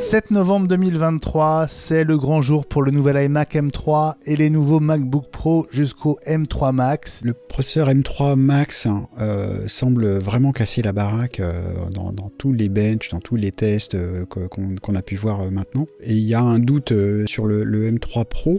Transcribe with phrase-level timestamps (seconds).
[0.00, 4.80] 7 novembre 2023, c'est le grand jour pour le nouvel iMac M3 et les nouveaux
[4.80, 7.22] MacBook Pro jusqu'au M3 Max.
[7.24, 8.88] Le processeur M3 Max
[9.20, 13.94] euh, semble vraiment casser la baraque euh, dans, tous les benches, dans tous les tests
[13.94, 15.86] euh, qu'on a pu voir maintenant.
[16.02, 16.92] Et il y a un doute
[17.26, 18.58] sur le, le M3 Pro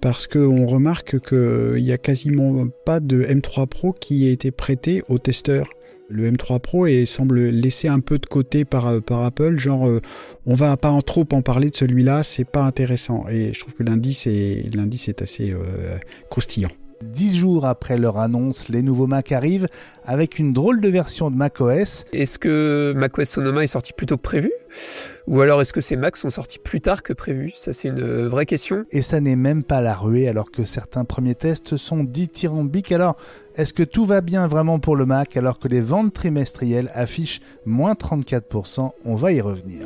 [0.00, 5.02] parce qu'on remarque qu'il n'y a quasiment pas de M3 Pro qui a été prêté
[5.08, 5.68] aux testeurs
[6.08, 9.86] le M3 Pro et semble laisser un peu de côté par, euh, par Apple, genre
[9.86, 10.00] euh,
[10.46, 13.26] on va pas en trop en parler de celui-là, c'est pas intéressant.
[13.28, 15.98] Et je trouve que l'indice est, est assez euh,
[16.30, 16.70] croustillant.
[17.02, 19.68] Dix jours après leur annonce, les nouveaux Mac arrivent
[20.04, 22.04] avec une drôle de version de macOS.
[22.12, 24.50] Est-ce que macOS Sonoma est sorti plus tôt que prévu?
[25.28, 27.52] Ou alors est-ce que ces Macs sont sortis plus tard que prévu?
[27.54, 28.84] Ça c'est une vraie question.
[28.90, 32.92] Et ça n'est même pas la ruée alors que certains premiers tests sont dithyrambiques.
[32.92, 33.16] Alors
[33.54, 37.40] est-ce que tout va bien vraiment pour le Mac alors que les ventes trimestrielles affichent
[37.64, 39.82] moins 34% On va y revenir.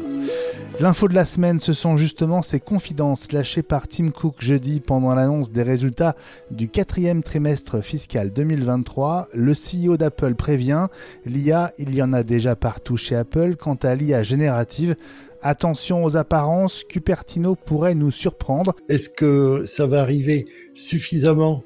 [0.82, 5.14] L'info de la semaine, ce sont justement ces confidences lâchées par Tim Cook jeudi pendant
[5.14, 6.16] l'annonce des résultats
[6.50, 9.28] du quatrième trimestre fiscal 2023.
[9.32, 10.88] Le CEO d'Apple prévient,
[11.24, 13.54] l'IA, il y en a déjà partout chez Apple.
[13.54, 14.96] Quant à l'IA générative,
[15.40, 18.74] attention aux apparences, Cupertino pourrait nous surprendre.
[18.88, 21.62] Est-ce que ça va arriver suffisamment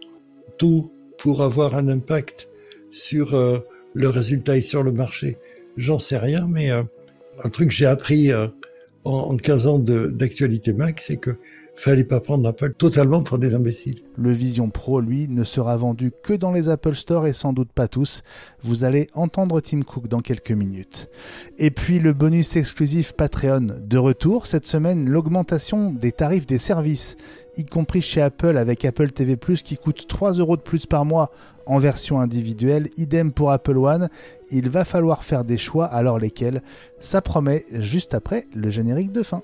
[0.58, 2.51] tôt pour avoir un impact
[2.91, 3.61] sur euh,
[3.95, 5.39] le résultat et sur le marché?
[5.78, 6.83] J'en sais rien, mais euh,
[7.42, 8.30] un truc que j'ai appris...
[8.30, 8.48] Euh,
[9.07, 11.31] en, 15 ans d'actualité Mac, c'est que
[11.77, 14.01] fallait pas prendre Apple totalement pour des imbéciles.
[14.17, 17.71] Le Vision Pro, lui, ne sera vendu que dans les Apple Store et sans doute
[17.73, 18.23] pas tous.
[18.63, 21.09] Vous allez entendre Tim Cook dans quelques minutes.
[21.59, 24.47] Et puis le bonus exclusif Patreon de retour.
[24.47, 27.17] Cette semaine, l'augmentation des tarifs des services,
[27.57, 31.31] y compris chez Apple avec Apple TV qui coûte 3 euros de plus par mois
[31.67, 32.89] en version individuelle.
[32.97, 34.09] Idem pour Apple One.
[34.51, 36.63] Il va falloir faire des choix, alors lesquels
[37.01, 39.43] Ça promet juste après le générique de fin.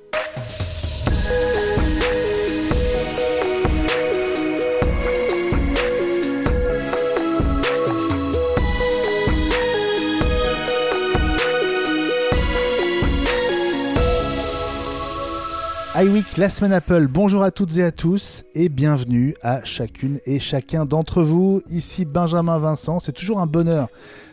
[15.94, 20.40] iWeek, la semaine Apple, bonjour à toutes et à tous et bienvenue à chacune et
[20.40, 21.60] chacun d'entre vous.
[21.68, 23.88] Ici Benjamin Vincent, c'est toujours un bonheur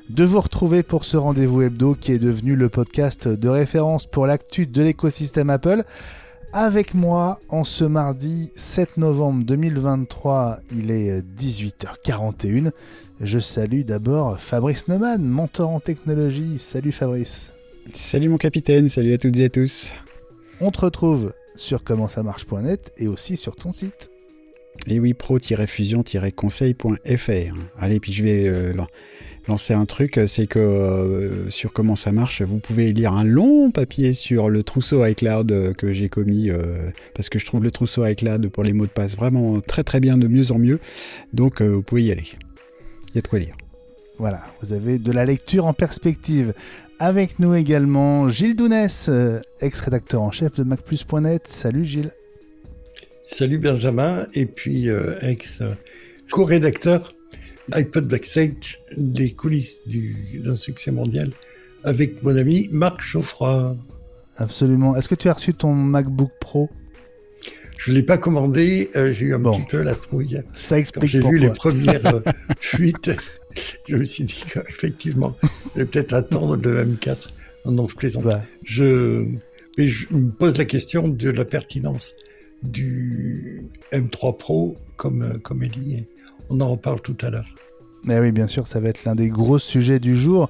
[0.10, 4.26] de vous retrouver pour ce rendez-vous hebdo qui est devenu le podcast de référence pour
[4.26, 5.84] l'actu de l'écosystème Apple.
[6.54, 12.72] Avec moi en ce mardi 7 novembre 2023, il est 18h41.
[13.20, 16.58] Je salue d'abord Fabrice Neumann, mentor en technologie.
[16.58, 17.52] Salut Fabrice.
[17.92, 19.94] Salut mon capitaine, salut à toutes et à tous.
[20.62, 24.10] On te retrouve sur comment ça marche.net et aussi sur ton site.
[24.88, 27.56] Et oui, pro-fusion-conseil.fr.
[27.78, 28.74] Allez, puis je vais euh,
[29.48, 33.72] lancer un truc, c'est que euh, sur comment ça marche, vous pouvez lire un long
[33.72, 36.50] papier sur le trousseau iCloud euh, que j'ai commis,
[37.14, 40.00] parce que je trouve le trousseau iCloud pour les mots de passe vraiment très très
[40.00, 40.80] bien, de mieux en mieux.
[41.34, 42.28] Donc vous pouvez y aller.
[43.10, 43.56] Il y a de quoi lire.
[44.20, 46.54] Voilà, vous avez de la lecture en perspective.
[47.00, 51.48] Avec nous également Gilles Dounès, euh, ex-rédacteur en chef de MacPlus.net.
[51.48, 52.12] Salut Gilles.
[53.24, 57.14] Salut Benjamin, et puis euh, ex-co-rédacteur
[57.72, 61.32] iPod Backstage des coulisses d'un succès mondial
[61.86, 63.78] avec mon ami Marc Chauffroy.
[64.36, 64.98] Absolument.
[64.98, 66.70] Est-ce que tu as reçu ton MacBook Pro?
[67.78, 70.42] Je l'ai pas commandé, euh, j'ai eu un petit peu la trouille.
[70.58, 72.22] Ça explique J'ai vu les premières
[72.60, 73.12] fuites
[73.88, 75.36] je me suis dit qu'effectivement,
[75.74, 77.30] je vais peut-être attendre le M4.
[77.66, 78.26] Non, non, je plaisante.
[78.64, 79.26] Je,
[79.78, 82.14] mais je me pose la question de la pertinence
[82.64, 86.08] du M3 Pro comme, comme Ellie.
[86.50, 87.56] On en reparle tout à l'heure.
[88.04, 90.50] Mais oui, bien sûr, ça va être l'un des gros sujets du jour.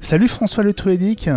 [0.00, 1.30] Salut François Le Truédic.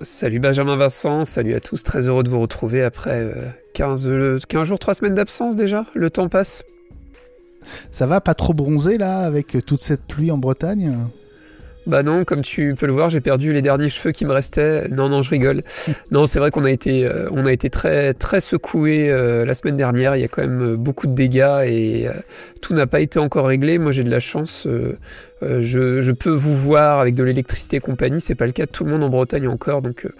[0.00, 3.30] Salut Benjamin Vincent, salut à tous, très heureux de vous retrouver après
[3.74, 6.64] 15, euh, 15 euh, jours, 3 semaines d'absence déjà, le temps passe.
[7.90, 10.96] Ça va pas trop bronzer là avec toute cette pluie en Bretagne?
[11.86, 14.88] Bah non, comme tu peux le voir, j'ai perdu les derniers cheveux qui me restaient.
[14.88, 15.62] Non, non, je rigole.
[16.10, 19.52] non, c'est vrai qu'on a été, euh, on a été très, très secoué euh, la
[19.52, 20.16] semaine dernière.
[20.16, 22.08] Il y a quand même euh, beaucoup de dégâts et
[22.62, 23.76] tout n'a pas été encore réglé.
[23.76, 24.66] Moi, j'ai de la chance.
[25.42, 28.70] Euh, je, peux vous voir avec de l'électricité et compagnie, c'est pas le cas de
[28.70, 29.82] tout le monde en Bretagne encore.
[29.82, 30.10] Donc euh,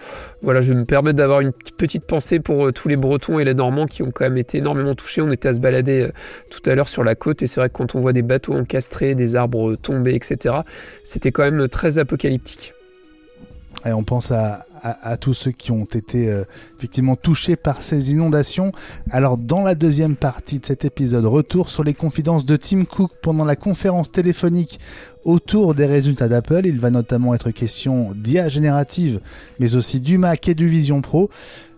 [0.43, 3.55] voilà, je me permets d'avoir une petite pensée pour euh, tous les Bretons et les
[3.55, 5.22] Normands qui ont quand même été énormément touchés.
[5.22, 6.08] On était à se balader
[6.50, 8.55] tout à l'heure sur la côte et c'est vrai que quand on voit des bateaux
[8.55, 10.56] encastrés, des arbres tombés, etc.,
[11.05, 12.75] c'était quand même très apocalyptique.
[13.86, 14.64] Et on pense à,
[15.20, 16.44] tous ceux qui ont été euh,
[16.78, 18.72] effectivement touchés par ces inondations.
[19.10, 23.12] Alors dans la deuxième partie de cet épisode, retour sur les confidences de Tim Cook
[23.22, 24.78] pendant la conférence téléphonique
[25.25, 26.62] autour des résultats d'Apple.
[26.64, 29.20] Il va notamment être question d'IA générative,
[29.58, 31.31] mais aussi du Mac et du Vision Pro.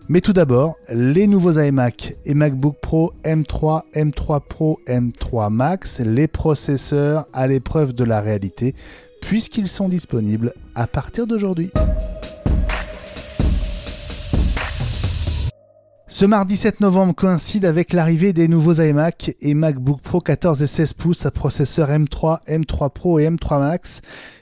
[0.09, 6.29] Mais tout d'abord, les nouveaux iMac et MacBook Pro M3, M3 Pro, M3 Max, les
[6.29, 8.73] processeurs à l'épreuve de la réalité
[9.27, 11.69] puisqu'ils sont disponibles à partir d'aujourd'hui.
[16.07, 20.67] Ce mardi 7 novembre coïncide avec l'arrivée des nouveaux iMac et MacBook Pro 14 et
[20.67, 23.99] 16 pouces à processeur M3, M3 Pro et M3 Max,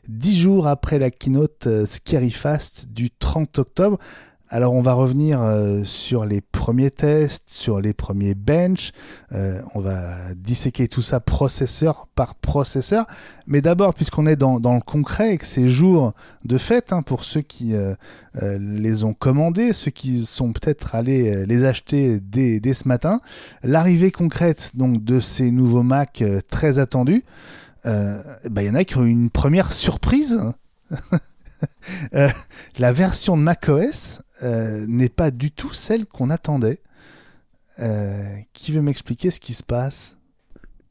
[0.08, 3.98] dix jours après la keynote euh, Scary Fast du 30 octobre.
[4.50, 8.92] Alors on va revenir euh, sur les premiers tests, sur les premiers bench,
[9.32, 13.08] euh, on va disséquer tout ça processeur par processeur,
[13.48, 16.14] mais d'abord puisqu'on est dans, le concret et que c'est jour
[16.44, 17.96] de fête hein, pour ceux qui euh,
[18.60, 23.22] les ont commandés, ceux qui sont peut-être allés les acheter dès, dès ce matin,
[23.64, 27.24] l'arrivée concrète donc de ces nouveaux Mac très attendus,
[27.84, 30.40] bah, il y en a qui ont une première surprise.
[32.78, 36.80] la version de macOS euh, n'est pas du tout celle qu'on attendait.
[37.80, 38.24] Euh,
[38.54, 40.18] qui veut m'expliquer ce qui se passe?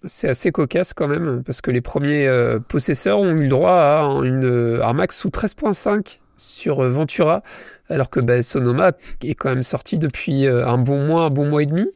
[0.05, 3.73] C'est assez cocasse quand même, parce que les premiers euh, possesseurs ont eu le droit
[3.73, 7.43] à une Mac sous 13.5 sur Ventura,
[7.89, 8.93] alors que bah, Sonoma
[9.23, 11.87] est quand même sorti depuis euh, un bon mois, un bon mois et demi.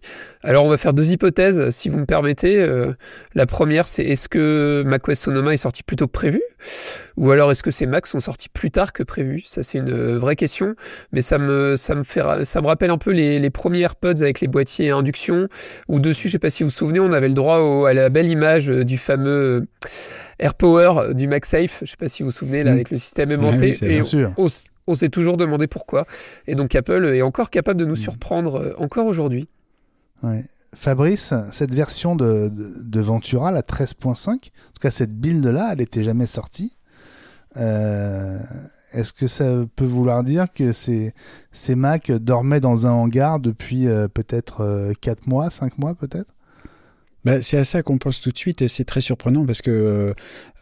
[0.42, 2.60] Alors on va faire deux hypothèses, si vous me permettez.
[2.60, 2.92] Euh,
[3.34, 6.42] la première, c'est est-ce que macOS Sonoma est sorti plus tôt que prévu?
[7.16, 9.42] Ou alors est-ce que ces Macs sont sortis plus tard que prévu?
[9.44, 10.74] Ça c'est une euh, vraie question,
[11.12, 14.22] mais ça me, ça me, fait, ça me rappelle un peu les, les premiers AirPods
[14.22, 15.48] avec les boîtiers à induction,
[15.88, 18.08] où dessus, je sais pas si vous vous souvenez, on avait le droit à la
[18.08, 19.66] belle image du fameux...
[20.40, 22.74] AirPower du MagSafe, je sais pas si vous vous souvenez, là, mmh.
[22.74, 23.76] avec le système aimanté.
[23.82, 24.46] Bien sûr on
[24.94, 26.06] s'est toujours demandé pourquoi.
[26.46, 27.96] Et donc Apple est encore capable de nous mm.
[27.96, 29.48] surprendre euh, encore aujourd'hui.
[30.74, 34.50] Fabrice, cette version de, Ventura, la 13.5, en tout
[34.80, 36.76] cas cette build-là, elle n'était jamais sortie.
[37.56, 38.38] Euh,
[38.92, 39.44] est-ce que ça
[39.76, 41.12] peut vouloir dire que ces,
[41.52, 46.32] ces Mac dormaient dans un hangar depuis euh, peut-être 4 mois, 5 mois peut-être?
[47.24, 49.70] Bah, c'est à ça qu'on pense tout de suite et c'est très surprenant parce que
[49.70, 50.12] euh,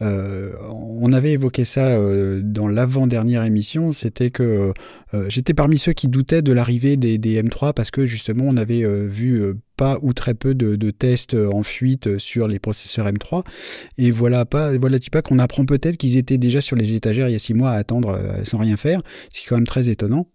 [0.01, 4.73] euh, on avait évoqué ça euh, dans l'avant-dernière émission, c'était que
[5.27, 9.53] j'étais parmi ceux qui doutaient de l'arrivée des, M3 parce que justement on avait vu
[9.77, 13.43] pas ou très peu de, tests en fuite sur les processeurs M3
[13.97, 17.33] et voilà pas voilà pas qu'on apprend peut-être qu'ils étaient déjà sur les étagères il
[17.33, 19.01] y a six mois à attendre sans rien faire,
[19.31, 20.27] ce qui est quand même très étonnant.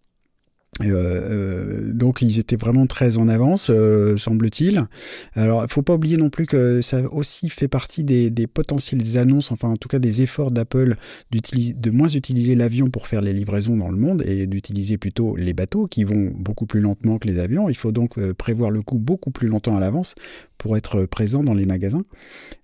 [0.80, 4.86] Euh, euh, donc ils étaient vraiment très en avance, euh, semble-t-il.
[5.34, 9.18] Alors il faut pas oublier non plus que ça aussi fait partie des, des potentielles
[9.18, 10.96] annonces, enfin en tout cas des efforts d'Apple
[11.30, 15.52] de moins utiliser l'avion pour faire les livraisons dans le monde et d'utiliser plutôt les
[15.52, 17.68] bateaux qui vont beaucoup plus lentement que les avions.
[17.68, 20.14] Il faut donc prévoir le coup beaucoup plus longtemps à l'avance
[20.56, 22.04] pour être présent dans les magasins.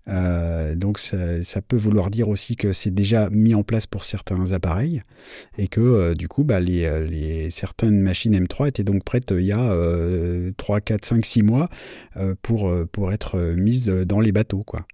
[0.09, 4.53] Euh, donc ça, peut vouloir dire aussi que c'est déjà mis en place pour certains
[4.53, 5.03] appareils
[5.59, 9.35] et que euh, du coup bah, les, euh, les, certaines machines M3 étaient donc prêtes
[9.37, 9.75] il y a
[10.57, 11.69] 3, 4, 5, 6 mois
[12.43, 14.63] pour, pour être mises dans les bateaux.
[14.63, 14.87] quoi.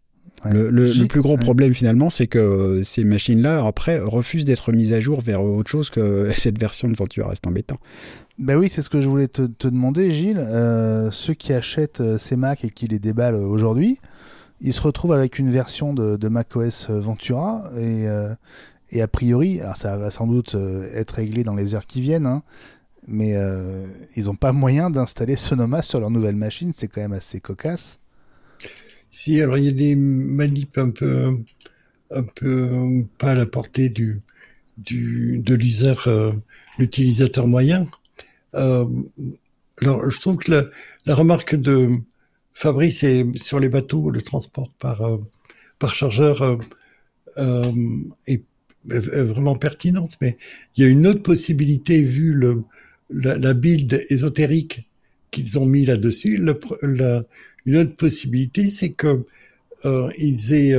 [0.45, 5.01] Le, le, plus gros problème finalement, c'est que ces machines-là, après, refusent d'être mises à
[5.01, 7.29] jour vers autre chose que cette version de Ventura.
[7.29, 7.79] Reste embêtant.
[8.39, 10.39] Ben oui, c'est ce que je voulais te, demander, Gilles.
[10.39, 14.01] Euh, ceux qui achètent ces Mac et qui les déballent aujourd'hui,
[14.61, 18.07] ils se retrouvent avec une version de, macOS Ventura et,
[18.91, 20.57] et, a priori, alors ça va sans doute
[20.95, 22.43] être réglé dans les heures qui viennent, hein,
[23.09, 23.35] mais
[24.17, 26.73] ils n'ont pas moyen d'installer Sonoma sur leur nouvelle machine.
[26.73, 27.99] C'est quand même assez cocasse.
[29.11, 31.39] Si, alors il y a des manips un peu,
[32.11, 34.23] un peu pas à la portée du,
[34.79, 35.55] du de
[36.79, 37.89] l'utilisateur moyen.
[38.55, 38.87] Euh,
[39.83, 40.71] alors, je trouve que
[41.07, 41.89] la, remarque de
[42.55, 45.19] Fabrice est sur les bateaux, le transport par euh,
[45.79, 46.57] par chargeur euh,
[47.39, 47.73] euh
[48.27, 48.43] est,
[48.87, 50.17] vraiment pertinente.
[50.21, 50.37] Mais
[50.77, 52.63] il y a une autre possibilité vu le
[53.11, 54.89] la, la build ésotérique
[55.31, 56.37] qu'ils ont mis là-dessus.
[56.37, 59.25] une autre possibilité, c'est que
[59.85, 60.77] euh, ils aient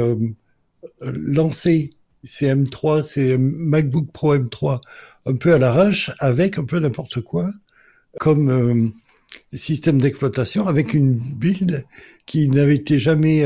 [1.01, 1.89] lancé
[2.23, 4.79] ces M3, ces MacBook Pro M3
[5.25, 7.49] un peu à l'arrache avec un peu n'importe quoi
[8.19, 8.89] comme euh,
[9.53, 11.85] système d'exploitation avec une build
[12.25, 13.45] qui n'avait été jamais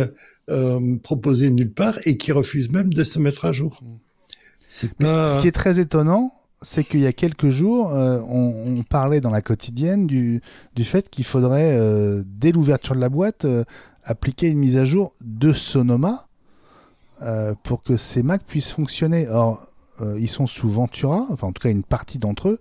[0.49, 3.83] euh, proposée nulle part et qui refuse même de se mettre à jour.
[4.67, 6.31] Ce qui est très étonnant,
[6.63, 10.41] c'est qu'il y a quelques jours, euh, on, parlait dans la quotidienne du,
[10.75, 11.77] du fait qu'il faudrait,
[12.25, 13.45] dès l'ouverture de la boîte,
[14.03, 16.27] appliquer une mise à jour de Sonoma
[17.63, 19.27] pour que ces Macs puissent fonctionner.
[19.27, 19.67] Or,
[20.17, 22.59] ils sont sous Ventura, enfin en tout cas une partie d'entre eux,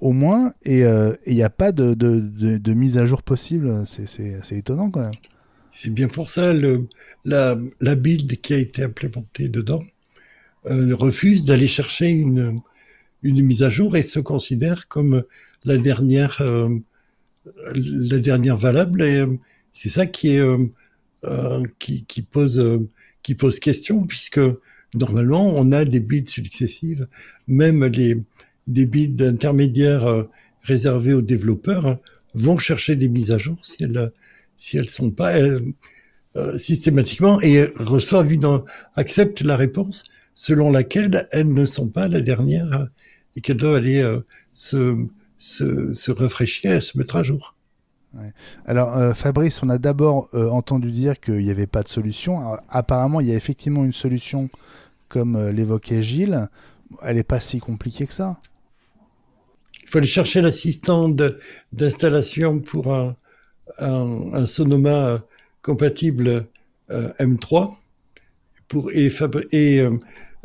[0.00, 0.82] au moins, et
[1.26, 3.84] il n'y a pas de, mise à jour possible.
[3.86, 5.12] C'est étonnant quand même.
[5.78, 6.86] C'est bien pour ça, le,
[7.26, 7.54] la,
[7.96, 9.82] build qui a été implémentée dedans
[10.70, 12.62] euh, refuse d'aller chercher une,
[13.22, 15.22] mise à jour et se considère comme
[15.64, 16.70] la dernière, euh,
[17.74, 19.02] la dernière valable.
[19.02, 19.36] Et euh,
[19.74, 20.40] c'est ça qui est
[21.24, 22.80] euh, qui, pose
[23.22, 24.40] qui pose question puisque
[24.94, 27.06] normalement on a des builds successives,
[27.48, 28.22] même les
[28.66, 30.26] des builds intermédiaires
[30.62, 31.98] réservés aux développeurs
[32.34, 34.12] vont chercher des mises à jour si elles
[34.58, 35.34] si elles sont pas
[36.58, 38.62] systématiquement et reçoivent une
[38.94, 40.04] acceptent la réponse
[40.34, 42.88] selon laquelle elles ne sont pas la dernière
[43.34, 44.20] et qu'elles doivent aller euh,
[44.54, 44.96] se,
[45.38, 47.54] se, se, rafraîchir et se mettre à jour.
[48.64, 52.56] Alors euh, Fabrice, on a d'abord euh, entendu dire qu'il n'y avait pas de solution.
[52.68, 54.48] Apparemment, il y a effectivement une solution,
[55.08, 56.48] comme euh, l'évoquait Gilles.
[57.02, 58.40] Elle n'est pas si compliquée que ça.
[59.86, 61.08] Il faut aller chercher l'assistant
[61.72, 63.16] d'installation pour un,
[63.78, 65.24] un, un, Sonoma
[65.62, 66.48] compatible
[66.90, 67.76] M3
[68.68, 69.10] pour et,
[69.52, 69.88] et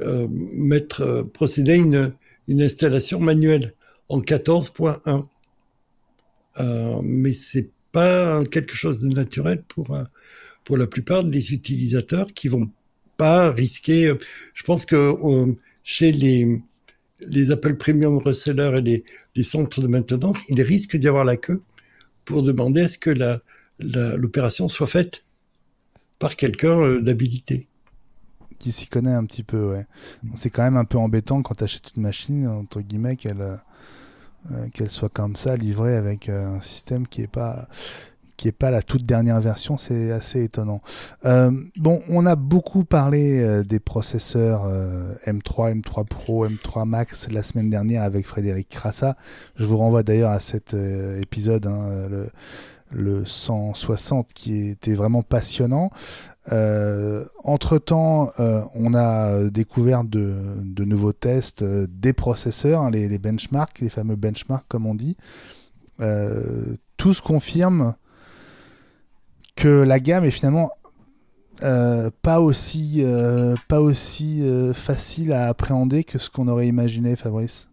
[0.01, 2.13] euh, mettre euh, procéder à une,
[2.47, 3.75] une installation manuelle
[4.09, 5.25] en 14.1.
[6.59, 9.97] Euh, mais c'est pas quelque chose de naturel pour
[10.63, 12.69] pour la plupart des utilisateurs qui vont
[13.17, 14.13] pas risquer.
[14.53, 15.13] Je pense que
[15.83, 16.61] chez les
[17.27, 19.03] les Apple Premium Resellers et
[19.35, 21.61] les, centres de maintenance, il risque d'y avoir la queue
[22.25, 23.11] pour demander à ce que
[23.79, 25.23] l'opération soit faite
[26.19, 27.67] par quelqu'un d'habilité
[28.61, 29.87] qui s'y connaît un petit peu, ouais.
[30.35, 33.55] C'est quand même un peu embêtant quand tu achètes une machine, entre guillemets, qu'elle euh,
[34.51, 37.67] euh, qu'elle soit comme ça, livrée avec euh, un système qui est pas
[38.41, 40.81] qui est pas la toute dernière version, c'est assez étonnant.
[41.23, 44.67] bon, on a beaucoup parlé des processeurs
[45.25, 49.15] M3, M3 Pro, M3 Max la semaine dernière avec Frédéric Crassa.
[49.55, 50.73] Je vous renvoie d'ailleurs à cet
[51.21, 52.29] épisode, hein, le,
[52.91, 55.89] le 160 qui était vraiment passionnant.
[56.51, 63.19] Euh, entre temps, euh, on a découvert de, nouveaux tests euh, des processeurs, hein, les,
[63.19, 65.17] benchmarks, les fameux benchmarks comme on dit.
[65.99, 67.93] Euh, tous confirment
[69.55, 70.71] que la gamme est finalement
[72.21, 73.03] pas aussi,
[73.67, 74.43] pas aussi
[74.73, 77.69] facile à appréhender que ce qu'on aurait imaginé, Fabrice.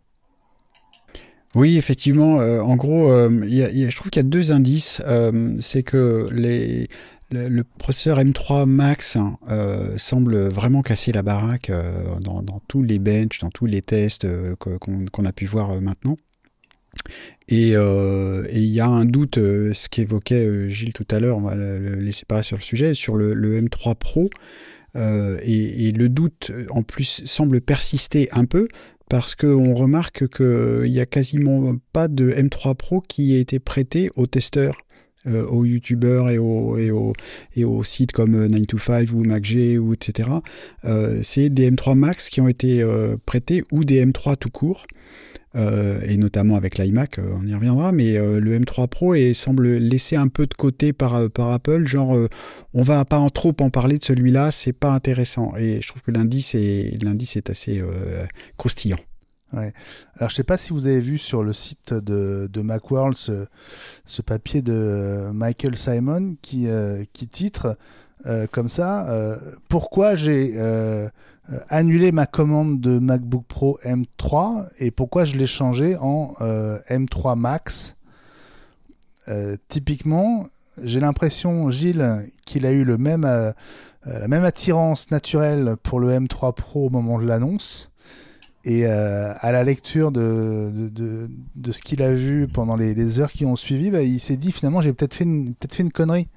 [1.55, 2.37] Oui, effectivement.
[2.37, 5.01] en gros, je trouve qu'il y a deux indices.
[5.61, 6.27] c'est que
[7.31, 9.19] le, processeur M3 Max
[9.51, 14.25] euh, semble vraiment casser la baraque euh, dans, tous les benches, dans tous les tests
[14.25, 16.17] euh, qu'on a pu voir maintenant.
[17.49, 21.95] Et il y a un doute, ce qu'évoquait Gilles tout à l'heure, on va le
[21.97, 24.31] laisser parler sur le sujet, sur le, M3 Pro.
[24.97, 28.69] Et, et, le doute, en plus, semble persister un peu
[29.09, 34.11] parce qu'on remarque qu'il n'y a quasiment pas de M3 Pro qui a été prêté
[34.17, 34.77] aux testeurs.
[35.27, 40.29] Euh, aux youtubeurs et aux, sites comme 9to5 ou MacG ou etc.
[40.85, 44.87] Euh, c'est des M3 Max qui ont été euh, prêtés ou des M3 tout court.
[45.55, 50.47] Et notamment avec l'iMac, on y reviendra, mais le M3 Pro semble laisser un peu
[50.47, 52.17] de côté par, Apple, genre
[52.75, 55.55] on va pas en trop en parler de celui-là, c'est pas intéressant.
[55.57, 57.83] Et je trouve que l'indice est, l'indice est assez
[58.57, 58.99] croustillant.
[59.53, 59.73] Ouais.
[60.17, 63.47] Alors je sais pas si vous avez vu sur le site de, Macworld ce,
[64.05, 67.79] ce papier de Michael Simon qui, euh, qui titre
[68.27, 69.39] euh, comme ça euh,
[69.69, 70.55] Pourquoi j'ai
[71.51, 76.79] euh, annulé ma commande de MacBook Pro M3 et pourquoi je l'ai changé en euh,
[76.89, 77.95] M3 Max
[79.69, 80.47] Typiquement,
[80.83, 83.25] j'ai l'impression, Gilles, qu'il a eu le même,
[84.07, 87.91] la même attirance naturelle pour le M3 Pro au moment de l'annonce
[88.69, 93.19] et euh, à la lecture de, de, de, ce qu'il a vu pendant les, les,
[93.19, 95.93] heures qui ont suivi, bah, il s'est dit finalement j'ai peut-être fait, peut fait une
[95.93, 96.29] connerie.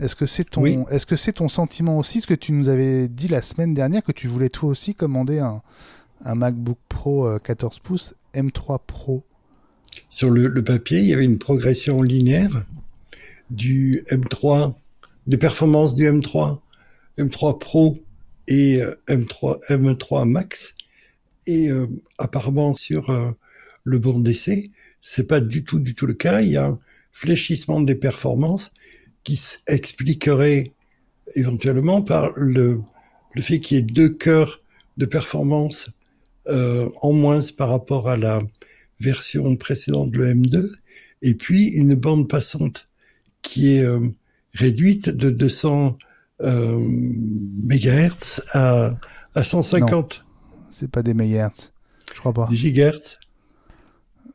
[0.00, 3.08] Est-ce que c'est ton, est-ce que c'est ton sentiment aussi, ce que tu nous avais
[3.08, 5.62] dit la semaine dernière, que tu voulais toi aussi commander un,
[6.24, 9.24] un MacBook Pro 14 euh, pouces M3 Pro?
[10.08, 12.64] Sur le, le, papier, il y avait une progression linéaire
[13.50, 14.74] du M3,
[15.26, 16.60] des performances du M3,
[17.18, 17.98] M3 Pro
[18.48, 20.74] et M3, euh, M3 Max.
[21.46, 21.86] Et euh,
[22.18, 23.30] apparemment sur euh,
[23.84, 24.70] le bon d'essai,
[25.02, 26.40] c'est pas du tout, du tout le cas.
[26.42, 26.78] Il y a un
[27.12, 28.70] fléchissement des performances
[29.24, 30.72] qui s'expliquerait
[31.34, 32.80] éventuellement par le,
[33.34, 34.62] le fait qu'il y ait deux cœurs
[34.96, 35.90] de performance
[36.48, 38.40] euh, en moins par rapport à la
[38.98, 40.68] version précédente, le M2,
[41.22, 42.88] et puis une bande passante
[43.42, 44.08] qui est euh,
[44.54, 45.96] réduite de 200
[46.42, 48.96] euh, MHz à,
[49.34, 50.24] à 150.
[50.70, 51.72] C'est pas des mégahertz.
[52.14, 52.46] Je crois pas.
[52.48, 53.18] Des gigahertz?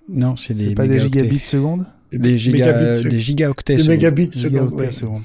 [0.07, 0.69] Non, c'est des.
[0.69, 3.75] C'est pas des gigabits seconde Des, giga, des gigaoctets.
[3.77, 4.51] Des mégabits secondes.
[4.51, 4.91] Gigaoctets ouais.
[4.91, 5.23] seconde.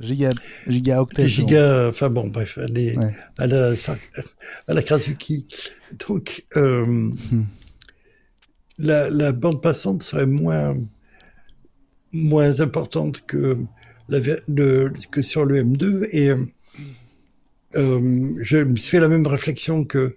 [0.00, 0.30] Giga,
[0.68, 3.12] gigaoctets Des gigas, enfin bon, bref, elle est Ouais.
[3.36, 3.72] à la,
[4.68, 5.46] à la Krasuki.
[6.08, 7.44] Donc, euh, Hmm.
[8.78, 10.76] la, la bande passante serait moins,
[12.12, 13.56] moins importante que,
[14.08, 16.30] la, ver- le, que sur le M2 et
[17.76, 20.16] euh, je me suis fait la même réflexion que,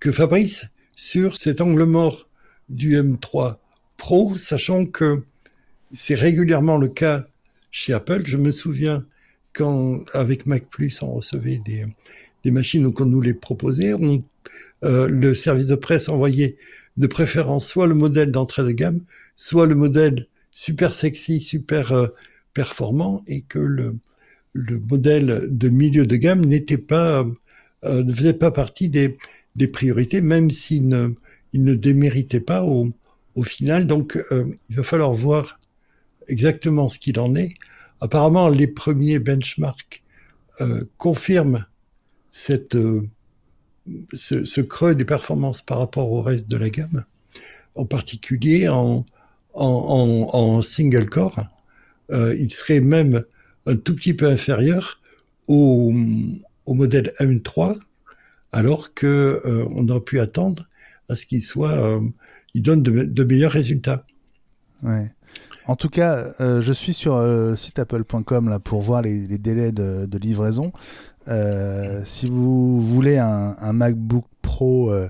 [0.00, 2.28] que Fabrice sur cet angle mort
[2.68, 3.56] du M3
[3.96, 5.22] Pro, sachant que
[5.92, 7.26] c'est régulièrement le cas
[7.70, 8.22] chez Apple.
[8.26, 9.04] Je me souviens
[9.52, 11.86] quand, avec Mac Plus, on recevait des,
[12.44, 13.94] des machines ou qu'on nous les proposait,
[14.84, 16.56] euh, le service de presse envoyait
[16.96, 19.00] de préférence soit le modèle d'entrée de gamme,
[19.36, 22.08] soit le modèle super sexy, super euh,
[22.54, 23.96] performant, et que le,
[24.52, 27.26] le modèle de milieu de gamme n'était pas,
[27.84, 29.16] euh, ne faisait pas partie des,
[29.72, 31.10] priorités, même s'il ne,
[31.52, 32.88] il ne déméritait pas au,
[33.34, 33.86] au final.
[33.86, 34.18] Donc,
[34.70, 35.59] il va falloir voir
[36.28, 37.54] exactement ce qu'il en est.
[38.00, 40.02] Apparemment, les premiers benchmarks
[40.60, 41.66] euh, confirment
[42.30, 43.08] cette, euh,
[44.12, 47.04] ce, ce creux des performances par rapport au reste de la gamme,
[47.74, 49.04] en particulier en,
[49.54, 51.46] en, en, single core.
[52.10, 53.24] Euh, il serait même
[53.66, 55.00] un tout petit peu inférieur
[55.48, 55.92] au,
[56.66, 57.78] au modèle M3,
[58.52, 60.68] alors que euh, on aurait pu attendre
[61.08, 62.00] à ce qu'il soit, euh,
[62.54, 64.06] il donne de, de meilleurs résultats.
[64.82, 65.12] Ouais.
[65.70, 69.28] En tout cas, euh, je suis sur euh, le site apple.com là pour voir les,
[69.28, 70.72] les délais de, de livraison.
[71.28, 75.08] Euh, si vous voulez un, un MacBook Pro euh,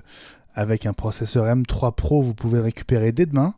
[0.53, 3.55] avec un processeur M3 Pro, vous pouvez le récupérer dès demain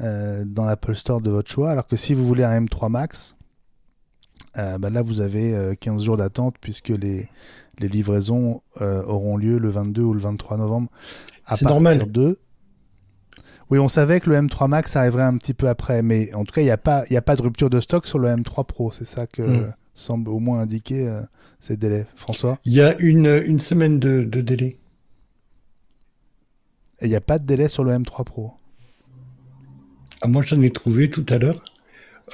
[0.00, 1.70] euh, dans l'Apple Store de votre choix.
[1.70, 3.36] Alors que si vous voulez un M3 Max,
[4.56, 7.28] euh, bah là vous avez euh, 15 jours d'attente puisque les,
[7.78, 10.88] les livraisons euh, auront lieu le 22 ou le 23 novembre
[11.44, 12.10] à partir normal.
[12.10, 12.38] de
[13.72, 16.52] oui, on savait que le M3 Max arriverait un petit peu après, mais en tout
[16.52, 18.66] cas, il n'y a, pas- y a pas de rupture de stock sur le M3
[18.66, 18.92] Pro.
[18.92, 19.72] C'est ça que Mm.
[19.94, 21.22] semble au moins indiquer euh,
[21.58, 22.06] ces délais.
[22.14, 22.58] François?
[22.66, 24.78] Il y a une, une semaine de, de délai.
[27.00, 28.52] Et il n'y a pas de délai sur le M3 Pro?
[30.20, 31.62] Ah, moi, j'en ai trouvé tout à l'heure.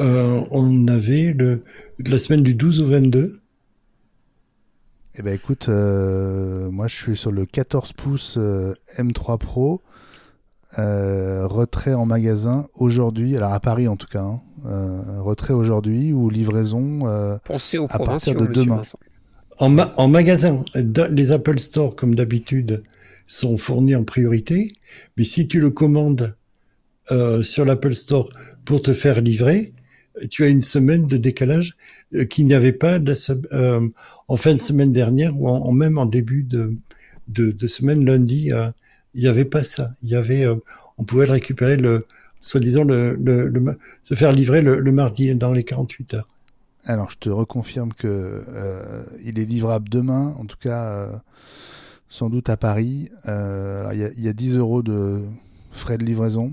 [0.00, 1.62] Euh, on avait le,
[2.04, 3.40] la semaine du 12 au 22.
[5.14, 9.80] Eh ben écoute, euh, moi je suis sur le 14 pouces euh, M3 Pro.
[10.78, 14.42] Euh, retrait en magasin aujourd'hui, alors à Paris en tout cas, hein.
[14.66, 17.06] Euh, retrait aujourd'hui ou livraison.
[17.06, 18.82] euh, Pensez aux À partir de demain.
[19.60, 22.82] En, ma- en magasin, dans- les Apple Store, comme d'habitude,
[23.26, 24.72] sont fournis en priorité.
[25.16, 26.36] Mais si tu le commandes
[27.12, 28.28] euh, sur l'Apple Store
[28.64, 29.72] pour te faire livrer,
[30.28, 31.76] tu as une semaine de décalage
[32.14, 33.88] euh, qu'il n'y avait pas de la se- euh,
[34.26, 36.74] en fin de semaine dernière ou en, en même en début de,
[37.28, 38.52] de, de semaine lundi.
[38.52, 38.70] euh,
[39.14, 39.90] il n'y avait pas ça.
[40.02, 40.56] Il y avait, euh,
[40.98, 42.06] on pouvait récupérer le,
[42.40, 43.18] soi-disant le,
[44.04, 46.28] se faire livrer le, mardi dans les 48 heures.
[46.84, 48.06] Alors, je te reconfirme que
[48.48, 51.12] euh, il est livrable demain, en tout cas, euh,
[52.08, 53.10] sans doute à Paris.
[53.26, 55.22] Il y, a- il y a 10 euros de
[55.72, 56.52] frais de livraison,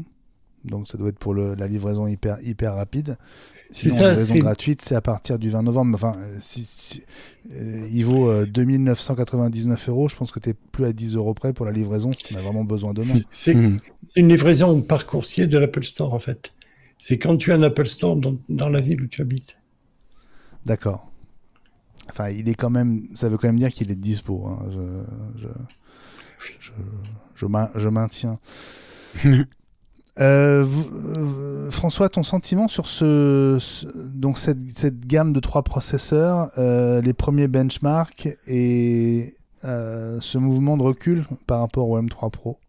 [0.65, 3.17] donc ça doit être pour la livraison hyper, hyper rapide.
[3.77, 5.95] C'est ça, la livraison c'est- gratuite, c'est à partir du 20 novembre.
[5.95, 7.03] Enfin, euh, si, si-
[7.51, 10.07] euh, il vaut euh, 2999 euros.
[10.09, 12.33] Je pense que tu n'es plus à 10 euros près pour la livraison si tu
[12.35, 13.13] en as vraiment besoin demain.
[13.27, 13.53] C'est
[14.07, 16.51] c'est une livraison par coursier de l'Apple Store, en fait.
[16.99, 19.57] C'est quand tu as un Apple Store dans, dans la ville où tu habites.
[20.65, 21.11] D'accord.
[22.09, 23.07] Enfin, il est quand même.
[23.15, 24.45] Ça veut quand même dire qu'il est dispo.
[24.47, 24.65] hein.
[24.71, 25.47] Je, je,
[27.35, 28.39] je, je maintiens.
[30.19, 30.65] Euh,
[31.17, 33.59] euh, François, ton sentiment sur ce,
[33.95, 41.25] donc cette, gamme de trois processeurs, euh, les premiers benchmarks et ce mouvement de recul
[41.47, 42.59] par rapport au M3 Pro?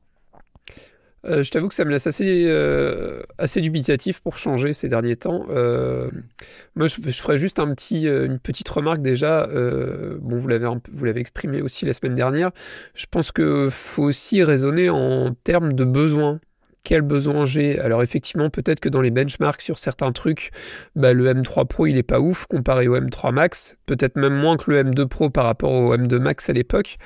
[1.29, 5.45] Je t'avoue que ça me laisse assez, dubitatif pour changer ces derniers temps.
[5.49, 9.47] Moi, je, je ferais juste un petit, une petite remarque déjà.
[9.47, 12.51] Bon, vous l'avez, vous l'avez exprimé aussi la semaine dernière.
[12.95, 16.41] Je pense qu'il faut aussi raisonner en termes de besoins.
[16.89, 20.51] Quel besoin j'ai Alors effectivement, peut-être que dans les benchmarks sur certains trucs,
[20.95, 24.57] bah, le M3 Pro il est pas ouf comparé au M3 Max, peut-être même moins
[24.57, 26.99] que le M2 Pro par rapport au M2 Max à l'époque.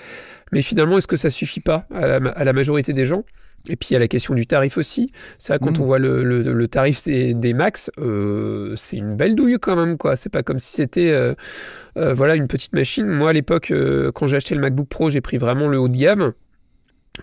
[0.52, 3.24] Mais finalement, est-ce que ça suffit pas à la, à la majorité des gens?
[3.70, 5.10] Et puis il y a la question du tarif aussi.
[5.38, 5.82] C'est vrai, quand Mhm.
[5.82, 9.76] on voit le, le- le tarif des, des max, euh, c'est une belle douille quand
[9.76, 10.14] même, quoi.
[10.16, 11.32] C'est pas comme si c'était euh,
[11.96, 13.06] euh, voilà, une petite machine.
[13.06, 13.72] Moi, à l'époque,
[14.14, 16.32] quand j'ai acheté le MacBook Pro, j'ai pris vraiment le haut de gamme.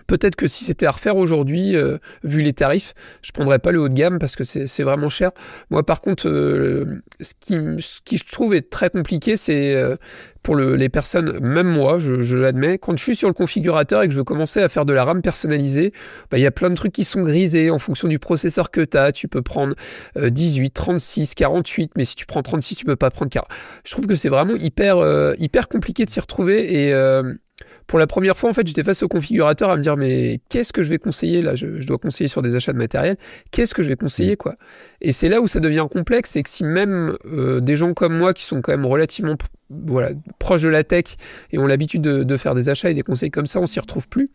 [0.06, 3.80] Peut-être que si c'était à refaire aujourd'hui, euh, vu les tarifs, je prendrais pas le
[3.80, 5.30] haut de gamme parce que c'est vraiment cher.
[5.70, 6.84] Moi, par contre, euh,
[7.20, 9.94] ce, qui, ce, qui, je trouve est très compliqué, c'est euh,
[10.42, 14.08] pour le, les personnes, même moi, je, l'admets, quand je suis sur le configurateur et
[14.08, 15.92] que je veux commencer à faire de la RAM personnalisée,
[16.30, 18.80] bah, il y a plein de trucs qui sont grisés en fonction du processeur que
[18.80, 19.12] tu as.
[19.12, 19.74] Tu peux prendre
[20.16, 23.48] 18, 36, 48, mais si tu prends 36, tu peux pas prendre 40.
[23.84, 24.98] Je trouve que c'est vraiment hyper,
[25.38, 26.94] hyper compliqué de s'y retrouver et
[27.86, 30.72] pour la première fois, en fait, j'étais face au configurateur à me dire mais qu'est-ce
[30.72, 31.54] que je vais conseiller là?
[31.54, 33.16] Je, dois conseiller sur des achats de matériel.
[33.50, 34.54] Qu'est-ce que je vais conseiller quoi?
[35.00, 38.16] Et c'est là où ça devient complexe, c'est que si même euh, des gens comme
[38.16, 39.36] moi qui sont quand même relativement
[39.70, 41.04] voilà proches de la tech
[41.52, 44.08] et ont l'habitude de, faire des achats et des conseils comme ça, on s'y retrouve
[44.08, 44.28] plus.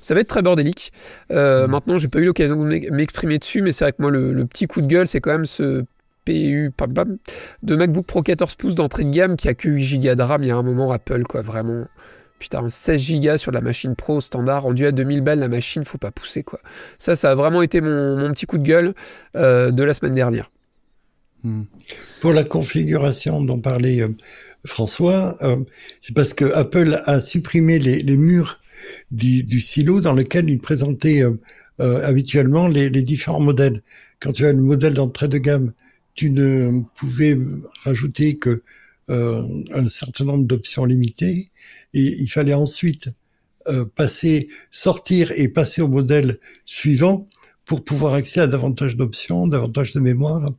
[0.00, 0.92] Ça va être très bordélique.
[1.30, 4.32] Euh, Maintenant, j'ai pas eu l'occasion de m'exprimer dessus, mais c'est vrai que moi, le,
[4.32, 5.84] le petit coup de gueule, c'est quand même ce
[6.28, 6.72] PU
[7.62, 10.42] de MacBook Pro 14 pouces d'entrée de gamme qui a que 8 Go de RAM.
[10.42, 11.86] Il y a un moment Apple, quoi, vraiment.
[12.38, 15.98] Putain, 16 Go sur la machine pro standard, rendu à 2000 balles la machine, faut
[15.98, 16.60] pas pousser quoi.
[16.98, 18.94] Ça, ça a vraiment été mon, petit coup de gueule
[19.36, 20.50] euh, de la semaine dernière.
[21.42, 21.62] Hmm.
[22.20, 24.08] Pour la configuration dont parlait euh,
[24.64, 25.56] François, euh,
[26.00, 28.60] c'est parce que Apple a supprimé les, murs
[29.10, 31.22] du, silo dans lequel il présentait
[31.78, 33.82] habituellement les, les, différents modèles.
[34.20, 35.72] Quand tu as le modèle d'entrée de gamme,
[36.14, 37.38] tu ne pouvais
[37.84, 38.62] rajouter que
[39.08, 41.50] un certain nombre d'options limitées
[41.94, 43.08] et il fallait ensuite
[43.68, 47.28] euh, passer, sortir et passer au modèle suivant
[47.66, 50.50] pour pouvoir accéder à davantage d'options, davantage de mémoire,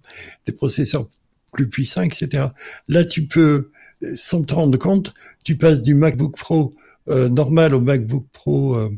[0.46, 1.08] des processeurs
[1.52, 2.48] plus puissants, etc.
[2.88, 3.72] Là, tu peux,
[4.04, 6.72] sans te rendre compte, tu passes du MacBook Pro
[7.08, 8.90] euh, normal au MacBook Pro euh,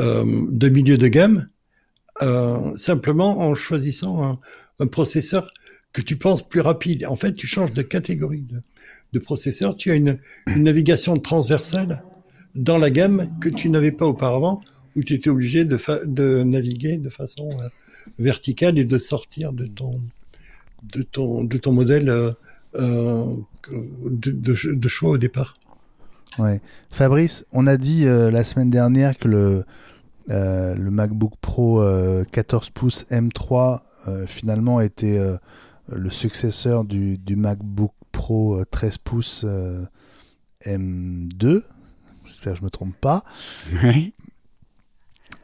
[0.00, 1.46] euh de milieu de gamme,
[2.22, 4.40] euh, simplement en choisissant un,
[4.80, 5.48] un, processeur
[5.98, 7.04] que tu penses plus rapide.
[7.06, 8.60] En fait, tu changes de catégorie de,
[9.12, 12.04] de processeur, tu as une, navigation transversale
[12.54, 14.60] dans la gamme que tu n'avais pas auparavant,
[14.94, 17.68] où tu étais obligé de, de naviguer de façon euh,
[18.18, 20.00] verticale et de sortir de ton,
[20.84, 22.30] de ton, de ton modèle euh,
[22.76, 23.34] euh,
[23.68, 25.54] de, choix au départ.
[26.38, 26.60] Ouais.
[26.92, 29.64] Fabrice, on a dit la semaine dernière que le,
[30.28, 31.82] le MacBook Pro
[32.30, 33.80] 14 pouces M3
[34.26, 35.18] finalement était
[35.90, 39.84] le successeur du, du MacBook Pro 13 euh, pouces euh,
[40.64, 41.62] M2.
[42.26, 43.24] J'espère que je me trompe pas.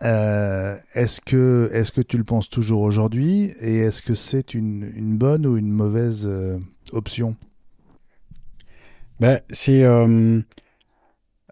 [0.02, 3.54] Euh, est-ce que, est que tu le penses toujours aujourd'hui?
[3.60, 6.28] Et est-ce que c'est une, bonne ou une mauvaise
[6.92, 7.36] option?
[9.20, 9.82] Ben, c'est,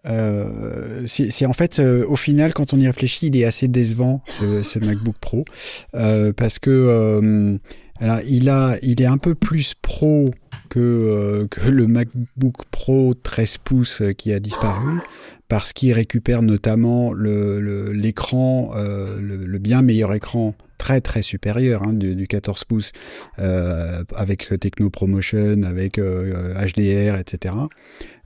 [0.05, 5.15] c'est, en fait au final quand on y réfléchit il est assez décevant ce, MacBook
[5.19, 5.45] Pro
[5.93, 7.59] parce que
[7.99, 10.31] alors il a il est un peu plus pro
[10.77, 14.99] euh, que, le MacBook Pro 13 pouces euh, qui a disparu,
[15.47, 22.27] parce qu'il récupère notamment l'écran, le, le, bien meilleur écran très très supérieur hein, du,
[22.27, 22.91] 14 pouces
[23.39, 27.55] euh, avec Techno Promotion, avec HDR, etc.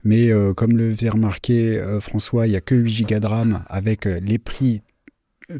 [0.08, 4.06] Mais comme le faisait remarquer François, il n'y a que 8 Go de RAM avec
[4.06, 4.80] les prix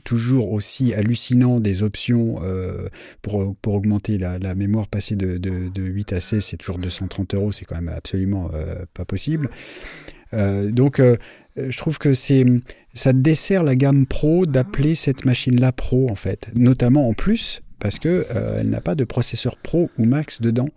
[0.04, 2.88] toujours aussi hallucinant des options euh,
[3.22, 6.78] pour, pour augmenter la, la mémoire passée de, de, de, 8 à 16, c'est toujours
[6.78, 9.48] 230 euros, c'est quand même absolument euh, pas possible.
[10.34, 11.00] Euh, donc
[11.56, 12.44] je trouve que c'est
[12.92, 17.98] ça dessert la gamme pro d'appeler cette machine-là pro en fait, notamment en plus parce
[17.98, 20.68] que euh, elle n'a pas de processeur pro ou max dedans.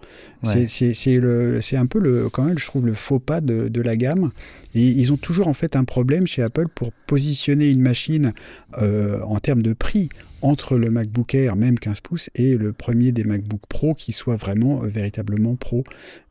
[0.44, 3.96] C'est C'est un peu le, quand même, je trouve, le faux pas de, de, la
[3.96, 4.32] gamme.
[4.74, 8.34] Et ils ont toujours en fait un problème chez Apple pour positionner une machine
[8.82, 10.10] euh, en termes de prix
[10.42, 14.38] entre le MacBook Air, même 15 pouces, et le premier des MacBook Pro qui soit
[14.38, 15.84] vraiment euh, véritablement pro.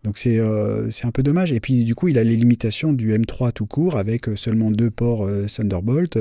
[0.02, 1.52] Donc c'est euh, c'est un peu dommage.
[1.52, 4.90] Et puis du coup, il a les limitations du M3 tout court avec seulement deux
[4.90, 6.16] ports Thunderbolt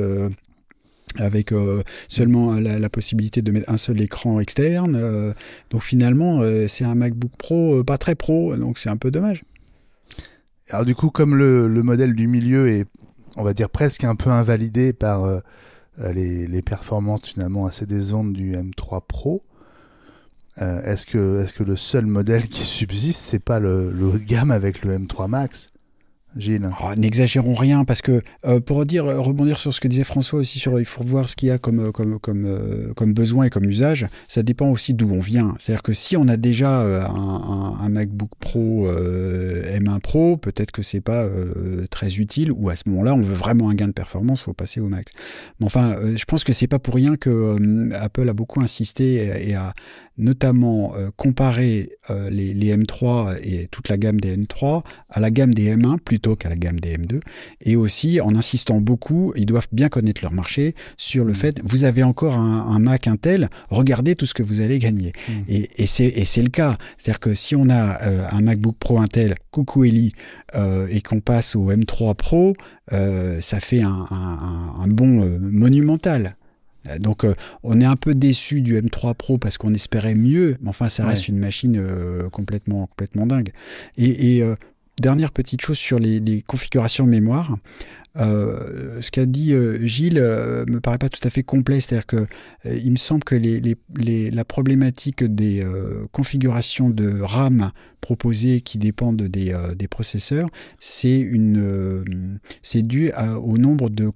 [1.18, 4.96] avec euh, seulement la, possibilité de mettre un seul écran externe.
[4.96, 5.34] Euh,
[5.70, 9.44] donc finalement, euh, c'est un MacBook Pro pas très pro, donc c'est un peu dommage.
[10.70, 12.86] Alors du coup, comme le, modèle du milieu est,
[13.38, 15.42] on va dire, presque un peu invalidé par
[15.98, 19.44] les, performances finalement assez décentes du M3 Pro,
[20.58, 24.18] est-ce que, est que le seul modèle qui subsiste, c'est pas le, le haut de
[24.24, 25.72] gamme avec le M3 Max?
[26.36, 30.04] Gilles oh, N'exagérons rien parce que euh, pour dire euh, rebondir sur ce que disait
[30.04, 33.14] François aussi sur il faut voir ce qu'il y a comme euh, comme comme comme
[33.14, 35.56] besoin et comme usage, ça dépend aussi d'où on vient.
[35.60, 41.28] C'est-à-dire que si on a déjà un, MacBook Pro M1 Pro, peut-être que c'est pas
[41.90, 44.80] très utile ou à ce moment-là on veut vraiment un gain de performance, faut passer
[44.80, 45.12] au max.
[45.60, 49.56] Mais enfin, je pense que c'est pas pour rien que Apple a beaucoup insisté et
[49.56, 49.74] a
[50.20, 51.92] notamment comparer
[52.30, 56.36] les, les, M3 et toute la gamme des M3 à la gamme des M1 plutôt
[56.36, 57.20] qu'à la gamme des M2.
[57.62, 61.36] Et aussi en insistant beaucoup, ils doivent bien connaître leur marché sur le mmh.
[61.36, 65.12] fait, vous avez encore un, Mac Intel, regardez tout ce que vous allez gagner.
[65.28, 65.32] Mmh.
[65.50, 66.76] Et, et c'est le cas.
[66.98, 70.14] C'est-à-dire que si on a euh, un MacBook Pro Intel, coucou Eli,
[70.56, 72.54] euh, et qu'on passe au M3 Pro,
[72.94, 76.36] euh, ça fait un, un, un bond monumental.
[77.00, 77.26] Donc
[77.64, 81.06] on est un peu déçu du M3 Pro parce qu'on espérait mieux, mais enfin ça
[81.06, 81.82] reste une machine
[82.32, 83.52] complètement complètement dingue.
[83.98, 84.56] Et, et
[85.00, 87.58] dernière petite chose sur les, les configurations mémoire.
[88.18, 92.08] Euh, ce qu'a dit euh, Gilles euh, me paraît pas tout à fait complet, c'est-à-dire
[92.08, 92.26] que
[92.66, 95.64] il me semble que les, les, la problématique des
[96.12, 103.12] configurations de RAM proposées qui dépendent des, des processeurs, c'est une c'est dû
[103.42, 104.12] au nombre de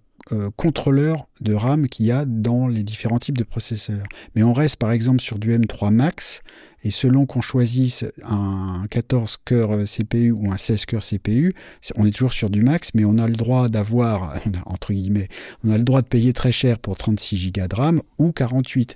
[0.56, 4.04] contrôleurs de RAM qu'il y a dans les différents types de processeurs.
[4.36, 6.42] Mais on reste par exemple sur du M3 Max
[6.84, 11.54] et selon qu'on choisisse un 14 cœurs CPU ou un 16 cœurs CPU,
[11.96, 15.30] on est toujours sur du max, mais on a le droit d'avoir, entre guillemets,
[15.64, 18.96] on a le droit de payer très cher pour 36 Go de RAM ou 48.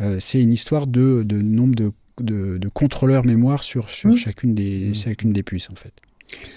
[0.00, 4.16] Euh, c'est une histoire de, nombre de, de, contrôleurs mémoire sur, sur mmh.
[4.16, 4.94] chacune, des, mmh.
[4.94, 5.92] chacune des puces, en fait.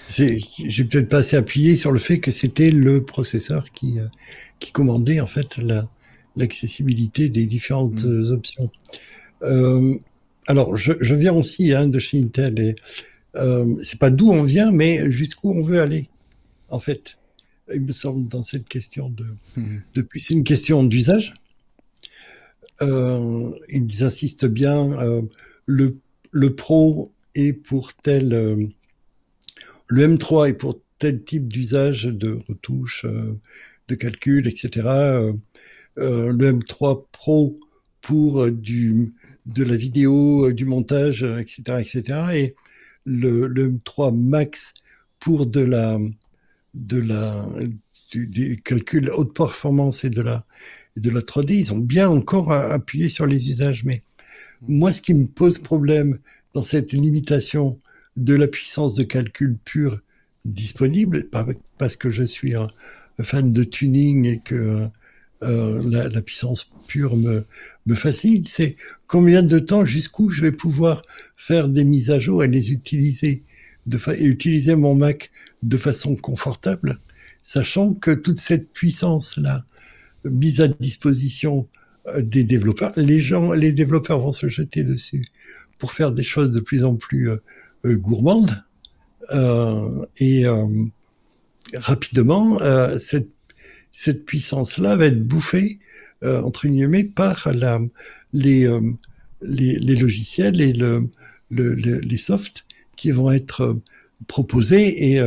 [0.10, 4.08] J'ai peut-être pas assez appuyé sur le fait que c'était le processeur qui, euh,
[4.60, 5.60] qui commandait en fait
[6.36, 8.32] l'accessibilité des différentes mmh.
[8.32, 8.72] options.
[9.44, 9.98] Euh,
[10.48, 12.76] alors, je, je, viens aussi hein, de chez Intel et
[13.36, 16.10] euh, c'est pas d'où on vient, mais jusqu'où on veut aller,
[16.70, 17.18] en fait.
[17.74, 19.26] Il me semble dans cette question de,
[19.58, 19.62] mmh.
[19.94, 21.34] depuis c'est une question d'usage.
[22.82, 24.94] Euh, ils insistent bien.
[25.02, 25.22] Euh,
[25.66, 25.98] le
[26.32, 28.68] le Pro est pour tel, euh,
[29.88, 33.40] le M3 est pour tel type d'usage de retouche, euh,
[33.88, 34.88] de calcul, etc.
[35.98, 37.56] Euh, le M3 Pro
[38.02, 39.14] pour du
[39.48, 42.04] de la vidéo, euh, du montage, etc., euh, etc.
[42.34, 42.56] Et
[43.06, 44.74] le, le M3 Max
[45.20, 45.98] pour de la,
[46.74, 47.48] de la,
[48.12, 50.46] du, du, calcul haute performance et de la,
[50.96, 53.84] et de la 3D, ils ont bien encore appuyé sur les usages.
[53.86, 54.04] Mais
[54.68, 56.18] moi, ce qui me pose problème
[56.54, 57.80] dans cette limitation
[58.18, 60.00] de la puissance de calcul pure
[60.46, 61.24] disponible,
[61.78, 62.68] parce que je suis un
[63.22, 64.88] fan de tuning et que
[65.44, 67.46] euh, la, puissance pure me,
[67.86, 68.76] me fascine, c'est
[69.06, 71.02] combien de temps, jusqu'où je vais pouvoir
[71.36, 73.44] faire des mises à jour et les utiliser,
[73.86, 75.30] de et utiliser mon Mac
[75.62, 76.98] de façon confortable,
[77.44, 79.64] sachant que toute cette puissance-là,
[80.24, 81.68] mise à disposition
[82.08, 85.24] euh, des développeurs, les gens, les développeurs vont se jeter dessus
[85.78, 87.30] pour faire des choses de plus en plus
[87.86, 88.64] euh, gourmandes.
[89.34, 90.46] Euh, et
[91.76, 92.60] rapidement,
[93.00, 93.30] cette
[93.92, 95.80] cette puissance-là va être bouffée
[96.24, 97.80] euh, entre guillemets par la,
[98.34, 98.80] les, euh,
[99.42, 101.10] les, logiciels et le,
[101.52, 103.74] le, les softs qui vont être euh,
[104.28, 105.22] proposés et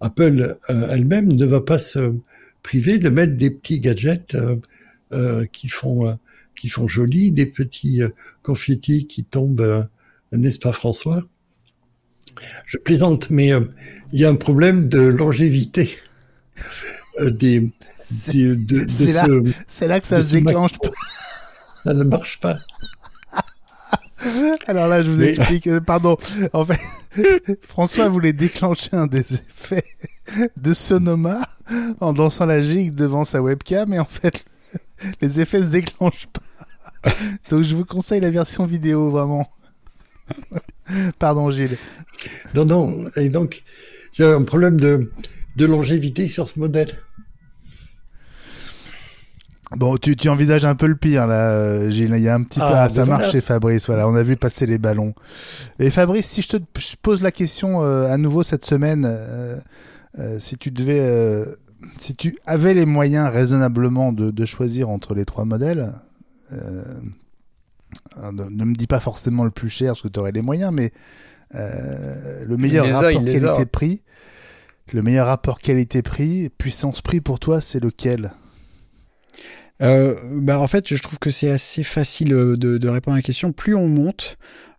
[0.00, 2.14] Apple elle-même ne va pas se
[2.62, 4.34] priver de mettre des petits gadgets
[5.52, 6.18] qui font
[6.54, 8.00] qui font joli, des petits
[8.42, 9.86] confettis qui tombent,
[10.32, 11.22] n'est-ce pas François?
[12.66, 13.50] Je plaisante, mais
[14.12, 15.98] il y a un problème de longévité
[17.20, 17.72] des
[18.88, 20.72] c'est là, que ça se déclenche.
[21.84, 22.56] ça ne marche pas.
[24.66, 25.66] Alors là, je vous explique.
[25.66, 26.16] Euh, pardon.
[26.52, 26.78] En fait,
[27.62, 29.84] François voulait déclencher un des effets
[30.56, 31.40] de Sonoma
[32.00, 34.44] en dansant la gigue devant sa webcam, et en fait,
[35.20, 37.10] les effets se déclenchent pas.
[37.50, 39.48] Donc, je vous conseille la version vidéo, vraiment.
[41.18, 41.78] Pardon, Gilles.
[42.54, 43.04] Non, non.
[43.16, 43.62] Et donc,
[44.12, 45.10] j'ai un problème de,
[45.56, 46.90] de longévité sur ce modèle.
[49.76, 52.12] Bon, tu, tu, envisages un peu le pire là, Gilles.
[52.14, 53.86] Il y a un petit ah, peu, ah, ça marche chez Fabrice.
[53.86, 55.14] Voilà, on a vu passer les ballons.
[55.78, 56.56] Et Fabrice, si je te
[57.00, 59.58] pose la question euh, à nouveau cette semaine, euh,
[60.18, 61.44] euh, si tu devais,
[61.94, 65.94] si tu avais les moyens raisonnablement de, de choisir entre les trois modèles,
[68.32, 70.72] ne, ne, me dis pas forcément le plus cher parce que tu aurais les moyens,
[70.72, 70.92] mais
[71.52, 74.02] le meilleur rapport qualité-prix,
[74.92, 78.32] le meilleur rapport qualité-prix, puissance-prix pour toi, c'est lequel?
[79.80, 83.18] Euh, bah en fait, je trouve que c'est assez facile euh, de, de, répondre à
[83.18, 83.52] la question.
[83.52, 84.36] Plus on monte,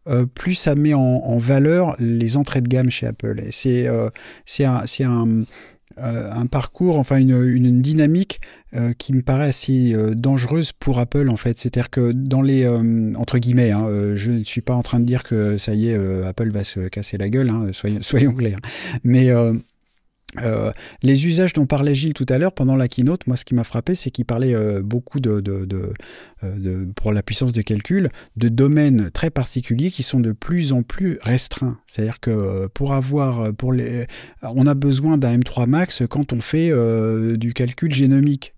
[0.08, 3.42] euh, plus ça met en, en, valeur les entrées de gamme chez Apple.
[3.46, 4.10] Et c'est euh,
[4.46, 5.44] c'est un, un,
[5.98, 8.40] euh, un, parcours, enfin une, une dynamique
[8.98, 11.60] qui me paraît assez dangereuse pour Apple en fait.
[11.60, 12.68] C'est-à-dire que dans les
[13.16, 16.26] entre guillemets, hein, je ne suis pas en train de dire que ça y est,
[16.26, 18.58] Apple va se casser la gueule, hein, soyons, soyons clairs.
[19.04, 19.30] Mais
[20.42, 23.56] Euh, les usages dont parlait Gilles tout à l'heure pendant la keynote, moi ce qui
[23.56, 25.94] m'a frappé, c'est qu'il parlait euh, beaucoup de, de, de,
[26.44, 30.84] de, pour la puissance de calcul, de domaines très particuliers qui sont de plus en
[30.84, 31.80] plus restreints.
[31.88, 34.06] C'est-à-dire que pour avoir, pour les,
[34.42, 36.72] on a besoin d'un M3 Max quand on fait
[37.38, 38.53] du calcul génomique.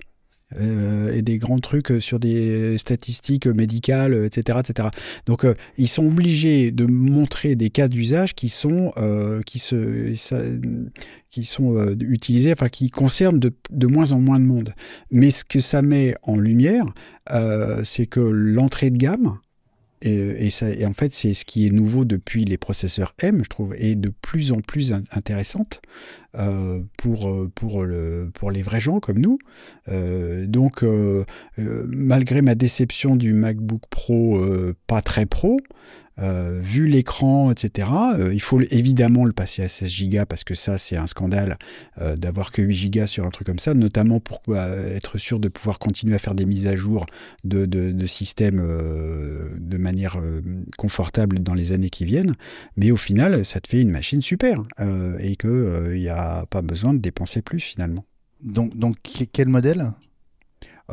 [0.59, 4.59] Euh, et des grands trucs sur des statistiques médicales, etc.
[4.61, 4.89] etc.
[5.25, 10.13] Donc euh, ils sont obligés de montrer des cas d'usage qui sont, euh, qui se,
[11.29, 14.71] qui sont utilisés, enfin qui concernent de, de, moins en moins de monde.
[15.11, 16.85] Mais ce que ça met en lumière,
[17.83, 19.37] c'est que l'entrée de gamme,
[20.01, 23.49] et, ça, et, en fait, c'est ce qui est nouveau depuis les processeurs M, je
[23.49, 25.81] trouve, et de plus en plus intéressante
[26.37, 29.37] euh, pour, euh, pour, le, pour les vrais gens comme nous.
[29.87, 30.83] Euh, donc,
[31.57, 34.41] malgré ma déception du MacBook Pro
[34.87, 35.57] pas très pro,
[36.17, 37.87] vu l'écran, etc.,
[38.31, 41.57] il faut évidemment le passer à 16 Go parce que ça, c'est un scandale
[42.17, 45.49] d'avoir que 8 Go sur un truc comme ça, notamment pour bah, être sûr de
[45.49, 47.05] pouvoir continuer à faire des mises à jour
[47.43, 50.17] de, de, de système de manière
[50.77, 52.33] confortable dans les années qui viennent.
[52.77, 54.63] Mais au final, ça te fait une machine super
[55.19, 58.05] et qu'il n'y a pas besoin de dépenser plus finalement.
[58.43, 58.97] Donc, donc
[59.31, 59.91] quel modèle?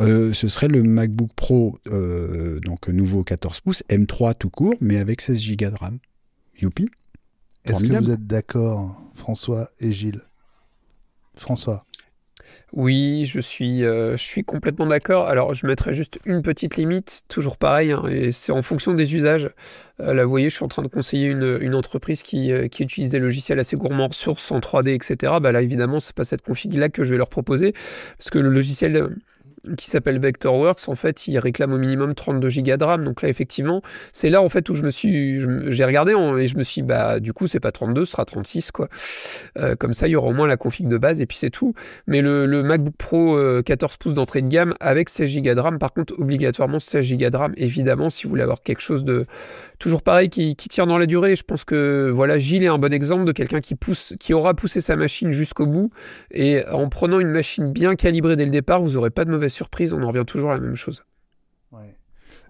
[0.01, 4.99] Euh, ce serait le MacBook Pro, euh, donc nouveau 14 pouces, M3 tout court, mais
[4.99, 5.99] avec 16 Go de RAM.
[6.59, 6.89] Youpi.
[7.65, 10.23] Est-ce que vous êtes d'accord, François et Gilles?
[11.35, 11.85] François
[12.73, 15.29] oui, je suis, euh, je suis complètement d'accord.
[15.29, 19.15] Alors, je mettrais juste une petite limite, toujours pareil, hein, et c'est en fonction des
[19.15, 19.51] usages.
[19.99, 23.19] là, vous voyez, je suis en train de conseiller une, entreprise qui, qui, utilise des
[23.19, 25.35] logiciels assez gourmands, ressources en 3D, etc.
[25.41, 27.73] Bah, là, évidemment, c'est pas cette config-là que je vais leur proposer,
[28.19, 29.17] parce que le logiciel
[29.77, 33.05] qui s'appelle Vectorworks, en fait, il réclame au minimum 32 Go de RAM.
[33.05, 36.57] Donc là, effectivement, c'est là en fait où je me suis, j'ai regardé et je
[36.57, 38.89] me suis, bah, du coup, c'est pas 32, ce sera 36 quoi.
[39.59, 41.51] Euh, comme ça, il y aura au moins la config de base et puis c'est
[41.51, 41.75] tout.
[42.07, 45.61] Mais le, le, MacBook Pro 14 euh, pouces d'entrée de gamme avec 16 Go de
[45.61, 49.05] RAM, par contre, obligatoirement 16 Go de RAM, évidemment, si vous voulez avoir quelque chose
[49.05, 49.25] de
[49.83, 51.35] toujours pareil qui, qui tire dans la durée.
[51.35, 54.55] Je pense que voilà, Gilles est un bon exemple de quelqu'un qui pousse, qui aura
[54.55, 55.91] poussé sa machine jusqu'au bout
[56.31, 59.53] et en prenant une machine bien calibrée dès le départ, vous aurez pas de mauvaise
[59.53, 61.05] surprise, on en revient toujours à la même chose.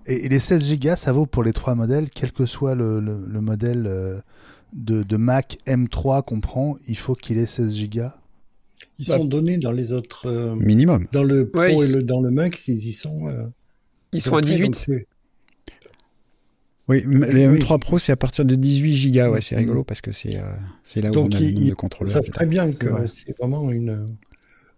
[0.06, 3.00] Et, les 16 Go, ça vaut pour les trois modèles, quel que soit le,
[3.40, 4.18] modèle euh,
[4.72, 8.02] de, Mac M3 qu'on prend, il faut qu'il ait 16 Go
[8.98, 10.26] Ils sont donnés dans les autres.
[10.26, 11.06] Euh, Minimum.
[11.12, 13.28] Dans le Pro et le, dans le Max, ils y sont.
[13.28, 13.46] Euh,
[14.12, 14.90] ils sont à 18
[16.88, 19.32] oui, les M3 Pro, c'est à partir de 18 Go.
[19.32, 22.12] Ouais, c'est rigolo parce que c'est là où on a le de contrôleurs.
[22.12, 24.16] Ça très bien que c'est vraiment une,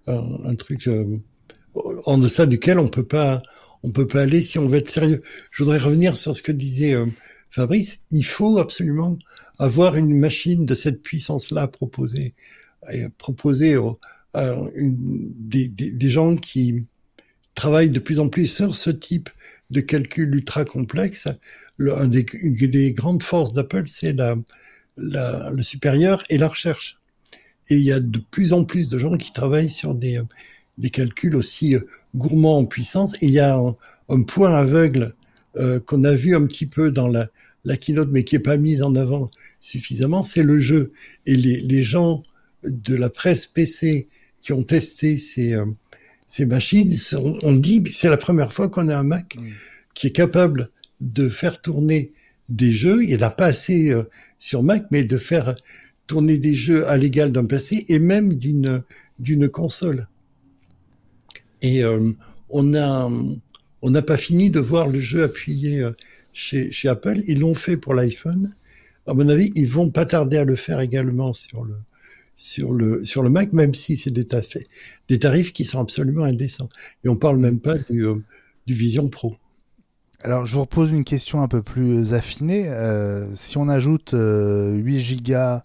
[0.07, 0.88] un, truc
[2.07, 3.43] en deçà duquel on peut pas
[3.83, 5.23] on peut pas aller si on veut être sérieux.
[5.51, 7.07] Je voudrais revenir sur ce que disait euh,
[7.51, 7.99] Fabrice.
[8.11, 9.19] Il faut absolument
[9.59, 12.35] avoir une machine de cette puissance-là proposée,
[13.19, 13.79] proposer
[14.33, 16.87] à des, des, gens qui
[17.55, 19.31] travaillent de plus en plus sur ce type
[19.70, 21.29] de calcul ultra complexe.
[21.79, 24.37] Des, une des grandes forces d'Apple, c'est la,
[24.96, 26.98] la, le supérieur et la recherche.
[27.70, 30.20] Et il y a de plus en plus de gens qui travaillent sur des,
[30.79, 31.81] des calculs aussi euh,
[32.14, 33.14] gourmands en puissance.
[33.22, 33.59] Et il y a
[34.09, 35.14] un, point aveugle
[35.57, 37.29] euh, qu'on a vu un petit peu dans la,
[37.64, 40.92] la keynote, mais qui est pas mise en avant suffisamment, c'est le jeu.
[41.27, 42.22] Et les, les gens
[42.64, 44.09] de la presse PC
[44.42, 45.64] qui ont testé ces, euh,
[46.27, 46.93] ces machines,
[47.43, 49.37] on, dit c'est la première fois qu'on a un Mac
[49.95, 52.13] qui est capable de faire tourner
[52.49, 53.03] des jeux.
[53.03, 53.95] Il n'y en a pas assez
[54.39, 55.55] sur Mac, mais de faire
[56.07, 58.83] tourner des jeux à l'égal d'un PC et même d'une
[59.19, 60.09] d'une console.
[61.63, 62.13] Et euh,
[62.51, 63.11] on a
[63.83, 65.93] on n'a pas fini de voir le jeu appuyé euh,
[66.33, 67.21] chez, chez Apple.
[67.27, 68.51] Ils l'ont fait pour l'iPhone.
[69.07, 71.75] À mon avis, ils vont pas tarder à le faire également sur le
[72.37, 74.27] sur le sur le Mac, même si c'est des,
[75.09, 76.68] des tarifs qui sont absolument indécents.
[77.05, 78.16] Et on parle même pas du, euh,
[78.66, 79.37] du Vision Pro.
[80.23, 82.70] Alors, je vous repose une question un peu plus affinée.
[83.35, 85.61] si on ajoute 8 Go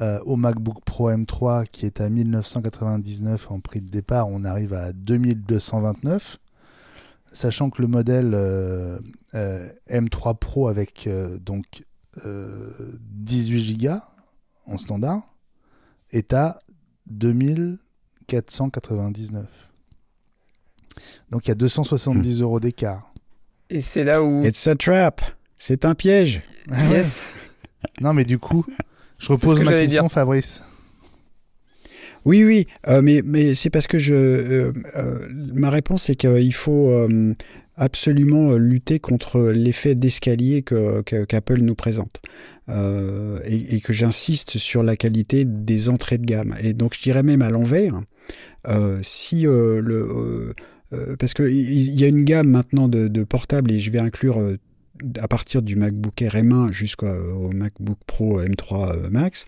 [0.00, 4.72] euh, au MacBook Pro M3 qui est à 1999 en prix de départ, on arrive
[4.72, 6.38] à 2229.
[7.32, 8.98] Sachant que le modèle euh,
[9.34, 11.08] euh, M3 Pro avec
[11.40, 11.82] donc
[12.24, 13.94] 18 Go
[14.66, 15.34] en standard
[16.12, 16.60] est à
[17.06, 19.46] 2499.
[21.30, 22.42] Donc il y a 270 hmm.
[22.42, 23.12] euros d'écart.
[23.70, 24.44] Et c'est là où.
[24.44, 25.22] It's a trap.
[25.56, 26.42] C'est un piège.
[26.90, 27.30] Yes.
[28.00, 28.64] non mais du coup,
[29.18, 30.62] je repose ma question, Fabrice.
[32.24, 34.14] Oui, oui, euh, mais, mais c'est parce que je.
[34.14, 36.90] Euh, euh, ma réponse est qu'il faut.
[37.78, 42.20] Absolument lutter contre l'effet d'escalier que, qu'Apple nous présente.
[42.68, 46.54] et, que j'insiste sur la qualité des entrées de gamme.
[46.62, 48.02] Et donc je dirais même à l'envers,
[49.02, 50.54] si le...
[51.18, 54.38] parce qu'il y a une gamme maintenant de, portables et je vais inclure
[55.20, 59.46] à partir du MacBook Air M1 jusqu'au MacBook Pro M3 Max,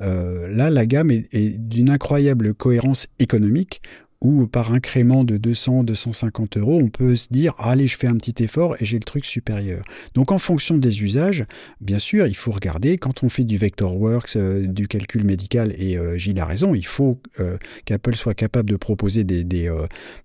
[0.00, 3.82] euh, là la gamme est d'une incroyable cohérence économique
[4.22, 8.16] ou par incrément de 200, 250 euros, on peut se dire allez, je fais un
[8.16, 9.84] petit effort et j'ai le truc supérieur.
[10.14, 11.44] Donc en fonction des usages,
[11.80, 15.98] bien sûr, il faut regarder quand on fait du Vectorworks, euh, du calcul médical, et
[15.98, 19.72] euh, Gilles a raison, il faut euh, qu'Apple soit capable de proposer des, des,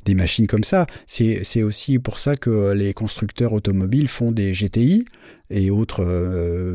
[0.05, 0.85] des machines comme ça.
[1.07, 5.05] C'est aussi pour ça que les constructeurs automobiles font des GTI
[5.49, 6.03] et autres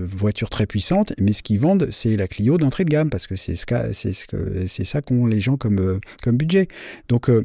[0.07, 3.37] voitures très puissantes, mais ce qu'ils vendent, c'est la Clio d'entrée de gamme, parce que
[3.37, 6.69] c'est ce, ça qu'ont les gens comme, comme budget.
[7.09, 7.45] Donc, euh,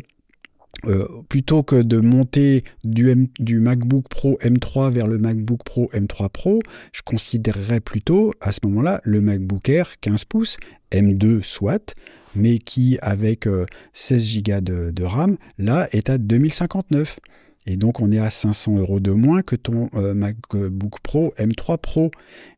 [0.86, 6.60] euh, plutôt que de monter du, MacBook Pro M3 vers le MacBook Pro M3 Pro,
[6.94, 10.58] je considérerais plutôt à ce moment-là le MacBook Air 15 pouces
[10.92, 11.96] M2 soit,
[12.36, 13.50] mais qui avec
[13.94, 17.20] 16 euh, Go de, RAM, là est à 2059.
[17.68, 22.11] Et donc on est à 500 euros de moins que ton MacBook Pro M3 Pro.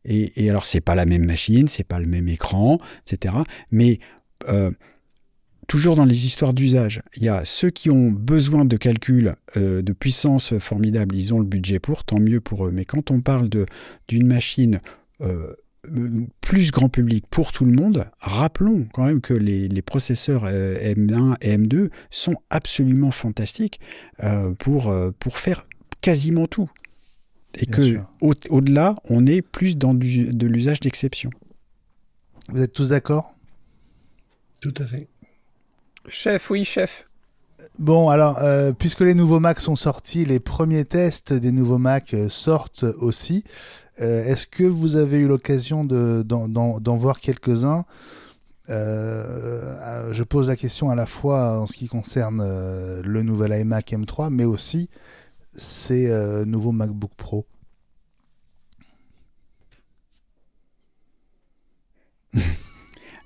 [0.05, 3.33] Et, alors c'est pas la même machine, c'est pas le même écran, etc.
[3.71, 3.99] Mais
[5.69, 9.81] toujours dans les histoires d'usage, il y a ceux qui ont besoin de calculs euh,
[9.81, 12.71] de puissance formidable, ils ont le budget pour, tant mieux pour eux.
[12.71, 13.49] Mais quand on parle
[14.07, 14.81] d'une machine
[15.21, 15.53] euh,
[16.41, 21.35] plus grand public pour tout le monde, rappelons quand même que les, processeurs euh, M1
[21.41, 23.79] et M2 sont absolument fantastiques
[24.59, 25.65] pour, pour faire
[26.01, 26.69] quasiment tout.
[27.55, 31.31] Et que au-delà, on est plus dans de l'usage d'exception.
[32.49, 33.35] Vous êtes tous d'accord?
[34.61, 35.07] Tout à fait.
[36.07, 37.08] Chef, oui, chef.
[37.79, 42.13] Bon, alors, euh, puisque les nouveaux Macs sont sortis, les premiers tests des nouveaux Macs
[42.13, 43.43] euh, sortent aussi.
[44.01, 47.85] Euh, est-ce que vous avez eu l'occasion d'en voir quelques-uns?
[48.67, 52.41] Je pose la question à la fois en ce qui concerne
[53.01, 54.89] le nouvel iMac M3, mais aussi
[55.55, 56.09] ces
[56.45, 57.45] nouveaux MacBook Pro.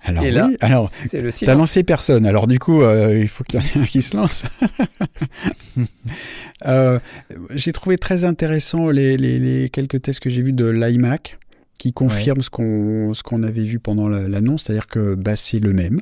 [0.05, 0.91] Alors, oui, alors,
[1.45, 2.25] t'as lancé personne.
[2.25, 4.43] Alors, du coup, euh, il faut qu'il y en ait un qui se lance.
[6.65, 6.99] euh,
[7.51, 11.39] j'ai trouvé très intéressant les, les, les quelques tests que j'ai vus de l'iMac
[11.79, 15.73] qui confirment ce qu'on ce qu'on avait vu pendant l'annonce, c'est-à-dire que bah, c'est le
[15.73, 15.99] même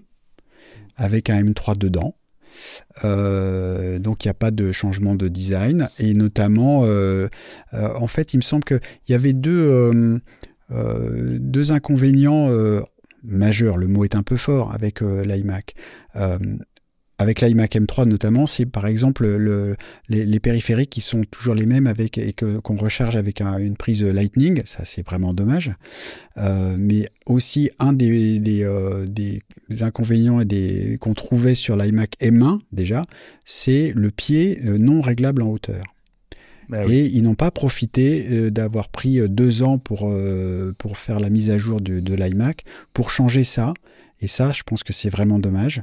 [0.97, 2.15] avec un M3 dedans.
[3.05, 6.85] Euh, donc il n'y a pas de changement de design et notamment,
[7.73, 8.79] en fait, il me semble qu'il
[9.09, 10.19] y avait deux
[10.71, 12.49] deux inconvénients
[13.23, 15.73] majeur, le mot est un peu fort avec euh, l'iMac.
[16.15, 16.37] Euh,
[17.17, 19.27] avec l'iMac M3 notamment, c'est par exemple
[20.09, 24.63] les, périphériques qui sont toujours les mêmes avec et qu'on recharge avec une prise Lightning,
[24.65, 25.71] ça c'est vraiment dommage.
[26.37, 28.65] Euh, mais aussi un des,
[29.81, 30.41] inconvénients
[30.99, 33.05] qu'on trouvait sur l'iMac M1 déjà,
[33.45, 35.83] c'est le pied non réglable en hauteur.
[36.71, 40.97] Bah et ils n'ont pas profité euh, d'avoir pris euh, deux ans pour, euh, pour
[40.97, 42.63] faire la mise à jour de, de l'iMac
[42.93, 43.73] pour changer ça.
[44.21, 45.81] Et ça, je pense que c'est vraiment dommage.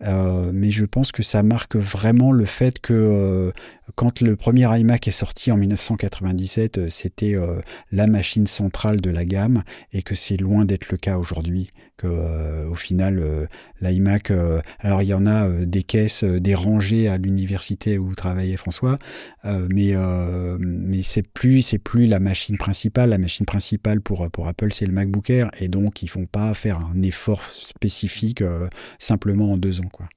[0.00, 3.54] mais je pense que ça marque vraiment le fait que
[3.94, 7.36] quand le premier iMac est sorti en 1997, c'était
[7.90, 9.62] la machine centrale de la gamme
[9.94, 11.70] et que c'est loin d'être le cas aujourd'hui.
[12.04, 13.46] Euh, au final, euh,
[13.80, 18.56] l'iMac, euh, alors il y en a des caisses, des rangées à l'université où travaillait
[18.56, 18.98] François,
[19.44, 19.94] mais
[20.58, 23.10] mais c'est plus c'est plus la machine principale.
[23.10, 26.52] La machine principale pour pour Apple, c'est le MacBook Air, et donc ils font pas
[26.54, 28.42] faire un effort spécifique
[28.98, 30.08] simplement en deux ans, quoi.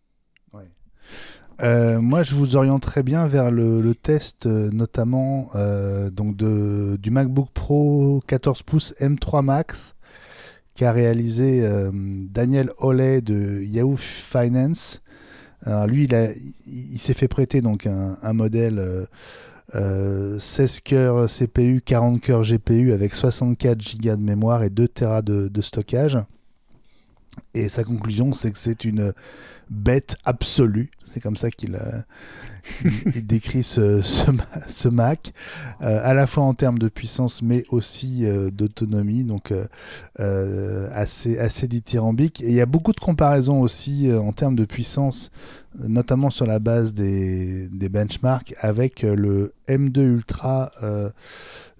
[2.00, 5.50] moi, je vous orienterais bien vers le, test, notamment
[6.12, 9.96] donc de, du MacBook Pro 14 pouces M3 Max
[10.76, 15.01] qu'a réalisé euh, Daniel Oley de Yahoo Finance.
[15.88, 16.34] Lui, il,
[16.67, 19.07] il, s'est fait prêter donc un, modèle
[19.76, 24.88] euh, 16 euh, cœurs CPU, 40 cœurs GPU avec 64 Go de mémoire et 2
[24.89, 26.17] Tera de stockage.
[27.53, 29.13] Et sa conclusion, c'est que c'est une
[29.74, 30.91] bête absolue.
[31.11, 31.78] C'est comme ça qu'il
[33.15, 35.34] il, décrit ce, Mac,
[35.82, 39.53] euh, à la fois en termes de puissance, mais aussi euh, d'autonomie, donc
[40.19, 42.41] euh, assez, dithyrambique.
[42.41, 45.32] Et il y a beaucoup de comparaisons aussi en termes de puissance,
[45.80, 50.71] notamment sur la base des, benchmarks, avec le M2 Ultra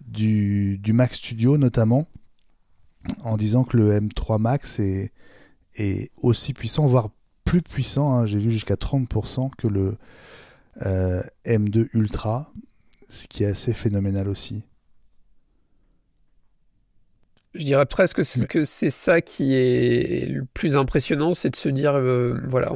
[0.06, 2.06] du, du Mac Studio notamment,
[3.24, 5.12] en disant que le M3 Max est,
[5.76, 7.10] est aussi puissant, voire
[7.54, 8.26] plus puissant, hein.
[8.26, 9.96] j'ai vu jusqu'à 30% que le
[10.88, 12.52] euh, M2 Ultra.
[13.10, 14.64] ce qui est assez phénoménal aussi.
[17.54, 21.94] Je dirais presque que c'est ça qui est le plus impressionnant, c'est de se dire,
[21.94, 22.72] euh, voilà,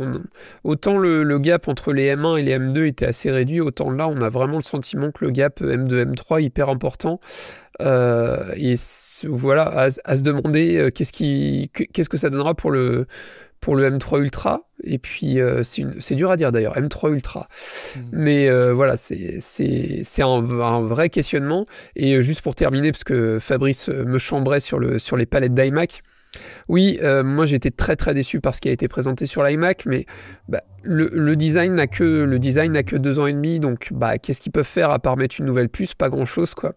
[0.63, 4.21] autant le, gap entre les M1 et les M2 était assez réduit, autant là, on
[4.21, 7.19] a vraiment le sentiment que le gap M2, M3 est hyper important.
[7.81, 8.75] Euh, et
[9.25, 13.07] voilà, à, se demander euh, qu'est-ce qui, qu'est-ce que ça donnera pour le,
[13.67, 14.61] pour le M3 Ultra.
[14.85, 17.49] Et puis, euh, c'est dur à dire d'ailleurs, M3 Ultra.
[17.97, 17.99] Hmm.
[18.13, 19.41] Mais euh, voilà, c'est
[20.19, 21.65] un, un, vrai questionnement.
[21.97, 25.53] Et euh, juste pour terminer, parce que Fabrice me chambrait sur, le, sur les palettes
[25.53, 26.01] d'iMac.
[26.69, 30.05] Oui, moi j'étais très très déçu par ce qui a été présenté sur l'iMac, mais
[30.47, 34.19] bah, le, design n'a que le design n'a que deux ans et demi, donc bah
[34.19, 35.95] qu'est-ce qu'ils peuvent faire à part mettre une nouvelle puce?
[35.95, 36.73] Pas grand chose quoi.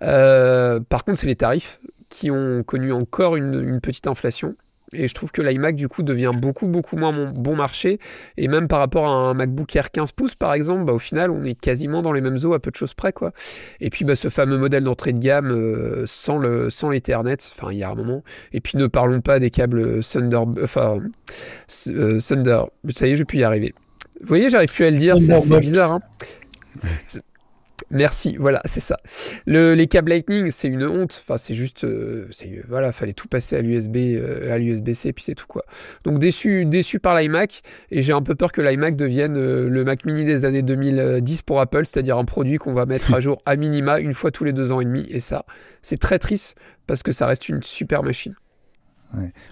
[0.00, 4.56] par contre, c'est les tarifs qui ont connu encore une petite inflation.
[4.94, 7.98] Et je trouve que l'iMac, du coup, devient beaucoup, beaucoup moins bon marché.
[8.36, 11.30] Et même par rapport à un MacBook Air 15 pouces, par exemple, bah, au final,
[11.30, 13.12] on est quasiment dans les mêmes eaux à peu de choses près.
[13.12, 13.32] Quoi.
[13.80, 17.72] Et puis, bah, ce fameux modèle d'entrée de gamme euh, sans, le, sans l'Ethernet, enfin,
[17.72, 18.22] il y a un moment.
[18.52, 20.42] Et puis, ne parlons pas des câbles Thunder.
[20.62, 20.98] Enfin,
[21.88, 22.64] euh, Thunder.
[22.90, 23.74] Ça y est, je peux y arriver.
[24.20, 25.92] Vous voyez, j'arrive plus à le dire, c'est, bizarre.
[25.92, 26.00] Hein
[27.92, 28.96] Merci, voilà, c'est ça.
[29.44, 31.20] Le, les câbles Lightning, c'est une honte.
[31.22, 35.22] Enfin, c'est juste, euh, c'est, voilà, fallait tout passer à l'USB, euh, à l'USB-C, puis
[35.22, 35.62] c'est tout quoi.
[36.02, 39.84] Donc déçu, déçu par l'iMac, et j'ai un peu peur que l'iMac devienne euh, le
[39.84, 43.42] Mac Mini des années 2010 pour Apple, c'est-à-dire un produit qu'on va mettre à jour
[43.44, 45.06] à minima une fois tous les deux ans et demi.
[45.10, 45.44] Et ça,
[45.82, 48.34] c'est très triste parce que ça reste une super machine.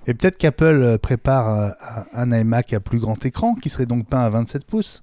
[0.06, 1.76] Mais peut-être qu'Apple prépare
[2.14, 5.02] un iMac à plus grand écran, qui serait donc pas à 27 pouces.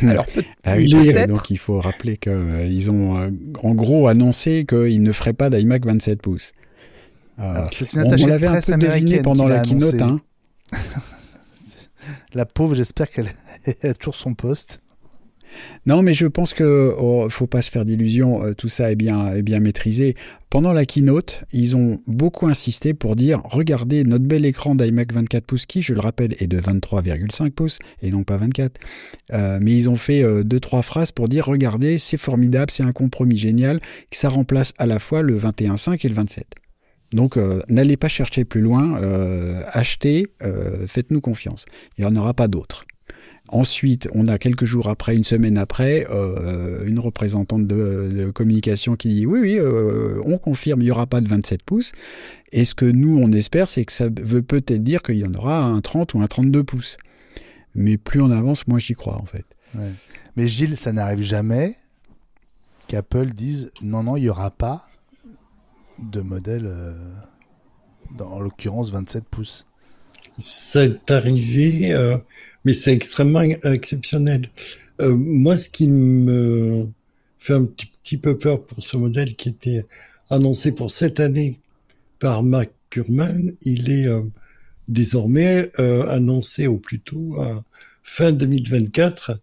[0.00, 0.26] Alors,
[0.64, 3.30] ah donc il faut rappeler qu'ils euh, ont euh,
[3.62, 6.52] en gros annoncé qu'ils ne feraient pas d'iMac 27 pouces.
[7.38, 10.00] Euh, c'est une on, l'avait un peu deviné pendant la keynote.
[10.00, 10.20] Hein.
[12.34, 13.32] la pauvre, j'espère qu'elle
[13.82, 14.80] a toujours son poste.
[15.86, 18.44] Non, mais je pense que oh, faut pas se faire d'illusions.
[18.44, 20.14] Euh, tout ça est bien, maîtrisé.
[20.50, 25.44] Pendant la keynote, ils ont beaucoup insisté pour dire regardez notre bel écran d'iMac 24
[25.44, 28.78] pouces qui, je le rappelle, est de 23,5 pouces et non pas 24.
[29.32, 32.82] Euh, mais ils ont fait euh, deux trois phrases pour dire regardez, c'est formidable, c'est
[32.82, 36.46] un compromis génial, que ça remplace à la fois le 21,5 et le 27.
[37.12, 37.36] Donc
[37.68, 38.98] n'allez pas chercher plus loin,
[39.66, 40.28] achetez,
[40.86, 41.66] faites-nous confiance.
[41.98, 42.86] Il n'y en aura pas d'autres.
[43.52, 49.08] Ensuite, on a quelques jours après, une semaine après, euh, une représentante de, communication qui
[49.08, 51.92] dit oui, oui, euh, on confirme, il n'y aura pas de 27 pouces.
[52.52, 55.34] Et ce que nous, on espère, c'est que ça veut peut-être dire qu'il y en
[55.34, 56.96] aura un 30 ou un 32 pouces.
[57.74, 59.44] Mais plus on avance, moins j'y crois, en fait.
[60.34, 61.76] Mais Gilles, ça n'arrive jamais
[62.88, 64.88] qu'Apple dise non, non, il n'y aura pas
[65.98, 66.94] de modèle, euh,
[68.18, 69.66] en l'occurrence 27 pouces.
[70.36, 72.16] C'est arrivé, euh,
[72.64, 74.48] mais c'est extrêmement exceptionnel.
[75.00, 76.88] Euh, moi, ce qui me
[77.38, 79.84] fait un petit, petit, peu peur pour ce modèle qui était
[80.30, 81.60] annoncé pour cette année
[82.18, 84.22] par Mac Kurman, il est euh,
[84.88, 87.62] désormais annoncé au plus tôt à
[88.02, 89.40] fin 2024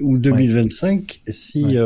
[0.00, 1.76] ou 2025 si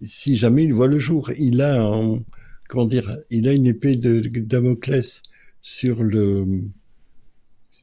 [0.00, 1.30] si jamais il voit le jour.
[1.38, 2.20] Il a un,
[2.68, 5.22] comment dire, il a une épée de, de Damoclès
[5.60, 6.62] sur le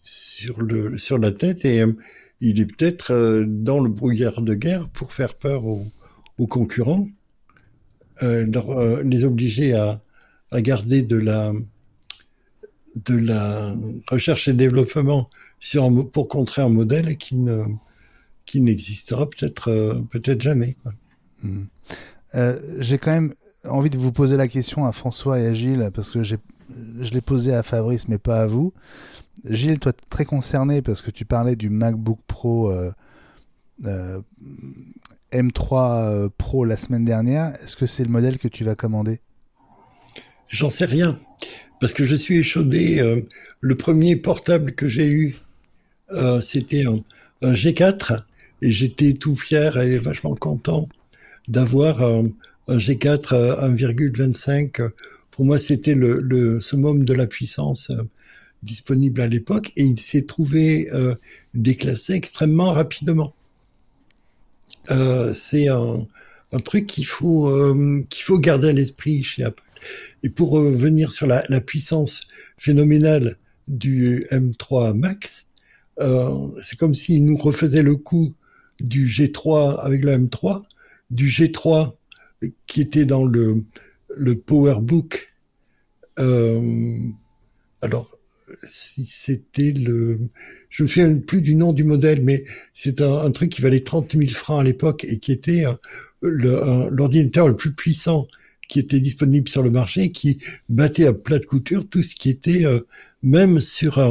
[0.06, 1.92] sur le sur la tête et euh,
[2.40, 5.88] il est peut-être euh, dans le brouillard de guerre pour faire peur aux,
[6.48, 7.08] concurrents,
[8.22, 10.02] euh, les obliger à,
[10.52, 11.54] à garder de la
[12.96, 13.74] de la
[14.08, 15.30] recherche et développement
[15.60, 17.64] sur pour contrer un modèle qui ne
[18.46, 20.78] qui n'existera peut-être peut-être jamais.
[21.42, 21.64] Mmh.
[22.80, 23.34] J'ai quand même
[23.64, 26.38] envie de vous poser la question à François et à Gilles parce que j'ai
[27.00, 28.72] je l'ai posé à Fabrice mais pas à vous.
[29.44, 32.92] Gilles, toi, très concerné parce que tu parlais du MacBook Pro euh,
[33.86, 34.22] euh,
[35.32, 37.54] M3 euh, Pro la semaine dernière.
[37.56, 39.20] Est-ce que c'est le modèle que tu vas commander?
[40.48, 41.20] J'en sais rien.
[41.82, 43.24] Parce que je suis échaudé.
[43.60, 45.36] le premier portable que j'ai eu,
[46.42, 47.02] c'était un,
[47.52, 48.24] G4.
[48.62, 50.88] Et j'étais tout fier et vachement content
[51.50, 52.30] d'avoir un,
[52.70, 54.90] G4 1,25.
[55.32, 57.92] Pour moi, c'était le, le summum de la puissance
[58.66, 61.16] disponible à l'époque et il s'est trouvé euh,
[61.54, 63.34] déclassé extrêmement rapidement.
[64.92, 66.06] Euh, c'est un,
[66.64, 69.64] truc qu'il faut euh, qu'il faut garder à l'esprit chez Apple.
[70.24, 72.22] Et pour revenir sur la, la, puissance
[72.58, 73.38] phénoménale
[73.68, 75.48] du M3 Max,
[76.58, 78.34] c'est comme s'il nous refaisait le coup
[78.80, 80.64] du G3 avec le M3,
[81.12, 81.94] du G3
[82.68, 83.64] qui était dans le
[84.10, 85.36] le PowerBook.
[87.82, 88.18] alors
[88.64, 90.20] si c'était le,
[90.70, 92.44] je me souviens plus du nom du modèle, mais
[92.74, 95.66] c'est un, truc qui valait 30 000 francs à l'époque et qui était
[96.22, 98.28] l'ordinateur le, plus puissant
[98.68, 100.40] qui était disponible sur le marché, qui
[100.70, 102.80] battait à plat de couture tout ce qui était euh,
[103.22, 104.02] même sur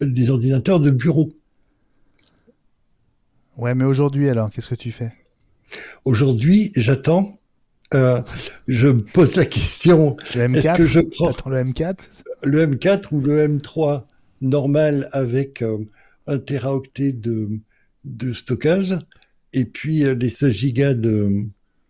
[0.00, 1.32] des ordinateurs de bureau.
[3.56, 5.12] Ouais, mais aujourd'hui alors, qu'est-ce que tu fais?
[6.04, 7.38] Aujourd'hui, j'attends.
[7.94, 8.20] Euh,
[8.66, 10.16] je pose la question.
[10.34, 14.04] Est-ce que je prends le M4 Le M4 ou le M3
[14.40, 15.78] normal avec euh,
[16.26, 17.48] un teraoctet de,
[18.04, 18.98] de stockage
[19.52, 21.44] et puis euh, les 16 gigas de,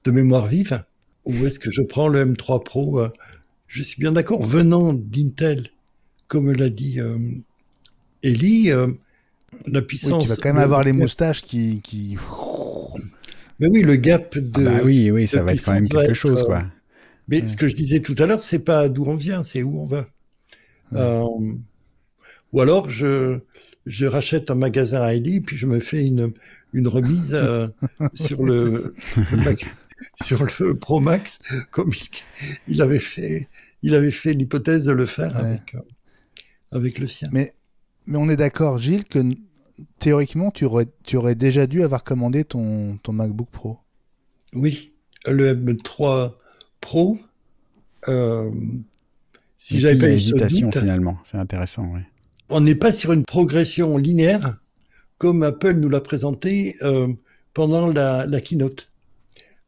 [0.04, 0.84] de mémoire vive?
[1.24, 3.00] Ou est-ce que je prends le M3 Pro
[3.66, 4.46] Je suis bien d'accord.
[4.46, 5.68] Venant d'Intel,
[6.28, 7.00] comme l'a dit
[8.22, 8.70] Ellie,
[9.66, 10.20] la puissance.
[10.20, 12.16] Oui, tu vas quand même avoir les moustaches qui, qui.
[13.58, 14.66] Mais oui, le gap de.
[14.66, 16.64] Ah bah oui, oui, ça va être quand même quelque chose, quoi.
[17.28, 19.80] Mais ce que je disais tout à l'heure, c'est pas d'où on vient, c'est où
[19.80, 20.06] on va.
[20.92, 21.24] Euh,
[22.52, 23.40] ou alors, je,
[23.86, 26.32] je rachète un magasin à Eli, puis je me fais une,
[26.72, 27.68] une remise euh,
[28.14, 28.94] sur le,
[30.22, 31.38] sur le Pro Max,
[31.70, 31.90] comme
[32.68, 33.48] il, avait fait,
[33.82, 35.80] il avait fait l'hypothèse de le faire avec, euh,
[36.70, 37.28] avec le sien.
[37.32, 37.54] Mais,
[38.06, 39.18] mais on est d'accord, Gilles, que
[39.98, 43.78] théoriquement, tu aurais, tu aurais déjà dû avoir commandé ton, ton MacBook Pro.
[44.54, 44.92] Oui,
[45.26, 46.32] le M3
[46.80, 47.18] Pro.
[48.08, 48.50] Euh,
[49.58, 51.90] si j'avais pas hésitation finalement, c'est intéressant.
[51.92, 52.00] Oui.
[52.48, 54.58] On n'est pas sur une progression linéaire
[55.18, 57.08] comme Apple nous l'a présenté euh,
[57.54, 58.88] pendant la, la keynote,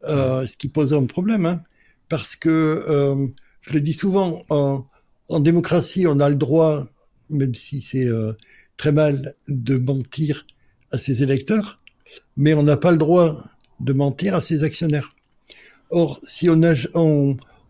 [0.05, 1.63] euh, ce qui posait un problème, hein,
[2.09, 2.49] parce que
[2.89, 3.27] euh,
[3.63, 4.85] je le dis souvent, en,
[5.29, 6.87] en, démocratie, on a le droit,
[7.31, 8.33] même si c'est euh,
[8.79, 10.47] très mal de mentir
[10.91, 11.81] à ses électeurs,
[12.39, 13.37] mais on n'a pas le droit
[13.81, 15.14] de mentir à ses actionnaires.
[15.91, 16.61] Or, si on,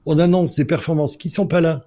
[0.06, 1.80] on, annonce des performances qui sont pas là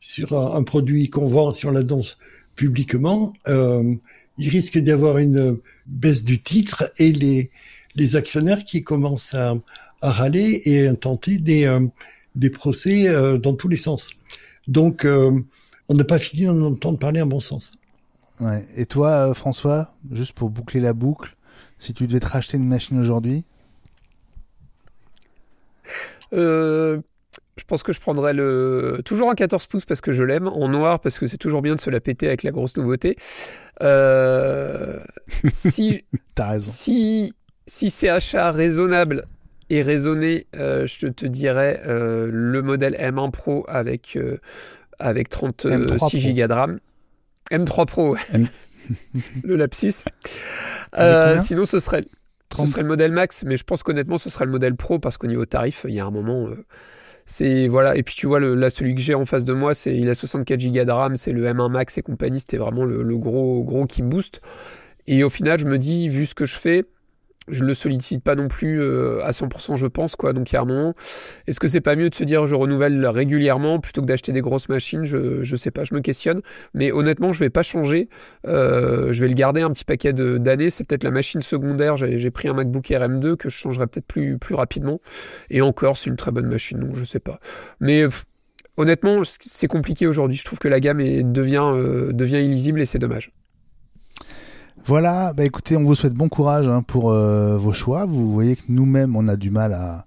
[0.00, 2.18] sur un, produit qu'on vend, si on l'annonce
[2.54, 3.94] publiquement, euh,
[4.38, 7.50] il risque d'y avoir une baisse du titre et les,
[7.94, 9.56] les actionnaires qui commencent à,
[10.02, 11.80] râler et à tenter des, euh,
[12.34, 14.10] des procès euh, dans tous les sens.
[14.68, 15.32] Donc, euh,
[15.88, 17.72] on n'a pas fini d'en entendre parler en bon sens.
[18.76, 21.36] Et toi, euh, François, juste pour boucler la boucle,
[21.78, 23.46] si tu devais te racheter une machine aujourd'hui
[26.32, 27.00] euh,
[27.56, 30.68] Je pense que je prendrais le toujours un 14 pouces parce que je l'aime, en
[30.68, 33.16] noir parce que c'est toujours bien de se la péter avec la grosse nouveauté.
[33.82, 35.00] Euh,
[35.48, 36.04] si,
[36.38, 36.70] raison.
[36.70, 37.34] Si,
[37.66, 39.26] si c'est achat raisonnable
[39.70, 44.18] et raisonné, je te dirais le modèle M1 Pro avec,
[44.98, 46.80] avec 36 Go de RAM.
[47.50, 48.16] M3 Pro,
[49.44, 50.04] le lapsus.
[50.98, 52.04] Euh, sinon, ce serait,
[52.56, 55.18] ce serait le modèle Max, mais je pense qu'honnêtement, ce serait le modèle Pro parce
[55.18, 56.48] qu'au niveau tarif, il y a un moment.
[56.48, 56.64] Euh,
[57.26, 59.74] c'est voilà et puis tu vois le, là celui que j'ai en face de moi
[59.74, 62.84] c'est il a 64 Go de RAM c'est le M1 Max et compagnie c'était vraiment
[62.84, 64.40] le, le, gros gros qui booste
[65.08, 66.84] et au final je me dis vu ce que je fais
[67.48, 70.56] je le sollicite pas non plus euh, à 100% je pense quoi donc il
[71.46, 74.40] est-ce que c'est pas mieux de se dire je renouvelle régulièrement plutôt que d'acheter des
[74.40, 76.40] grosses machines je, je sais pas je me questionne.
[76.74, 78.08] Mais honnêtement je vais pas changer.
[78.46, 80.70] Euh, je vais le garder un petit paquet d'années.
[80.70, 81.96] C'est peut-être la machine secondaire.
[81.96, 85.00] J'ai pris un MacBook Air M2 que je changerai peut-être plus, plus rapidement.
[85.50, 87.38] Et encore c'est une très bonne machine donc je sais pas.
[87.80, 88.04] Mais
[88.76, 90.36] honnêtement c'est compliqué aujourd'hui.
[90.36, 93.30] Je trouve que la gamme est, devient, euh, devient illisible et c'est dommage
[94.86, 98.06] voilà, bah écoutez, on vous souhaite bon courage hein, pour euh, vos choix.
[98.06, 100.05] Vous voyez que nous-mêmes, on a du mal à,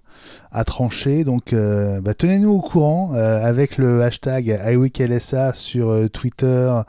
[0.52, 1.24] à trancher.
[1.24, 6.80] Donc, euh, bah, tenez-nous au courant euh, avec le hashtag iWeekLSA sur Twitter,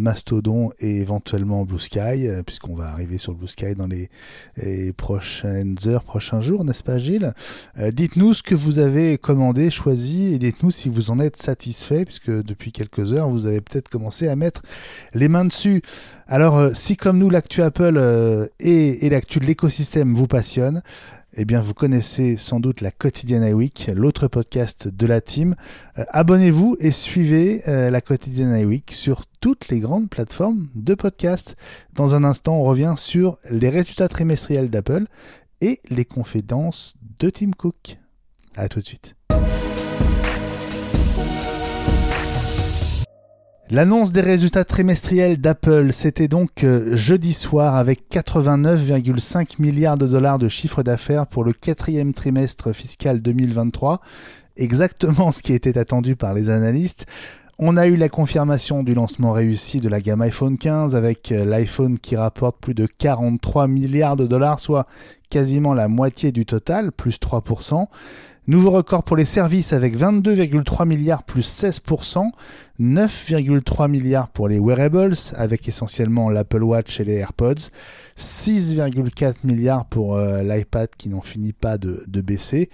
[0.00, 4.08] Mastodon et éventuellement Blue Sky, puisqu'on va arriver sur Blue Sky dans les,
[4.56, 7.34] les, prochaines heures, prochains jours, n'est-ce pas Gilles?
[7.92, 12.30] Dites-nous ce que vous avez commandé, choisi, et dites-nous si vous en êtes satisfait, puisque
[12.30, 14.62] depuis quelques heures, vous avez peut-être commencé à mettre
[15.12, 15.82] les mains dessus.
[16.26, 20.80] Alors, si comme nous, l'actu Apple et, et l'actu de l'écosystème vous passionne,
[21.38, 25.54] eh bien, vous connaissez sans doute la quotidienne iWeek, l'autre podcast de la team.
[25.98, 31.56] Euh, abonnez-vous et suivez euh, la quotidienne iWeek sur toutes les grandes plateformes de podcast.
[31.92, 35.04] Dans un instant, on revient sur les résultats trimestriels d'Apple
[35.60, 37.98] et les confidences de Tim Cook.
[38.56, 39.14] À tout de suite.
[43.68, 50.38] L'annonce des résultats trimestriels d'Apple, c'était donc euh, jeudi soir avec 89,5 milliards de dollars
[50.38, 54.00] de chiffre d'affaires pour le quatrième trimestre fiscal 2023,
[54.56, 57.06] exactement ce qui était attendu par les analystes.
[57.58, 61.44] On a eu la confirmation du lancement réussi de la gamme iPhone 15 avec euh,
[61.44, 64.86] l'iPhone qui rapporte plus de 43 milliards de dollars, soit
[65.28, 67.86] quasiment la moitié du total, plus 3%.
[68.48, 72.30] Nouveau record pour les services avec 22,3 milliards plus 16%,
[72.80, 77.70] 9,3 milliards pour les wearables avec essentiellement l'Apple Watch et les AirPods,
[78.16, 82.70] 6,4 milliards pour euh, l'iPad qui n'en finit pas de, baisser.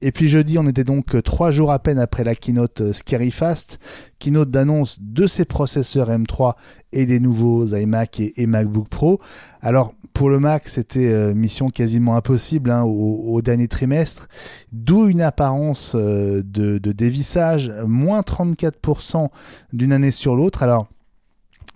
[0.00, 3.32] Et puis jeudi, on était donc trois jours à peine après la keynote euh, Scary
[3.32, 3.80] Fast,
[4.20, 6.54] keynote d'annonce de ses processeurs M3
[6.92, 9.20] et des nouveaux iMac et, MacBook Pro.
[9.62, 14.28] Alors pour le Mac, c'était euh, mission quasiment impossible hein, au, dernier trimestre,
[14.72, 19.28] d'où une apparence de, de dévissage, moins 34%
[19.72, 20.62] d'une année sur l'autre.
[20.62, 20.86] Alors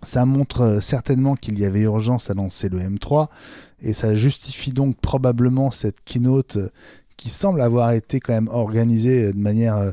[0.03, 3.29] ça montre certainement qu'il y avait urgence à lancer le M3
[3.81, 6.59] et ça justifie donc probablement cette keynote
[7.19, 9.93] qui semble avoir été quand même organisée de manière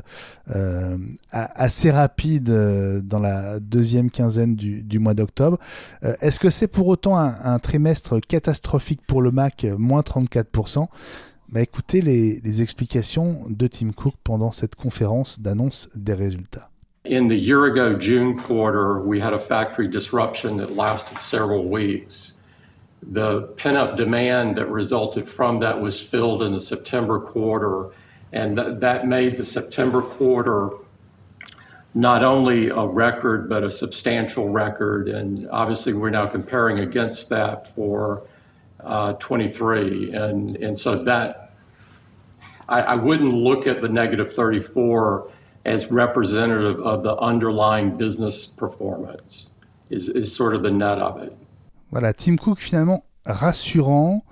[0.54, 0.98] euh,
[1.30, 5.58] assez rapide euh, dans la deuxième quinzaine du, mois d'octobre.
[6.04, 10.86] Euh, est-ce que c'est pour autant un, trimestre catastrophique pour le Mac, moins 34%
[11.48, 16.70] bah écoutez les explications de Tim Cook pendant cette conférence d'annonce des résultats.
[17.06, 22.32] In the year ago June quarter, we had a factory disruption that lasted several weeks.
[23.00, 27.90] The pent up demand that resulted from that was filled in the September quarter,
[28.32, 30.70] and th- that made the September quarter
[31.94, 35.08] not only a record, but a substantial record.
[35.08, 38.24] And obviously, we're now comparing against that for
[38.80, 40.12] uh, 23.
[40.12, 41.54] And, and so that,
[42.68, 45.30] I, I wouldn't look at the negative 34
[45.66, 49.50] as representative of the underlying business performance,
[49.90, 51.32] is, is sort of the net of it.
[51.92, 54.22] Voilà, Tim Cook finalement rassurant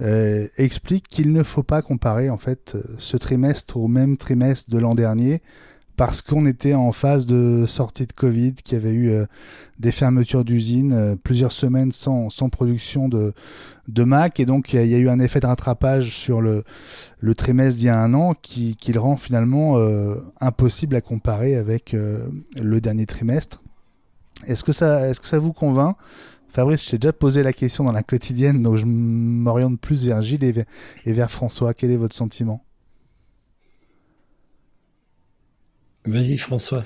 [0.00, 4.78] euh, explique qu'il ne faut pas comparer en fait ce trimestre au même trimestre de
[4.78, 5.40] l'an dernier
[5.96, 9.24] parce qu'on était en phase de sortie de Covid, qu'il y avait eu euh,
[9.78, 13.32] des fermetures d'usines, euh, plusieurs semaines sans, sans production de,
[13.88, 16.64] de Mac, et donc il y, a eu un effet de rattrapage sur le,
[17.20, 21.00] le trimestre d'il y a un an qui, qui le rend finalement euh, impossible à
[21.00, 23.62] comparer avec le dernier trimestre.
[24.46, 25.96] Est-ce que ça, est-ce que ça vous convainc?
[26.48, 30.22] Fabrice, je t'ai déjà posé la question dans la quotidienne, donc je m'oriente plus vers
[30.22, 30.64] Gilles
[31.04, 31.74] et vers François.
[31.74, 32.65] Quel est votre sentiment?
[36.06, 36.84] Vas-y, François.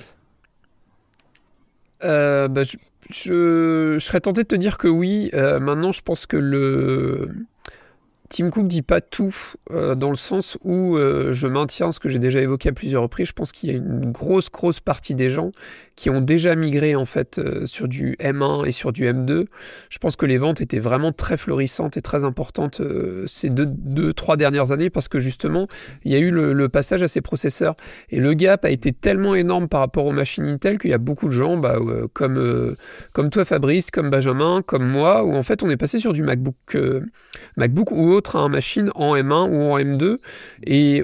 [2.03, 5.29] Euh, bah, je, serais tenté de te dire que oui.
[5.33, 7.29] Euh, maintenant, je pense que le,
[8.29, 9.35] Tim Cook dit pas tout
[9.71, 13.27] euh, dans le sens où je maintiens ce que j'ai déjà évoqué à plusieurs reprises.
[13.27, 15.51] Je pense qu'il y a une grosse grosse partie des gens
[16.01, 19.45] qui ont déjà migré en fait euh, sur du M1 et sur du M2.
[19.87, 22.81] Je pense que les ventes étaient vraiment très florissantes et très importantes
[23.27, 25.67] ces deux, deux trois dernières années parce que justement
[26.03, 27.75] il y a eu le, passage à ces processeurs
[28.09, 30.97] et le gap a été tellement énorme par rapport aux machines Intel qu'il y a
[30.97, 31.75] beaucoup de gens bah,
[32.13, 32.75] comme
[33.13, 36.23] comme toi Fabrice, comme Benjamin, comme moi où en fait on est passé sur du
[36.23, 36.77] MacBook
[37.57, 40.17] MacBook ou autre un machine en M1 ou en M2
[40.65, 41.03] et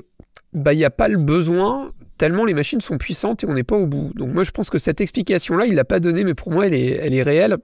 [0.54, 3.64] bah il n'y a pas le besoin tellement les machines sont puissantes et on n'est
[3.64, 4.12] pas au bout.
[4.16, 6.74] Donc moi je pense que cette explication-là, il l'a pas donnée, mais pour moi elle
[6.74, 7.58] est, elle est réelle.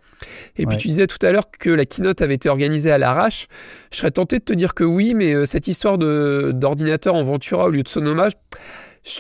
[0.58, 3.48] Et puis tu disais tout à l'heure que la keynote avait été organisée à l'arrache.
[3.92, 7.66] Je serais tenté de te dire que oui, mais euh, cette histoire d'ordinateur en Ventura
[7.66, 8.30] au lieu de Sonoma,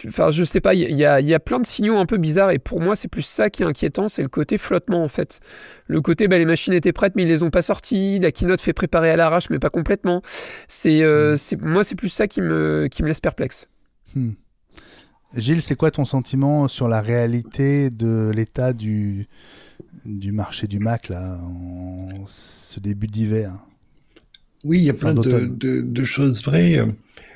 [0.07, 2.51] Enfin, je sais pas, il y a, y a, plein de signaux un peu bizarres
[2.51, 5.41] et pour moi, c'est plus ça qui est inquiétant, c'est le côté flottement en fait.
[5.87, 8.61] Le côté, bah, les machines étaient prêtes mais ils les ont pas sorties, la keynote
[8.61, 10.21] fait préparer à l'arrache mais pas complètement.
[10.69, 11.67] C'est, euh, hmm.
[11.67, 13.67] moi, c'est plus ça qui me, qui me laisse perplexe.
[14.15, 14.31] Hmm.
[15.35, 19.27] Gilles, c'est quoi ton sentiment sur la réalité de l'état du,
[20.05, 23.65] du marché du Mac là, en ce début d'hiver?
[24.63, 26.85] Oui, il y a plein de, de, de, choses vraies.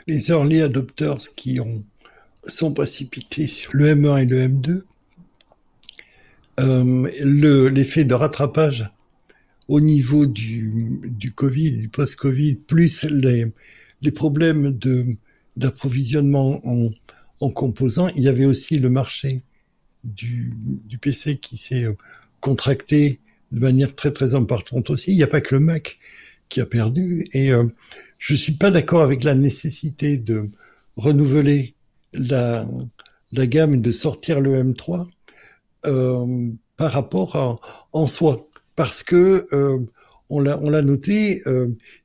[0.05, 1.83] Les early adopters qui ont
[2.49, 4.81] sont précipités sur le M1 et le M2.
[6.59, 8.89] Euh, l'effet de rattrapage
[9.67, 13.47] au niveau du, du Covid, du post-Covid, plus les,
[14.01, 15.05] les problèmes de
[15.55, 16.91] d'approvisionnement en,
[17.39, 18.09] en composants.
[18.15, 19.43] Il y avait aussi le marché
[20.03, 20.53] du,
[21.01, 21.93] PC qui s'est euh,
[22.39, 23.19] contracté
[23.51, 25.11] de manière très très importante aussi.
[25.11, 25.99] Il n'y a pas que le Mac
[26.49, 27.27] qui a perdu.
[27.33, 27.65] Et euh,
[28.17, 30.49] je suis pas d'accord avec la nécessité de
[30.95, 31.75] renouveler
[32.13, 32.65] la,
[33.33, 35.07] gamme de sortir le M3
[35.85, 37.61] euh, par rapport
[37.91, 39.79] en soi, parce que euh,
[40.29, 41.41] on l'a noté,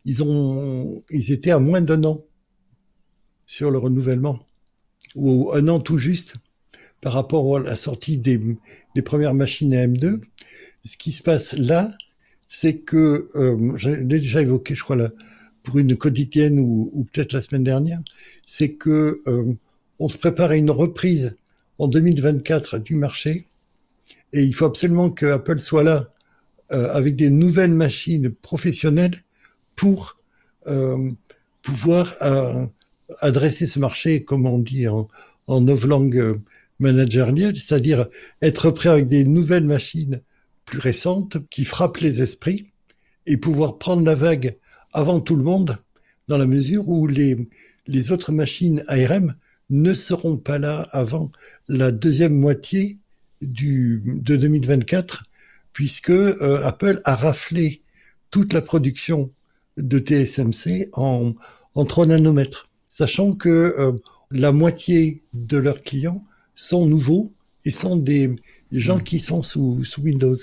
[0.04, 2.24] ils étaient à moins d'un an
[3.46, 4.46] sur le renouvellement
[5.14, 6.36] ou un an tout juste
[7.00, 8.40] par rapport à la sortie des,
[8.94, 10.20] des premières machines à M2.
[10.84, 11.90] Ce qui se passe là,
[12.48, 15.10] c'est que euh, je l'ai déjà évoqué, je crois là,
[15.62, 18.00] pour une quotidienne ou, ou peut-être la semaine dernière,
[18.46, 19.52] c'est que euh,
[19.98, 21.36] on se prépare à une reprise
[21.78, 23.46] en 2024 du marché
[24.32, 26.08] et il faut absolument que Apple soit là
[26.72, 29.16] euh, avec des nouvelles machines professionnelles
[29.76, 30.18] pour
[30.66, 31.10] euh,
[31.60, 32.66] pouvoir euh,
[33.20, 35.08] adresser ce marché, comme on dit en,
[35.46, 35.64] en
[36.78, 38.06] managériale, c'est-à-dire
[38.40, 40.20] être prêt avec des nouvelles machines
[40.64, 42.72] plus récentes qui frappent les esprits
[43.26, 44.56] et pouvoir prendre la vague
[44.92, 45.78] avant tout le monde
[46.28, 47.36] dans la mesure où les,
[47.86, 49.34] les autres machines ARM
[49.70, 51.30] ne seront pas là avant
[51.68, 52.98] la deuxième moitié
[53.40, 55.24] du, de 2024
[55.72, 57.82] puisque euh, Apple a raflé
[58.30, 59.30] toute la production
[59.76, 61.34] de TSMC en,
[61.74, 63.93] en 3 nanomètres, sachant que euh,
[64.30, 66.22] la moitié de leurs clients
[66.55, 67.32] sont nouveaux
[67.64, 68.36] et sont des,
[68.70, 70.36] gens qui sont sous, sous Windows.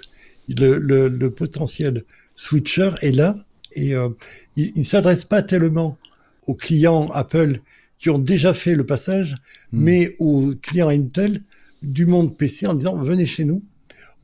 [0.48, 2.04] Le, le, le, potentiel
[2.36, 3.36] switcher est là
[3.74, 4.10] et euh,
[4.56, 6.00] il ne s'adresse pas tellement
[6.48, 7.60] aux clients Apple
[8.00, 9.36] qui ont déjà fait le passage,
[9.72, 9.84] hmm.
[9.84, 11.44] mais aux clients Intel
[11.84, 13.62] du monde PC en disant venez chez nous,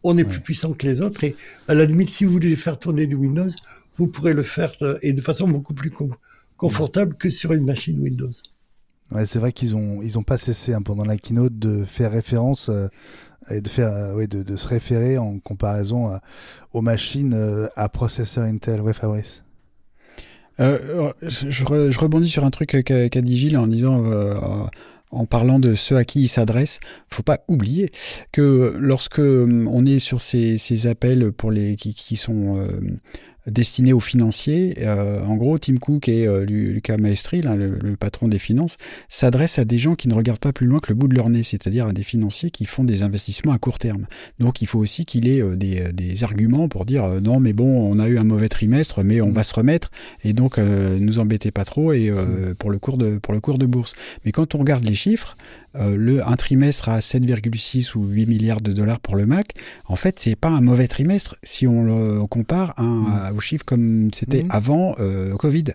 [0.02, 1.36] on est plus puissant que les autres et
[1.68, 3.50] à la limite si vous voulez faire tourner du Windows,
[3.98, 5.92] vous pourrez le faire euh, et de façon beaucoup plus
[6.58, 8.32] confortable que sur une machine Windows.
[9.12, 12.12] Ouais, c'est vrai qu'ils ont ils ont pas cessé hein, pendant la keynote de faire
[12.12, 12.88] référence euh,
[13.51, 16.20] et de faire euh, ouais, de, de, se référer en comparaison
[16.74, 18.82] aux machines à processeur Intel.
[18.82, 19.43] Ouais, Fabrice.
[20.60, 24.03] Euh, je, je, rebondis sur un truc qu'a dit Gilles en disant
[25.16, 26.80] en parlant de ceux à qui il s'adresse,
[27.10, 27.89] faut pas oublier
[28.32, 32.68] que lorsque on est sur ces, ces appels pour les qui, qui sont euh,
[33.48, 34.76] destiné aux financiers.
[34.80, 38.78] Euh, en gros, Tim Cook et euh, Lucas Maestri, le, patron des finances,
[39.08, 41.30] s'adressent à des gens qui ne regardent pas plus loin que le bout de leur
[41.30, 44.08] nez, c'est-à-dire à des financiers qui font des investissements à court terme.
[44.39, 48.00] Donc il faut aussi qu'il ait euh, des, arguments pour dire non mais bon, on
[48.00, 49.91] a eu un mauvais trimestre, mais on va se remettre
[50.24, 52.10] et donc nous embêtez pas trop et
[52.58, 53.96] pour le cours de pour le cours de bourse.
[54.24, 55.36] Mais quand on regarde les chiffres,
[55.78, 59.54] euh, le, un trimestre à 7,6 ou 8 milliards de dollars pour le Mac,
[59.88, 62.84] en fait, c'est pas un mauvais trimestre si on le compare un,
[63.32, 63.38] mmh.
[63.38, 64.52] aux chiffres comme c'était mmh.
[64.52, 65.66] avant euh, Covid.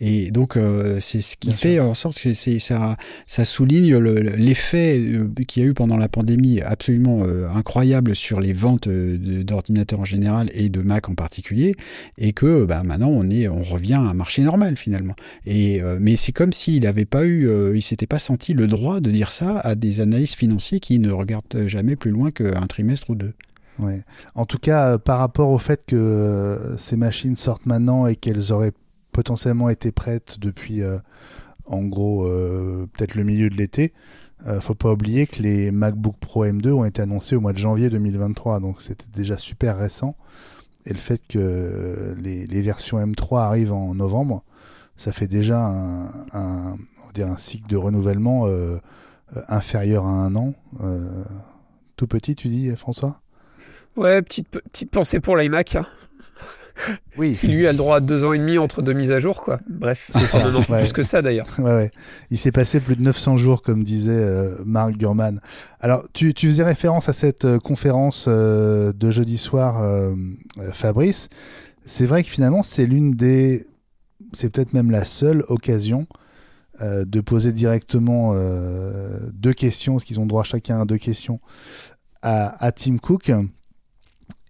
[0.00, 2.96] Et donc, euh, c'est ce qui fait en sorte que ça,
[3.26, 8.40] ça souligne l'effet euh, qu'il y a eu pendant la pandémie absolument euh, incroyable sur
[8.40, 11.74] les ventes d'ordinateurs en général et de Mac en particulier,
[12.16, 15.14] et que bah, maintenant on est, on revient à un marché normal finalement.
[15.46, 19.10] Et mais c'est comme s'il n'avait pas eu, il s'était pas senti le droit de
[19.10, 23.14] dire ça à des analystes financiers qui ne regardent jamais plus loin qu'un trimestre ou
[23.14, 23.32] deux.
[23.78, 24.02] Ouais.
[24.34, 28.72] En tout cas, par rapport au fait que ces machines sortent maintenant et qu'elles auraient
[29.18, 30.96] potentiellement été prêtes depuis, euh,
[31.66, 33.92] en gros, euh, peut-être le milieu de l'été.
[34.46, 37.58] Euh, faut pas oublier que les MacBook Pro M2 ont été annoncés au mois de
[37.58, 40.14] janvier 2023, donc c'était déjà super récent.
[40.86, 44.44] Et le fait que les, versions M3 arrivent en novembre,
[44.96, 45.66] ça fait déjà
[46.32, 46.76] un,
[47.38, 48.46] cycle de renouvellement
[49.48, 50.54] inférieur à un an.
[51.96, 53.20] tout petit, tu dis, François?
[53.96, 55.74] Ouais, petite, petite pensée pour l'iMac.
[55.74, 55.86] Hein.
[57.16, 57.34] Oui.
[57.34, 59.40] Qui lui a le droit à deux ans et demi entre deux mises à jour,
[59.42, 59.60] quoi.
[59.68, 60.50] Bref, c'est ça.
[60.50, 61.46] Non, plus que ça d'ailleurs.
[61.58, 61.90] Ouais, ouais.
[62.30, 65.40] Il s'est passé plus de 900 jours, comme disait euh, Mark Gurman.
[65.80, 69.82] Alors, tu, tu, faisais référence à cette euh, conférence euh, de jeudi soir,
[70.72, 71.28] Fabrice.
[71.84, 73.66] C'est vrai que finalement, c'est l'une des.
[74.32, 76.06] C'est peut-être même la seule occasion
[76.80, 78.34] de poser directement
[79.32, 81.40] deux questions, parce qu'ils ont droit chacun à deux questions,
[82.22, 83.32] à, à Tim Cook.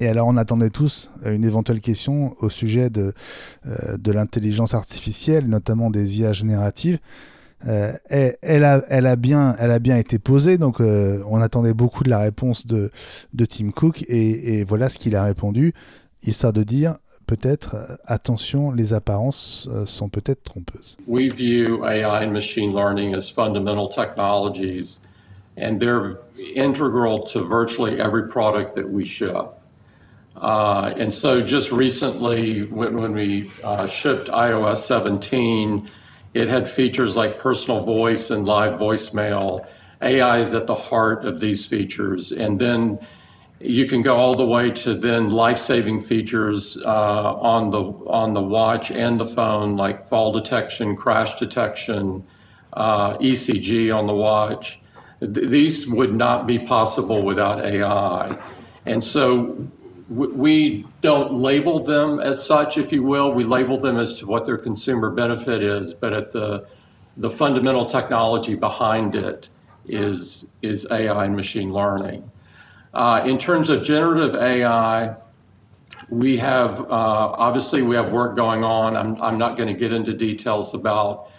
[0.01, 3.13] Et alors on attendait tous euh, une éventuelle question au sujet de,
[3.67, 6.99] euh, de l'intelligence artificielle, notamment des IA génératives.
[7.67, 12.05] Euh, elle, a, elle, a bien, elle a bien été posée, donc on attendait beaucoup
[12.05, 12.93] de la réponse de,
[13.35, 15.73] de Tim Cook, et, voilà ce qu'il a répondu,
[16.23, 16.95] histoire de dire
[17.27, 17.77] peut-être,
[18.07, 20.99] attention, les apparences sont peut-être trompeuses.
[21.09, 25.01] We view AI and machine learning as fundamental technologies,
[25.61, 26.21] and they're
[26.55, 29.58] integral to virtually every product that we ship.
[30.41, 35.91] Uh, and so just recently, when, when we uh, shipped iOS 17,
[36.35, 39.67] it had features like personal voice and live voicemail.
[40.01, 42.31] AI is at the heart of these features.
[42.31, 43.01] And then
[43.61, 48.43] you can go all the way to then life-saving features uh, on the on the
[48.43, 52.25] watch and the phone, like fall detection, crash detection,
[52.75, 54.79] uh, ECG on the watch.
[55.21, 58.39] Th- these would not be possible without AI.
[58.87, 59.69] And so
[60.09, 63.33] we don't label them as such, if you will.
[63.33, 66.67] We label them as to what their consumer benefit is, but at the
[67.19, 69.49] the fundamental technology behind it
[69.87, 72.31] is is AI and machine learning.
[72.95, 75.15] Uh, in terms of generative AI,
[76.09, 78.97] we have uh, obviously we have work going on.
[78.97, 81.31] I'm I'm not going to get into details about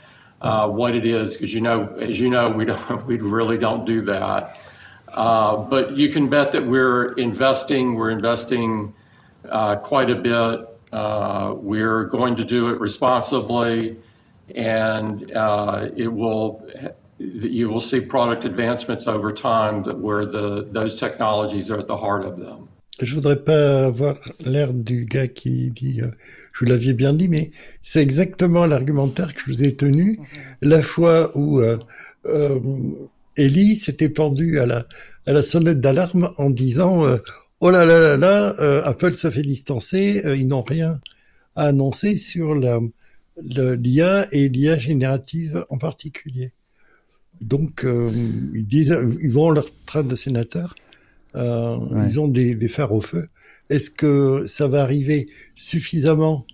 [0.42, 3.86] uh, what it is because you know, as you know, we don't we really don't
[3.86, 4.59] do that.
[5.14, 7.96] Uh, but you can bet that we're investing.
[7.96, 8.94] We're investing
[9.50, 10.68] uh, quite a bit.
[10.92, 13.98] Uh, we're going to do it responsibly,
[14.56, 16.66] and uh, it will
[17.20, 21.98] you will see product advancements over time that where the those technologies are at the
[21.98, 22.70] heart of them.
[23.02, 26.12] Je voudrais pas avoir l'air du gars qui dit, euh,
[26.54, 27.52] je vous l'aviez bien dit, mais
[27.82, 30.20] c'est exactement l'argumentaire que je vous ai tenu
[30.62, 31.78] la fois où euh,
[32.26, 32.60] euh,
[33.40, 34.86] Ellie s'était pendu à la
[35.26, 37.18] à la sonnette d'alarme en disant euh,
[37.60, 41.00] oh là là là là, euh, Apple se fait distancer, ils n'ont rien
[41.56, 42.80] à annoncer sur la
[43.42, 46.52] l'IA et l'IA générative en particulier.
[47.42, 48.10] Donc, euh,
[48.54, 50.76] ils disent, ils vont leur train de sénateur,
[51.36, 53.28] euh, ils ont des, des fers au feu.
[53.70, 56.46] Est-ce que ça va arriver suffisamment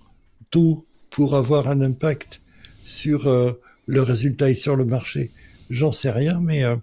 [0.51, 2.41] tôt pour avoir un impact
[2.83, 3.53] sur euh,
[3.87, 5.31] le résultat et sur le marché?
[5.69, 6.75] J'en sais rien, mais euh,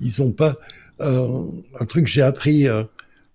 [0.00, 0.56] ils ont pas
[1.00, 1.44] euh,
[1.80, 2.86] un truc que j'ai appris en,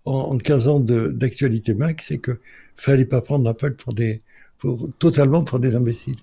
[0.06, 2.40] en 15 ans d'actualité Mac, c'est que
[2.76, 4.22] fallait pas prendre Apple pour des
[4.58, 6.18] pour totalement pour des imbéciles.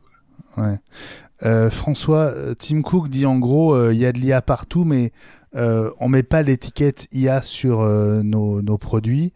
[1.44, 5.12] Euh, François, Tim Cook dit en gros, il y a de l'IA partout, mais
[5.56, 9.32] euh, on met pas l'étiquette IA sur euh, nos, nos, produits.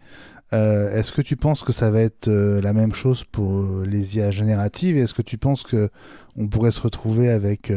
[0.53, 4.99] Est-ce que tu penses que ça va être la même chose pour les IA génératives?
[4.99, 5.89] Est-ce que tu penses que
[6.37, 7.73] on pourrait se retrouver avec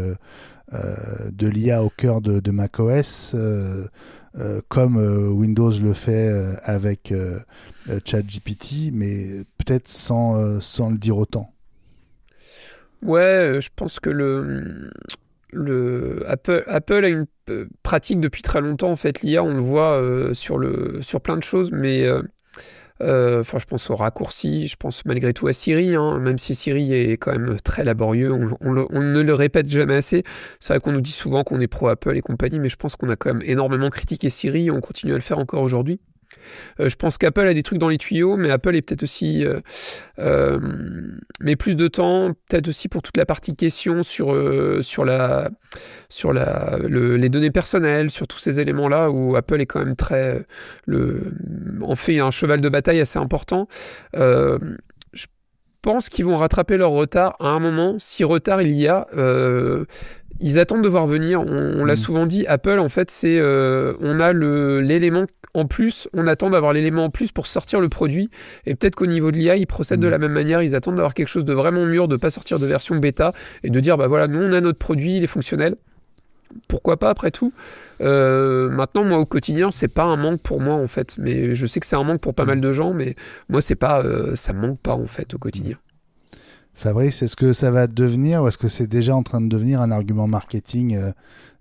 [0.71, 3.35] de l'IA au cœur de, macOS
[4.67, 6.29] comme Windows le fait
[6.63, 7.13] avec
[8.05, 11.51] ChatGPT, mais peut-être sans, le dire autant.
[13.01, 14.89] Ouais, je pense que le,
[15.55, 17.25] le Apple, a une
[17.83, 18.91] pratique depuis très longtemps.
[18.91, 22.23] En fait l'IA on le voit euh, sur le plein de choses mais euh, euh,
[23.01, 26.93] enfin je pense au raccourci je pense malgré tout à Siri hein, même si Siri
[26.93, 30.23] est quand même très laborieux on, on ne le répète jamais assez.
[30.59, 32.95] C'est vrai qu'on nous dit souvent qu'on est pro Apple et compagnie mais je pense
[32.95, 35.99] qu'on a quand même énormément critiqué Siri et on continue à le faire encore aujourd'hui
[36.79, 39.45] euh, je pense qu'Apple a des trucs dans les tuyaux, mais Apple est peut-être aussi,
[39.45, 39.59] euh,
[40.19, 40.59] euh,
[41.39, 44.35] mais plus de temps, peut-être aussi pour toute la partie question sur
[44.81, 45.49] sur la
[46.09, 49.95] sur la le, les données personnelles, sur tous ces éléments-là où Apple est quand même
[49.95, 50.43] très
[50.85, 51.33] le
[51.81, 53.67] en fait un cheval de bataille assez important.
[54.13, 55.27] Je
[55.91, 57.97] pense qu'ils vont rattraper leur retard à un moment.
[57.99, 59.07] Si retard il y a,
[60.39, 61.41] ils attendent de voir venir.
[61.41, 61.97] On, on l'a mmh.
[61.97, 65.25] souvent dit, Apple, en fait, c'est euh, on a l'élément
[65.55, 68.29] en plus, on attend d'avoir l'élément en plus pour sortir le produit.
[68.65, 70.03] Et peut-être qu'au niveau de l'IA, ils procèdent mmh.
[70.03, 70.61] de la même manière.
[70.61, 73.33] Ils attendent d'avoir quelque chose de vraiment mûr, de pas sortir de version bêta
[73.63, 75.77] et de dire bah voilà, nous on a notre produit, il est fonctionnel.
[76.67, 77.53] Pourquoi pas après tout
[78.01, 81.15] euh, Maintenant, moi au quotidien, c'est pas un manque pour moi en fait.
[81.17, 82.47] Mais je sais que c'est un manque pour pas mmh.
[82.47, 83.15] mal de gens, mais
[83.47, 85.77] moi c'est pas, euh, ça me manque pas en fait au quotidien.
[86.75, 89.79] Fabrice, est-ce que ça va devenir ou est-ce que c'est déjà en train de devenir
[89.81, 91.11] un argument marketing euh,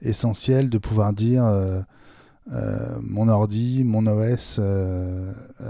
[0.03, 1.81] essentiel de pouvoir dire euh,
[2.53, 4.61] euh, mon ordi, mon OS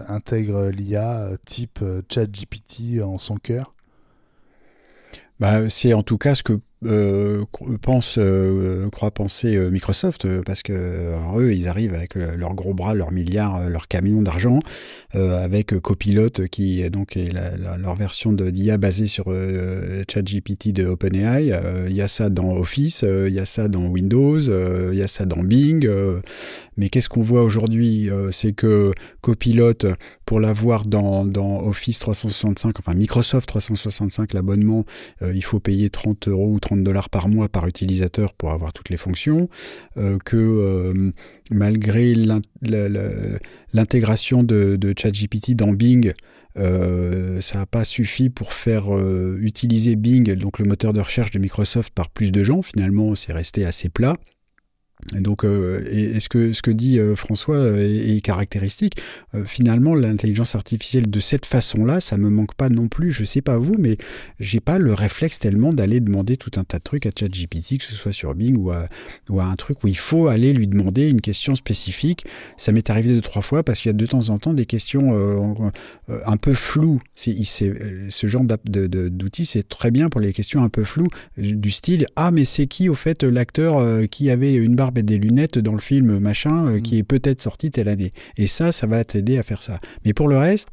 [0.09, 3.75] intègre l'IA type ChatGPT en son cœur?
[5.39, 7.45] Bah, C'est en tout cas ce que euh,
[7.81, 10.73] pense, euh, croit penser euh, Microsoft, euh, parce que
[11.37, 14.61] eux, ils arrivent avec leurs gros bras, leurs milliards, leurs camions d'argent,
[15.15, 19.27] avec Copilot, qui donc est la, leur version d'IA basée sur
[20.09, 21.53] ChatGPT de OpenAI.
[21.89, 25.09] Il y a ça dans Office, il y a ça dans Windows, il y a
[25.09, 25.89] ça dans Bing.
[26.77, 29.73] mais qu'est-ce qu'on voit aujourd'hui C'est que Copilot,
[30.25, 34.85] pour l'avoir dans, dans Office 365, enfin Microsoft 365, l'abonnement,
[35.23, 38.89] il faut payer 30 euros ou 30 dollars par mois par utilisateur pour avoir toutes
[38.91, 39.49] les fonctions,
[39.97, 41.13] euh, que euh,
[41.51, 42.15] malgré
[43.73, 46.13] l'intégration de, ChatGPT dans Bing,
[46.57, 48.87] euh, ça n'a pas suffi pour faire
[49.39, 52.63] utiliser Bing, donc le moteur de recherche de Microsoft, par plus de gens.
[52.63, 54.17] Finalement, c'est resté assez plat.
[55.13, 58.97] Donc, euh, et, ce, que, ce que dit euh, François euh, est, est caractéristique.
[59.35, 63.13] Euh, finalement, l'intelligence artificielle de cette façon-là, ça me manque pas non plus.
[63.13, 63.97] Je sais pas vous, mais
[64.41, 67.85] j'ai pas le réflexe tellement d'aller demander tout un tas de trucs à ChatGPT, que
[67.85, 68.89] ce soit sur Bing ou à,
[69.29, 72.25] ou à un truc où il faut aller lui demander une question spécifique.
[72.57, 74.67] Ça m'est arrivé deux trois fois parce qu'il y a de temps en temps des
[74.67, 75.71] questions euh,
[76.27, 77.01] un peu floues.
[77.15, 77.35] C'est,
[78.09, 82.31] ce genre d'outil, c'est très bien pour les questions un peu floues, du style ah
[82.31, 85.81] mais c'est qui au fait l'acteur qui avait une barbe et des lunettes dans le
[85.81, 86.99] film machin euh, qui mm.
[86.99, 88.13] est peut-être sorti telle année.
[88.37, 89.81] Et ça, ça va t'aider à faire ça.
[90.05, 90.69] Mais pour le reste,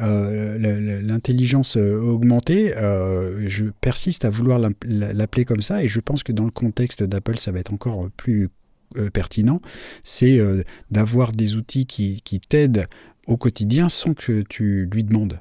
[0.00, 6.22] euh, l'intelligence euh, augmentée, euh, je persiste à vouloir l'appeler comme ça et je pense
[6.22, 8.48] que dans le contexte d'Apple, ça va être encore plus
[9.12, 9.60] pertinent.
[10.02, 10.40] C'est
[10.90, 12.86] d'avoir des outils qui, qui t'aident
[13.28, 15.38] au quotidien sans que tu lui demandes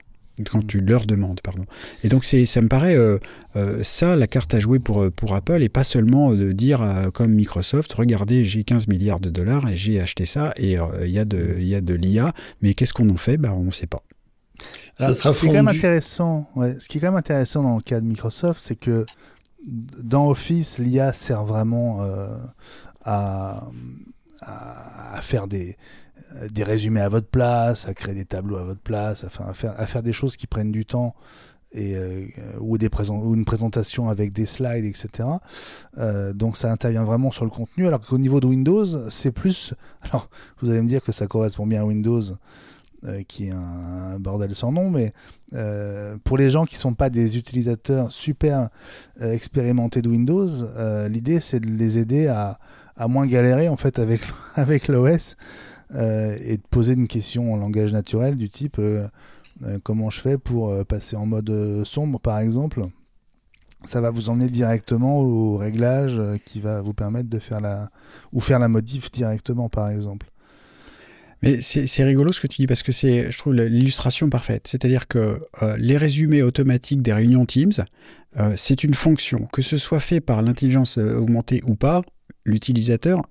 [0.49, 1.65] quand tu leur demandes, pardon.
[2.03, 3.17] Et donc c'est, ça me paraît euh,
[3.55, 7.09] euh, ça la carte à jouer pour, pour Apple et pas seulement de dire euh,
[7.09, 11.07] comme Microsoft, regardez j'ai 15 milliards de dollars et j'ai acheté ça et il euh,
[11.07, 13.37] y a de il y a de l'IA, mais qu'est-ce qu'on en fait?
[13.37, 14.03] Ben on ne sait pas.
[14.99, 17.75] Alors, ce qui est quand même intéressant, ouais, ce qui est quand même intéressant dans
[17.77, 19.05] le cas de Microsoft, c'est que
[20.03, 22.01] dans Office, l'IA sert vraiment
[23.03, 23.69] à,
[24.41, 25.77] à, faire des,
[26.51, 30.03] des résumés à votre place, à créer des tableaux à votre place, à faire, faire,
[30.03, 31.15] des choses qui prennent du temps
[31.71, 31.95] et
[32.59, 35.29] ou, des ou une présentation avec des slides, etc.
[36.33, 39.73] donc ça intervient vraiment sur le contenu, alors qu'au niveau de Windows, c'est plus...
[40.01, 40.29] Alors,
[40.61, 42.23] vous allez me dire que ça correspond bien à Windows,
[43.05, 45.13] euh, qui est un, bordel sans nom, mais
[45.53, 48.67] euh, pour les gens qui ne sont pas des utilisateurs super
[49.21, 50.49] euh, expérimentés de Windows,
[51.07, 52.59] l'idée c'est de les aider à,
[52.97, 54.19] à, moins galérer en fait avec,
[54.55, 55.37] avec l'OS
[55.93, 58.79] et de poser une question en langage naturel du type
[59.83, 62.83] comment je fais pour passer en mode sombre par exemple?
[63.85, 67.89] Ça va vous emmener directement au réglage qui va vous permettre de faire la
[68.33, 70.27] ou faire la modif directement par exemple.
[71.41, 74.67] Mais c'est rigolo ce que tu dis parce que c'est, je trouve, l'illustration parfaite.
[74.67, 77.71] C'est-à-dire que euh, les résumés automatiques des réunions Teams,
[78.37, 79.47] euh, c'est une fonction.
[79.53, 82.01] Que ce soit fait par l'intelligence euh, augmentée ou pas,
[82.49, 83.21] l'utilisateur,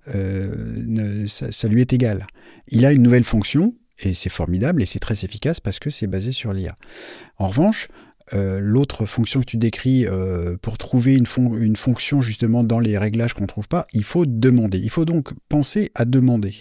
[1.27, 2.27] ça, ça, lui est égal.
[2.69, 6.07] Il a une nouvelle fonction et c'est formidable et c'est très efficace parce que c'est
[6.07, 6.77] basé sur l'IA.
[7.39, 7.89] En revanche,
[8.33, 10.07] l'autre fonction que tu décris
[10.63, 14.79] pour trouver une, fonction justement dans les réglages qu'on ne trouve pas, il faut demander.
[14.79, 16.55] Il faut donc penser à demander.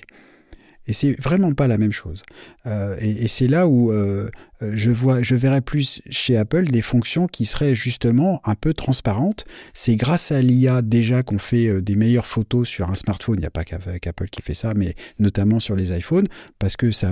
[0.87, 2.23] Et c'est vraiment pas la même chose.
[2.65, 4.29] Euh, et, c'est là où euh,
[4.61, 9.45] je vois, je verrais plus chez Apple des fonctions qui seraient justement un peu transparentes.
[9.73, 13.35] C'est grâce à l'IA déjà qu'on fait euh, des meilleures photos sur un smartphone.
[13.37, 16.27] Il n'y a pas qu'Apple qui fait ça, mais notamment sur les iPhones,
[16.57, 17.09] parce que ça,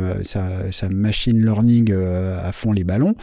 [0.90, 3.16] machine learning à fond les ballons.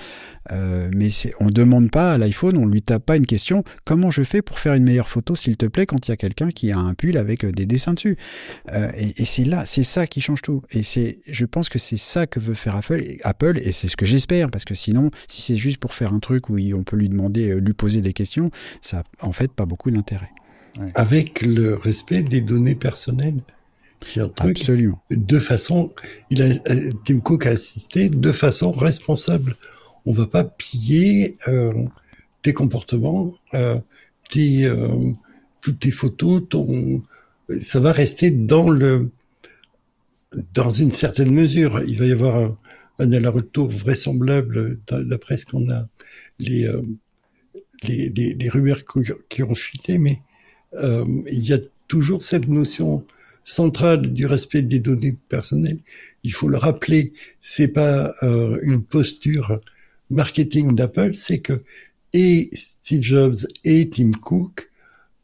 [0.51, 3.65] mais on ne demande pas à l'iPhone, on lui tape pas une question.
[3.85, 6.17] Comment je fais pour faire une meilleure photo, s'il te plaît, quand il y a
[6.17, 8.17] quelqu'un qui a un pull avec des dessins dessus?
[8.97, 10.63] Et, et c'est là, c'est ça qui change tout.
[10.71, 13.97] Et c'est, je pense que c'est ça que veut faire Apple, Apple et c'est ce
[13.97, 16.97] que j'espère, parce que sinon, si c'est juste pour faire un truc où on peut
[16.97, 18.51] lui demander, euh, lui poser des questions,
[18.83, 20.31] ça n'a en fait pas beaucoup d'intérêt.
[20.95, 23.41] Avec le respect des données personnelles.
[24.01, 25.01] Qui est un truc Absolument.
[25.11, 25.93] De façon,
[26.31, 26.49] il a,
[27.05, 29.57] Tim Cook a assisté de façon responsable.
[30.07, 31.71] On va pas piller euh,
[32.43, 33.79] tes comportements, euh,
[34.29, 35.13] tes, euh,
[35.61, 37.03] toutes tes photos, ton,
[37.49, 39.11] ça va rester dans le,
[40.55, 42.59] dans une certaine mesure, il va y avoir un,
[42.99, 45.87] un aller-retour vraisemblable d'après ce qu'on a
[46.39, 46.83] les, euh,
[47.83, 48.83] les, les, les, rumeurs
[49.29, 50.21] qui ont fuité, mais
[50.75, 51.59] euh, il y a
[51.89, 53.05] toujours cette notion
[53.45, 55.81] centrale du respect des données personnelles.
[56.23, 59.61] Il faut le rappeler, c'est pas euh, une posture
[60.11, 61.63] marketing d'Apple, c'est que
[62.13, 64.71] et Steve Jobs et Tim Cook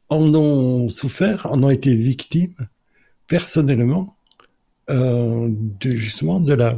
[0.09, 2.55] en ont souffert, en ont été victimes
[3.27, 4.18] personnellement
[4.91, 6.77] euh, de, justement de la,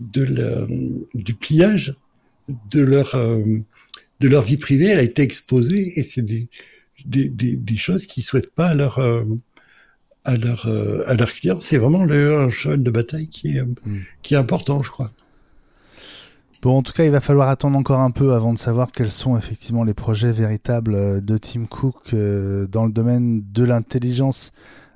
[0.00, 0.66] de la,
[1.14, 1.94] du pillage
[2.70, 3.42] de leur, euh,
[4.20, 4.86] de leur vie privée.
[4.86, 6.48] Elle a été exposée et c'est des,
[7.06, 9.24] des, des, des, choses qu'ils souhaitent pas à leur, euh,
[10.24, 10.68] à leur,
[11.06, 11.58] à leurs clients.
[11.58, 13.76] C'est vraiment le, un cheval de bataille qui est, mm.
[14.22, 15.10] qui est important, je crois.
[16.60, 19.12] Bon, en tout cas, il va falloir attendre encore un peu avant de savoir quels
[19.12, 24.50] sont effectivement les projets véritables de Tim Cook dans le domaine de l'intelligence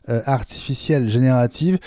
[0.09, 1.78] artificielle générative.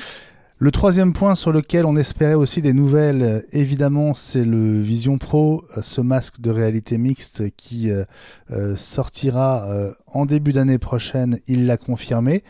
[0.58, 5.18] Le troisième point sur lequel on espérait aussi des nouvelles, euh, évidemment, c'est le Vision
[5.18, 9.68] Pro, euh, ce masque de réalité mixte qui euh, sortira
[10.08, 12.44] en début d'année prochaine, il l'a confirmé.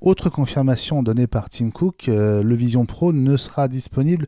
[0.00, 4.26] autre confirmation donnée par Tim Cook, le Vision Pro ne sera disponible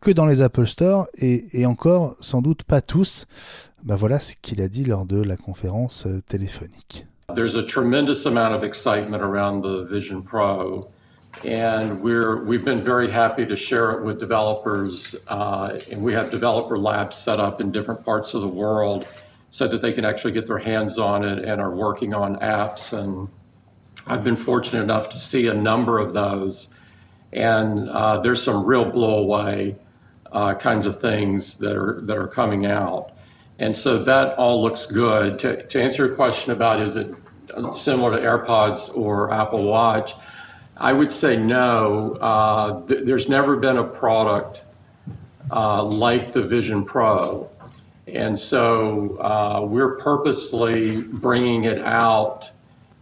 [0.00, 3.26] que dans les Apple Store et, encore sans doute pas tous.
[3.84, 7.06] Ben voilà ce qu'il a dit lors de la conférence téléphonique.
[7.34, 10.90] There's a tremendous amount of excitement around the Vision Pro.
[11.44, 15.14] And we're we've been very happy to share it with developers.
[15.28, 19.06] Uh, and we have developer labs set up in different parts of the world
[19.50, 22.92] so that they can actually get their hands on it and are working on apps.
[22.92, 23.28] And
[24.06, 26.68] I've been fortunate enough to see a number of those,
[27.32, 29.76] and uh, there's some real blow away
[30.32, 33.12] uh, kinds of things that are that are coming out.
[33.58, 35.38] And so that all looks good.
[35.38, 37.14] To answer your question about is it
[37.72, 40.14] similar to AirPods or Apple Watch?
[40.76, 42.14] I would say no.
[42.14, 44.64] Uh, th- there's never been a product
[45.50, 47.48] uh, like the Vision Pro.
[48.06, 52.50] And so uh, we're purposely bringing it out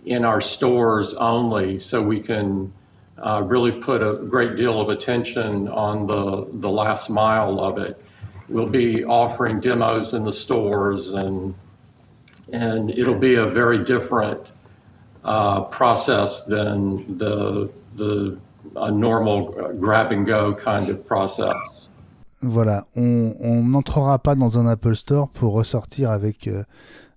[0.04, 2.72] in our stores only so we can
[3.18, 8.02] uh, really put a great deal of attention on the, the last mile of it.
[8.48, 11.54] We'll be offering demos in the stores and
[12.52, 14.46] and it'll be a very different
[15.24, 18.36] uh, process than the, the
[18.76, 21.88] a normal grab and go kind of process.
[22.40, 26.64] Voilà, on n'entrera pas dans un Apple Store pour ressortir avec euh,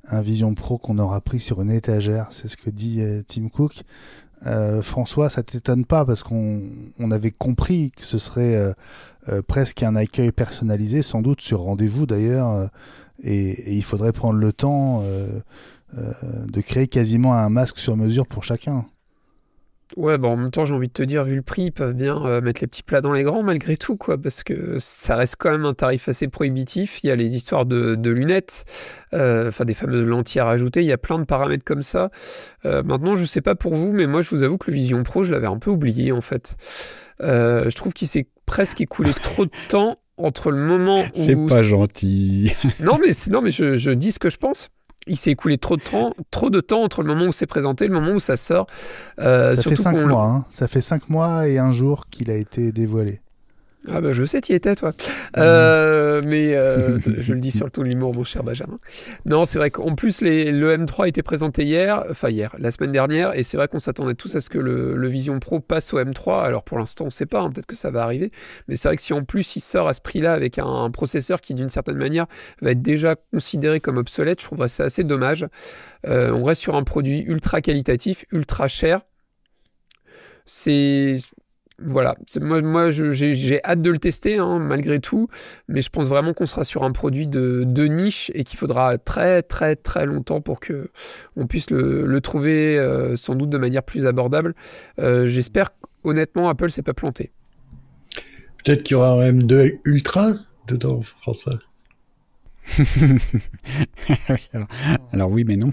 [0.07, 2.27] un Vision Pro qu'on aura pris sur une étagère.
[2.30, 3.82] C'est ce que dit Tim Cook.
[4.82, 6.61] François, ça t'étonne pas parce qu'on
[6.99, 8.76] on avait compris que ce serait
[9.48, 12.69] presque un accueil personnalisé, sans doute sur rendez-vous d'ailleurs,
[13.23, 15.02] et, il faudrait prendre le temps
[15.94, 18.86] de créer quasiment un masque sur mesure pour chacun.
[19.98, 21.94] Ouais, bon, en même temps, j'ai envie de te dire, vu le prix, ils peuvent
[21.94, 25.16] bien euh, mettre les petits plats dans les grands malgré tout, quoi, parce que ça
[25.16, 27.03] reste quand même un tarif assez prohibitif.
[27.03, 28.66] Il y a les histoires de, lunettes,
[29.14, 32.10] euh, enfin des fameuses lentilles à rajouter, il y a plein de paramètres comme ça.
[32.66, 35.03] Euh, maintenant, je sais pas pour vous, mais moi, je vous avoue que le Vision
[35.03, 36.56] Pro, je l'avais un peu oublié, en fait.
[37.22, 41.06] je trouve qu'il s'est presque écoulé trop de temps entre le moment où...
[41.14, 42.52] C'est pas gentil.
[42.80, 44.70] non, mais, non, mais je, je dis ce que je pense
[45.07, 47.86] il s'est écoulé trop de temps, trop de temps entre le moment où c'est présenté
[47.86, 48.68] et le moment où ça sort.
[49.19, 50.26] Euh, ça fait cinq mois.
[50.26, 50.45] Hein.
[50.49, 53.22] Ça fait cinq mois et un jour qu'il a été dévoilé.
[53.91, 54.94] Ah bah je sais, y étais toi.
[55.38, 58.80] Euh, mais euh, je le dis sur le ton de l'humour, mon cher Benjamin.
[59.26, 62.72] Non, c'est vrai qu'en plus les, le M3 a été présenté hier, enfin hier, la
[62.72, 65.94] semaine dernière, et c'est vrai qu'on s'attendait tous à ce que le, Vision Pro passe
[65.94, 66.44] au M3.
[66.44, 68.32] Alors pour l'instant, on ne sait pas, hein, peut-être que ça va arriver.
[68.68, 71.41] Mais c'est vrai que si en plus il sort à ce prix-là avec un, processeur
[71.41, 72.26] qui d'une certaine manière
[72.62, 75.45] va être déjà considéré comme obsolète, je trouverais ça assez dommage.
[76.07, 79.02] Euh, on reste sur un produit ultra qualitatif, ultra cher.
[80.45, 81.18] C'est
[81.80, 85.27] voilà, moi, moi j'ai hâte de le tester hein, malgré tout,
[85.68, 89.41] mais je pense vraiment qu'on sera sur un produit de, niche et qu'il faudra très
[89.43, 90.89] très très longtemps pour que
[91.35, 94.56] on puisse le, trouver euh, sans doute de manière plus abordable.
[94.99, 95.72] Euh, j'espère
[96.03, 97.31] honnêtement Apple s'est pas planté.
[98.64, 100.34] Peut-être qu'il y aura un M2 Ultra
[100.68, 101.60] dedans, François.
[105.11, 105.69] alors, oui, mais non.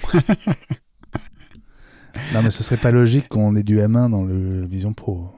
[2.35, 5.31] non, mais ce serait pas logique qu'on ait du M1 dans le Vision Pro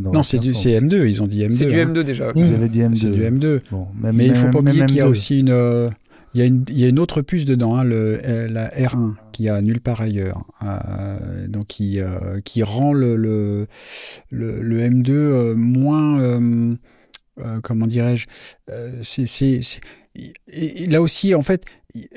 [0.00, 1.50] non, c'est du M2, ils ont dit M2.
[1.50, 2.04] C'est du M2 hein.
[2.04, 2.32] déjà.
[2.32, 2.96] Vous avez dit M2.
[2.96, 3.60] C'est du M2.
[3.70, 5.88] Bon, mais il faut pas oublier qu'il y a aussi une, euh,
[6.34, 8.68] il, y a une, il y a une autre puce dedans, hein, le, euh, la
[8.68, 10.44] R1, qui a nulle part ailleurs.
[10.64, 13.66] Euh, donc qui, euh, qui rend le, le,
[14.30, 16.76] le, le M2 moins,
[17.62, 18.26] comment dirais-je,
[19.02, 19.24] c'est
[20.48, 21.64] et là aussi, en fait,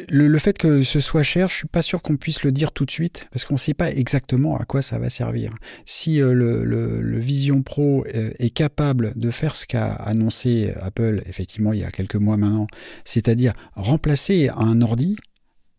[0.10, 2.86] le, fait que ce soit cher, je suis pas sûr qu'on puisse le dire tout
[2.86, 5.54] de suite, parce qu'on ne sait pas exactement à quoi ça va servir.
[5.86, 11.74] Si euh, le, Vision Pro euh, est capable de faire ce qu'a annoncé Apple, effectivement,
[11.74, 12.68] il y a quelques mois maintenant,
[13.04, 15.18] c'est-à-dire remplacer un ordi,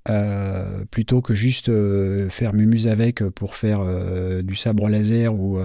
[0.09, 1.71] euh, plutôt que juste
[2.31, 3.85] faire mumuse avec pour faire
[4.43, 5.59] du sabre laser ou,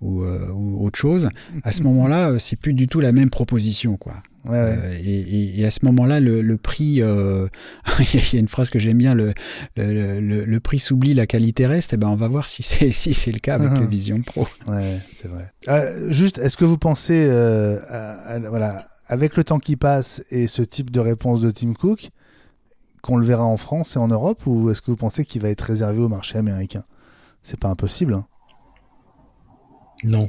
[0.00, 1.28] ou, ou, autre chose,
[1.62, 4.22] à ce moment-là, c'est plus du tout la même proposition, quoi.
[4.46, 7.48] Euh, et, à ce moment-là, le, prix, euh,
[8.14, 9.32] il y a une phrase que j'aime bien, le,
[9.76, 11.92] le, prix s'oublie, la qualité reste.
[11.92, 14.22] Et eh ben, on va voir si c'est si c'est le cas avec le Vision
[14.22, 14.46] Pro.
[14.66, 15.52] Ouais, c'est vrai.
[15.68, 17.26] Euh, juste, est-ce que vous pensez,
[18.48, 22.10] voilà, avec le temps qui passe et ce type de réponse de Tim Cook,
[23.02, 25.50] qu'on le verra en France et en Europe, ou est-ce que vous pensez qu'il va
[25.50, 26.84] être réservé au marché américain?
[27.42, 28.14] C'est pas impossible.
[28.14, 28.26] Hein.
[30.04, 30.28] non,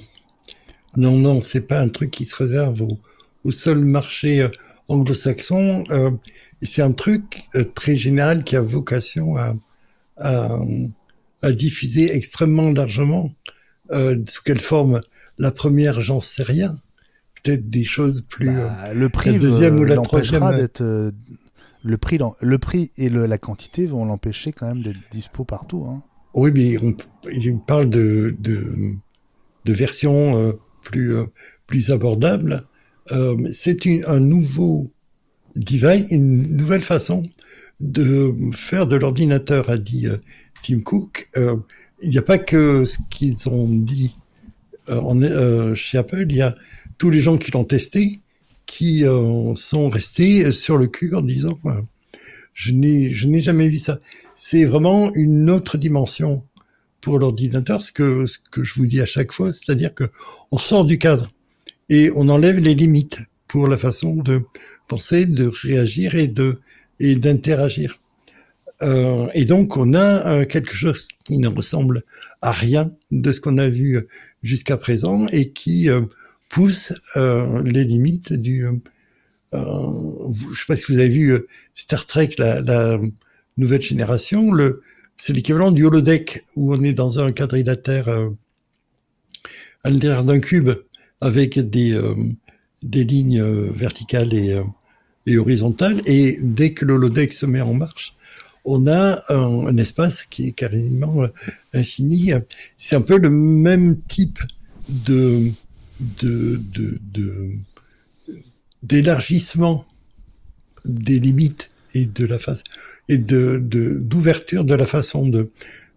[0.95, 2.97] non, non, c'est pas un truc qui se réserve au
[3.49, 4.49] au seul marché euh,
[4.87, 5.83] anglo-saxon.
[5.89, 6.11] Euh,
[6.61, 9.55] c'est un truc euh, très général qui a vocation à,
[10.17, 13.31] à, diffuser extrêmement largement.
[13.91, 15.01] sous quelle forme?
[15.37, 16.79] La première, j'en sais rien.
[17.41, 18.53] Peut-être des choses plus.
[18.53, 20.53] Bah, le prix, la deuxième ou la troisième.
[20.53, 20.83] d'être.
[21.83, 25.85] le prix, le prix et le, la quantité vont l'empêcher quand même d'être dispo partout.
[25.89, 26.03] Hein.
[26.35, 26.93] Oui, mais on,
[27.31, 28.93] il parle de, de,
[29.63, 30.53] de versions
[30.83, 31.15] plus,
[31.65, 32.67] plus abordables
[33.11, 34.91] euh, c'est un nouveau
[35.55, 37.23] device, une nouvelle façon
[37.79, 40.17] de faire de l'ordinateur, a dit euh,
[40.63, 41.29] Tim Cook.
[41.37, 41.55] Euh,
[42.01, 44.13] il n'y a pas que ce qu'ils ont dit
[45.75, 46.55] chez Apple, il y a
[46.97, 48.21] tous les gens qui l'ont testé
[48.65, 49.03] qui
[49.55, 51.59] sont restés sur le cul en disant
[52.53, 53.99] je n'ai je n'ai jamais vu ça.
[54.33, 56.43] C'est vraiment une autre dimension
[57.01, 60.05] pour l'ordinateur, ce que ce que je vous dis à chaque fois, c'est-à-dire que
[60.51, 61.29] on sort du cadre
[61.89, 64.41] et on enlève les limites pour la façon de
[64.87, 66.59] penser, de réagir et de
[66.99, 67.99] et d'interagir.
[68.81, 72.03] Euh, et donc on a euh, quelque chose qui ne ressemble
[72.41, 73.99] à rien de ce qu'on a vu
[74.41, 76.01] jusqu'à présent et qui euh,
[76.47, 78.65] pousse euh, les limites du.
[79.51, 81.33] je ne sais pas si vous avez vu
[81.75, 82.99] Star Trek, la, la
[83.57, 84.51] nouvelle génération.
[84.51, 84.81] Le,
[85.17, 88.07] c'est l'équivalent du holodeck où on est dans un quadrilatère
[89.83, 90.71] à l'intérieur d'un cube
[91.21, 92.15] avec des, euh,
[92.83, 94.63] des lignes euh, verticales et, euh,
[95.25, 96.01] et horizontales.
[96.05, 98.15] Et dès que l'holodeck se met en marche,
[98.65, 101.25] on a un, espace qui est quasiment
[101.73, 102.31] infini.
[102.77, 104.39] C'est un peu le même type
[104.89, 105.49] de,
[106.21, 107.51] de, de,
[108.83, 109.85] d'élargissement
[110.85, 112.63] des limites et de la face
[113.07, 115.49] et de d'ouverture de, la façon de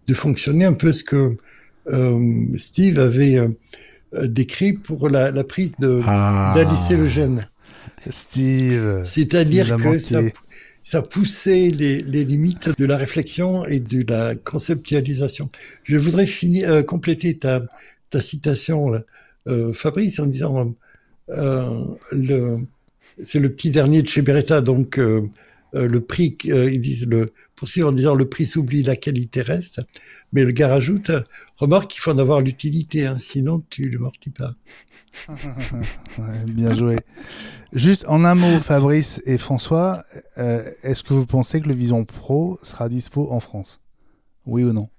[0.07, 1.37] de fonctionner un peu ce que
[1.87, 3.49] euh, Steve avait euh,
[4.23, 6.53] décrit pour la, la prise de ah.
[6.55, 6.91] d'Alice.
[8.09, 9.01] Steve.
[9.05, 10.21] C'est-à-dire que ça,
[10.83, 15.49] ça poussait les, les, limites de la réflexion et de la conceptualisation.
[15.83, 17.63] Je voudrais finir, euh, compléter ta,
[18.09, 19.01] ta citation,
[19.47, 20.75] euh, Fabrice, en disant
[21.29, 22.59] euh, le,
[23.19, 25.21] c'est le petit dernier de chez Beretta, donc euh,
[25.75, 29.81] euh, le prix, ils disent le poursuivre en disant le prix s'oublie, la qualité reste.
[30.31, 31.11] Mais le gars rajoute,
[31.55, 34.55] remarque qu'il faut en avoir l'utilité, hein, sinon tu le mortis pas.
[36.47, 36.97] bien joué.
[37.71, 40.01] Juste en un mot, Fabrice et François,
[40.35, 43.79] est-ce que vous pensez que le Vision Pro sera dispo en France?
[44.45, 44.89] Oui ou non?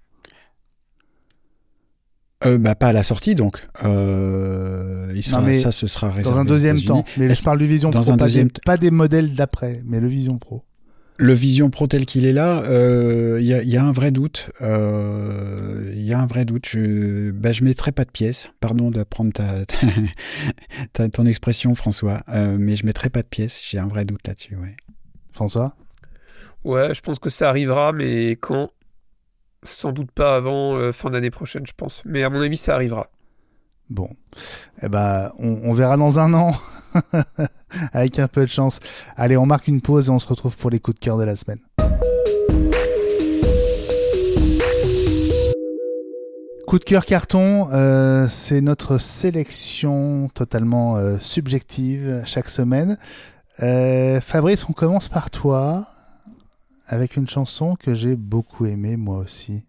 [2.47, 3.66] Euh, bah, pas à la sortie, donc.
[3.85, 7.05] Euh, il sera, ça, ce sera réservé Dans un deuxième temps.
[7.16, 10.09] Mais je parle du Vision Pro, un pas, des, pas, des, modèles d'après, mais le
[10.09, 10.64] Vision Pro.
[11.16, 14.11] Le Vision Pro tel qu'il est là, il euh, y, a, y, a, un vrai
[14.11, 14.51] doute.
[14.61, 16.66] Il euh, y a un vrai doute.
[16.66, 18.51] Je bah, je mettrai pas de pièces.
[18.59, 19.65] Pardon de prendre ta,
[20.93, 22.23] ta, ton expression, François.
[22.31, 23.62] Euh, mais je mettrai pas de pièces.
[23.65, 24.57] J'ai un vrai doute là-dessus.
[24.57, 24.77] Ouais.
[25.32, 25.77] François?
[26.65, 28.70] Ouais, je pense que ça arrivera, mais quand?
[29.62, 32.03] Sans doute pas avant euh, fin d'année prochaine, je pense.
[32.05, 33.09] Mais à mon avis, ça arrivera.
[33.90, 34.09] Bon,
[34.82, 36.52] eh ben, on, verra dans un an,
[37.93, 38.81] avec un peu de chance.
[39.16, 41.24] Allez, on marque une pause et on se retrouve pour les coups de cœur de
[41.24, 41.59] la semaine.
[46.66, 52.97] Coup de cœur carton, euh, c'est notre sélection totalement euh, subjective chaque semaine.
[53.59, 55.86] Fabrice, on commence par toi
[56.86, 59.65] avec une chanson que j'ai beaucoup aimée moi aussi.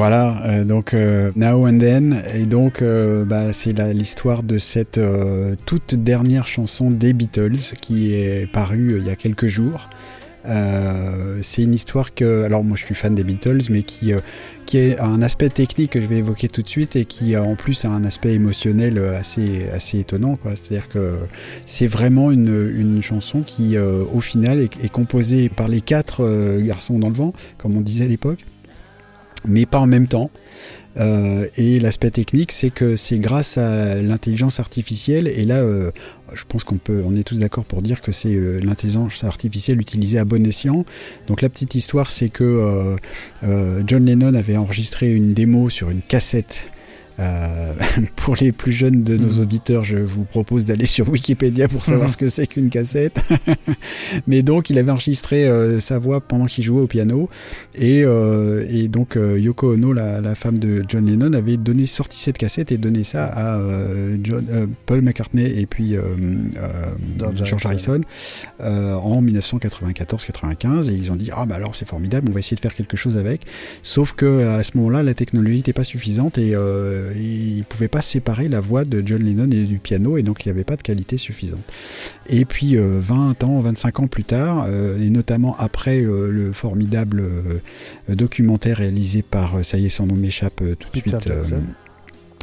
[0.00, 4.98] Voilà, euh, donc euh, Now and Then, et donc euh, bah, c'est l'histoire de cette
[5.66, 9.90] toute dernière chanson des Beatles qui est parue il y a quelques jours.
[10.44, 14.12] C'est une histoire que, alors moi je suis fan des Beatles, mais qui,
[14.66, 17.56] qui a un aspect technique que je vais évoquer tout de suite et qui en
[17.56, 20.38] plus a un aspect émotionnel assez, assez étonnant.
[20.54, 21.18] C'est-à-dire que
[21.66, 26.98] c'est vraiment une, une, chanson qui, au final, est, est, composée par les quatre garçons
[26.98, 28.44] dans le vent, comme on disait à l'époque
[29.46, 30.30] mais pas en même temps.
[30.96, 35.90] Euh, et l'aspect technique, c'est que c'est grâce à l'intelligence artificielle, et là, euh,
[36.34, 39.80] je pense qu'on peut, on est tous d'accord pour dire que c'est euh, l'intelligence artificielle
[39.80, 40.84] utilisée à bon escient.
[41.28, 42.96] Donc la petite histoire, c'est que
[43.86, 46.68] John Lennon avait enregistré une démo sur une cassette
[47.20, 47.74] euh,
[48.16, 49.42] pour les plus jeunes de nos hmm.
[49.42, 52.12] auditeurs, je vous propose d'aller sur Wikipédia pour savoir hmm.
[52.12, 53.20] ce que c'est qu'une cassette.
[54.26, 57.28] Mais donc, il avait enregistré euh, sa voix pendant qu'il jouait au piano.
[57.74, 62.18] Et, euh, et donc, Yoko Ono, la, la, femme de John Lennon, avait donné, sorti
[62.18, 63.60] cette cassette et donné ça à
[64.22, 64.46] John,
[64.86, 65.96] Paul McCartney et puis
[67.44, 68.00] George Harrison
[68.60, 70.90] en 1994-95.
[70.90, 72.96] Et ils ont dit, ah bah alors c'est formidable, on va essayer de faire quelque
[72.96, 73.42] chose avec.
[73.82, 76.54] Sauf que à ce moment-là, la technologie n'était pas suffisante et
[77.16, 80.44] il ne pouvait pas séparer la voix de John Lennon et du piano, et donc
[80.44, 81.60] il n'y avait pas de qualité suffisante.
[82.28, 86.52] Et puis 20 euh, ans, 25 ans plus tard, euh, et notamment après euh, le
[86.52, 87.22] formidable
[88.08, 91.32] documentaire réalisé par, ça y est, son nom m'échappe tout de suite.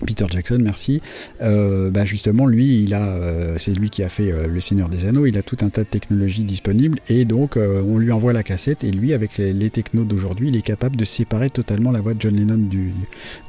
[0.05, 1.01] Peter Jackson, merci.
[1.41, 4.89] Euh, bah justement, lui, il a, euh, c'est lui qui a fait euh, Le Seigneur
[4.89, 5.25] des Anneaux.
[5.25, 8.83] Il a tout un tas de technologies disponibles et donc on lui envoie la cassette
[8.83, 12.21] et lui, avec les, technos d'aujourd'hui, il est capable de séparer totalement la voix de
[12.21, 12.93] John Lennon du,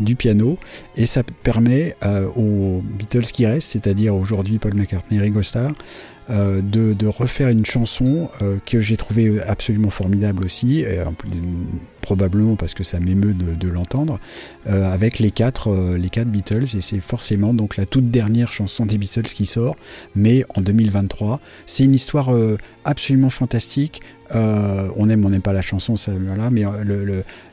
[0.01, 0.59] du piano
[0.97, 1.97] et ça permet
[2.37, 5.73] aux Beatles qui restent, c'est-à-dire aujourd'hui Paul McCartney Ringo Starr,
[6.31, 11.01] euh, de, refaire une chanson euh, que j'ai trouvé absolument formidable aussi, et,
[12.03, 14.21] probablement parce que ça m'émeut de, l'entendre,
[14.69, 18.85] euh, avec les quatre, les quatre Beatles, et c'est forcément donc la toute dernière chanson
[18.85, 19.75] des Beatles qui sort,
[20.15, 21.41] mais en 2023.
[21.67, 22.31] C'est une histoire
[22.85, 24.03] absolument fantastique.
[24.35, 26.65] on aime, on n'aime pas la chanson, ça, voilà, mais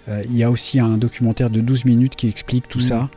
[0.08, 2.82] il y a aussi un documentaire de 12 minutes qui explique tout mmh.
[2.82, 3.10] ça.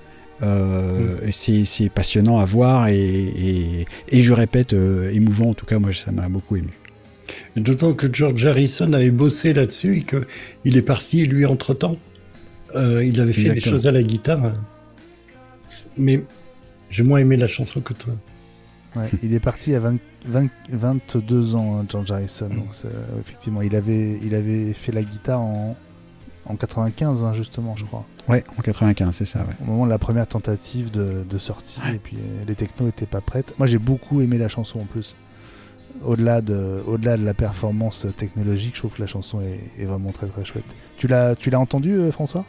[0.43, 6.13] Euh, c'est passionnant à voir et, je répète, euh, émouvant en tout cas, moi ça
[6.13, 6.73] m'a beaucoup ému.
[7.57, 11.97] D'autant que George Harrison avait bossé là-dessus et qu'il est parti, lui, entre-temps.
[12.75, 14.53] Euh, il avait fait des choses à la guitare.
[15.97, 16.23] Mais
[16.89, 18.15] j'ai moins aimé la chanson que toi.
[19.23, 19.81] il est parti à
[20.71, 22.49] 22 ans, hein, George Harrison.
[22.49, 22.71] Donc,
[23.21, 25.77] effectivement, il avait, il avait fait la guitare en,
[26.49, 28.05] En 95, hein, justement, je crois.
[28.29, 29.41] Ouais, en 95, c'est ça.
[29.41, 29.55] Ouais.
[29.63, 33.07] Au moment de la première tentative de, de sortie, et puis euh, les technos n'étaient
[33.07, 33.55] pas prêtes.
[33.59, 35.15] Moi, j'ai beaucoup aimé la chanson en plus.
[36.05, 40.11] Au-delà de, au-delà de la performance technologique, je trouve que la chanson est, est vraiment
[40.13, 40.65] très très chouette.
[40.97, 42.47] Tu l'as, tu l'as entendu, euh, François?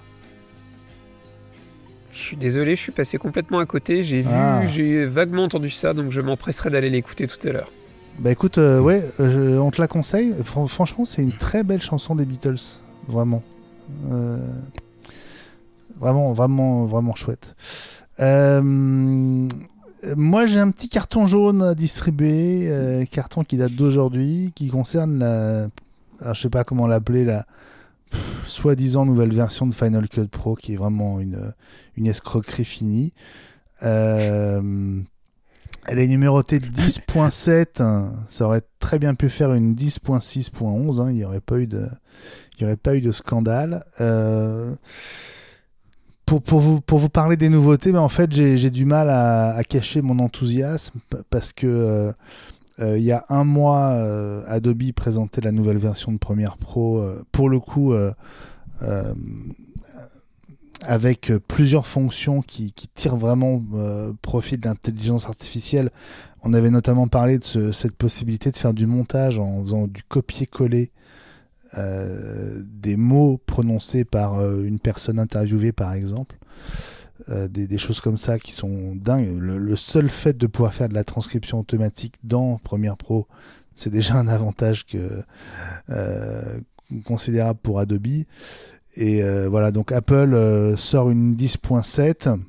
[2.11, 4.03] Je suis désolé, je suis passé complètement à côté.
[4.03, 4.63] J'ai vu, Ah.
[4.65, 7.71] j'ai vaguement entendu ça, donc je m'empresserai d'aller l'écouter tout à l'heure.
[8.19, 10.35] Bah écoute, euh, ouais, euh, je- on te la conseille.
[10.43, 12.55] Fran- franchement, c'est une très belle chanson des Beatles,
[13.07, 13.43] vraiment.
[14.11, 14.53] Euh,
[15.99, 17.55] vraiment, vraiment, vraiment chouette.
[18.19, 18.61] Euh,
[20.15, 25.19] moi, j'ai un petit carton jaune à distribuer, euh, carton qui date d'aujourd'hui, qui concerne
[25.19, 25.67] la,
[26.33, 27.45] je sais pas comment l'appeler, la
[28.45, 31.53] soi-disant nouvelle version de Final Cut Pro, qui est vraiment une,
[31.95, 33.13] une escroquerie finie.
[35.85, 37.81] Elle est numérotée 10.7.
[37.81, 38.13] hein.
[38.27, 41.01] Ça aurait très bien pu faire une 10.6.11.
[41.01, 41.09] hein.
[41.09, 41.87] Il n'y aurait pas eu de,
[42.59, 43.85] il y aurait pas eu de scandale.
[44.01, 44.75] Euh,
[46.25, 50.99] pour, vous, parler des nouveautés, ben en fait, j'ai du mal à, cacher mon enthousiasme
[51.31, 52.11] parce que euh,
[52.81, 53.87] euh, il y a un mois,
[54.47, 57.03] Adobe présentait la nouvelle version de Premiere Pro.
[57.31, 57.93] pour le coup,
[60.81, 63.63] avec plusieurs fonctions qui, tirent vraiment
[64.21, 65.89] profit de l'intelligence artificielle.
[66.43, 70.03] On avait notamment parlé de ce- cette possibilité de faire du montage en faisant du
[70.03, 70.91] copier-coller
[71.75, 76.37] des mots prononcés par euh, une personne interviewée, par exemple.
[77.27, 79.37] Euh, des, choses comme ça qui sont dingues.
[79.37, 83.27] Le, seul fait de pouvoir faire de la transcription automatique dans Premiere Pro,
[83.75, 84.97] c'est déjà un avantage que,
[85.89, 86.59] euh,
[87.05, 88.07] considérable pour Adobe.
[88.95, 92.39] Et euh, voilà, donc Apple euh, sort une 10.7.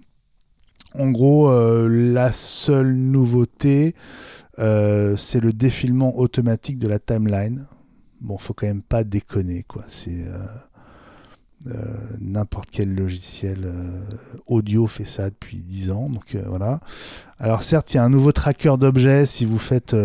[0.99, 3.95] En gros, euh, la seule nouveauté,
[4.59, 7.67] euh, c'est le défilement automatique de la timeline.
[8.21, 9.83] Bon, faut quand même pas déconner, quoi.
[9.89, 10.47] C'est euh,
[11.69, 14.03] euh, n'importe quel logiciel euh,
[14.47, 16.81] audio fait ça depuis 10 ans, donc voilà.
[17.39, 19.97] Alors certes, il y a un nouveau tracker d'objets si vous faites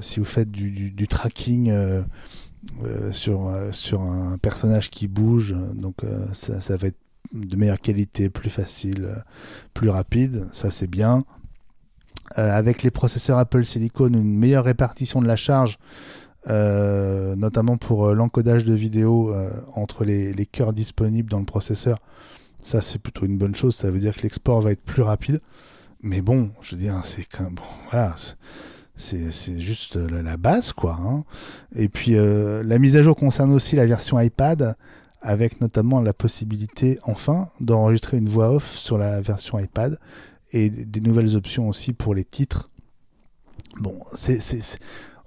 [0.00, 1.72] si vous faites du, tracking.
[3.10, 5.56] sur, un personnage qui bouge.
[5.74, 5.96] Donc
[6.34, 6.98] ça, ça va être
[7.32, 9.08] de meilleure qualité, plus facile,
[9.72, 10.46] plus rapide.
[10.52, 11.24] Ça c'est bien.
[12.36, 15.78] Avec les processeurs Apple Silicon, une meilleure répartition de la charge,
[16.46, 21.98] notamment pour euh, l'encodage de vidéo euh, entre les, les cœurs disponibles dans le processeur.
[22.62, 23.74] Ça c'est plutôt une bonne chose.
[23.74, 25.40] Ça veut dire que l'export va être plus rapide.
[26.02, 28.14] Mais bon, je veux dire, c'est quand bon, voilà.
[28.96, 30.98] c'est- c'est juste la, base quoi.
[31.00, 31.24] hein.
[31.74, 34.74] Et puis euh, la mise à jour concerne aussi la version iPad
[35.22, 39.98] avec notamment la possibilité enfin d'enregistrer une voix off sur la version iPad
[40.52, 42.68] et des nouvelles options aussi pour les titres.
[43.80, 44.78] Bon, c'est-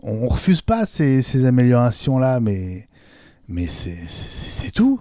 [0.03, 2.87] on refuse pas ces, ces améliorations là, mais
[3.47, 4.99] mais c'est tout.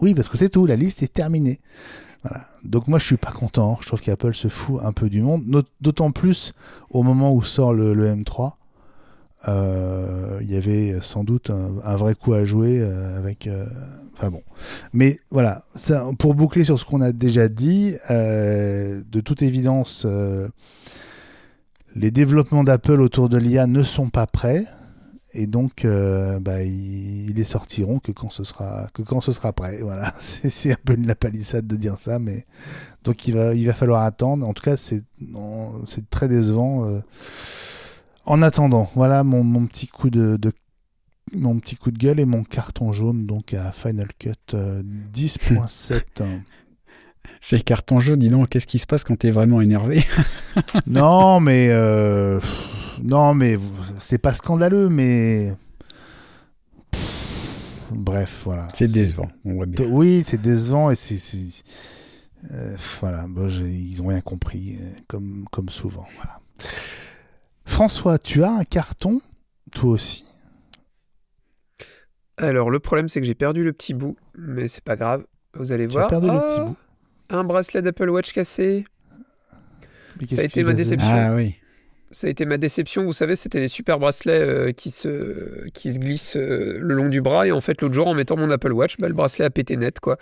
[0.00, 0.64] Oui, parce que c'est tout.
[0.66, 1.60] La liste est terminée.
[2.22, 2.46] Voilà.
[2.64, 3.78] Donc moi je suis pas content.
[3.82, 5.44] Je trouve qu'Apple se fout un peu du monde,
[5.80, 6.52] d'autant plus
[6.90, 8.52] au moment où sort le, le M3.
[9.48, 13.46] Euh, Il y avait sans doute un, vrai coup à jouer euh, avec.
[13.46, 13.66] euh,
[14.16, 14.42] Enfin bon.
[14.92, 20.06] Mais voilà, ça, pour boucler sur ce qu'on a déjà dit, de toute évidence,
[21.94, 24.64] les développements d'Apple autour de l'IA ne sont pas prêts.
[25.32, 29.80] Et donc, euh, bah, ils, les sortiront que quand ce sera, prêt.
[29.82, 32.46] Voilà, c'est un peu une la palissade de dire ça, mais
[33.04, 34.46] donc il va, falloir attendre.
[34.46, 35.04] En tout cas, c'est
[36.10, 36.88] très décevant.
[36.88, 37.00] euh.
[38.26, 40.52] En attendant, voilà mon, petit coup de, de-
[41.32, 46.02] mon petit coup de gueule et mon carton jaune donc à Final Cut euh, 10.7.
[47.40, 50.02] C'est carton jaune, dis donc, qu'est-ce qui se passe quand t'es vraiment énervé?
[50.86, 52.40] Non, mais euh,
[53.02, 53.56] non, mais
[53.98, 55.54] c'est pas scandaleux, mais
[57.90, 58.68] bref, voilà.
[58.74, 59.86] C'est décevant, on voit bien.
[59.86, 61.18] Oui, c'est décevant et c'est
[62.52, 66.06] euh, voilà, bon, ils ont rien compris euh, comme comme souvent.
[66.16, 66.40] Voilà.
[67.64, 69.20] François, tu as un carton,
[69.72, 70.24] toi aussi?
[72.38, 75.24] Alors, le problème, c'est que j'ai perdu le petit bout, mais c'est pas grave.
[75.54, 76.06] Vous allez Tu voir.
[76.06, 76.76] as perdu le petit bout.
[77.30, 78.84] Un bracelet d'Apple Watch cassé.
[80.30, 81.10] Ça a été ma déception.
[81.12, 81.54] Ah oui.
[82.10, 83.04] Ça a été ma déception.
[83.04, 87.08] Vous savez, c'était les super bracelets euh, qui, se, qui se glissent euh, le long
[87.08, 87.46] du bras.
[87.46, 89.76] Et en fait, l'autre jour, en mettant mon Apple Watch, bah, le bracelet a pété
[89.76, 90.16] net, quoi.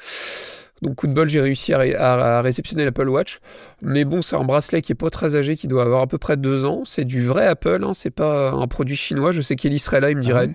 [0.83, 3.39] Donc, coup de bol, j'ai réussi à, ré- à- à réceptionner l'Apple Watch.
[3.81, 6.19] Mais bon, c'est un bracelet qui est pas très âgé, qui doit avoir à peu
[6.19, 6.83] près deux ans.
[6.85, 9.33] C'est du vrai Apple, hein, c'est pas un produit chinois.
[9.33, 10.53] Je sais qu'Elie serait là, il me Ah dirait ouais?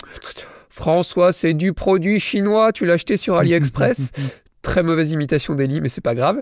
[0.70, 4.12] François, c'est du produit chinois, tu l'as acheté sur AliExpress?
[4.64, 6.42] Très mauvaise imitation d'Eli, mais c'est pas grave.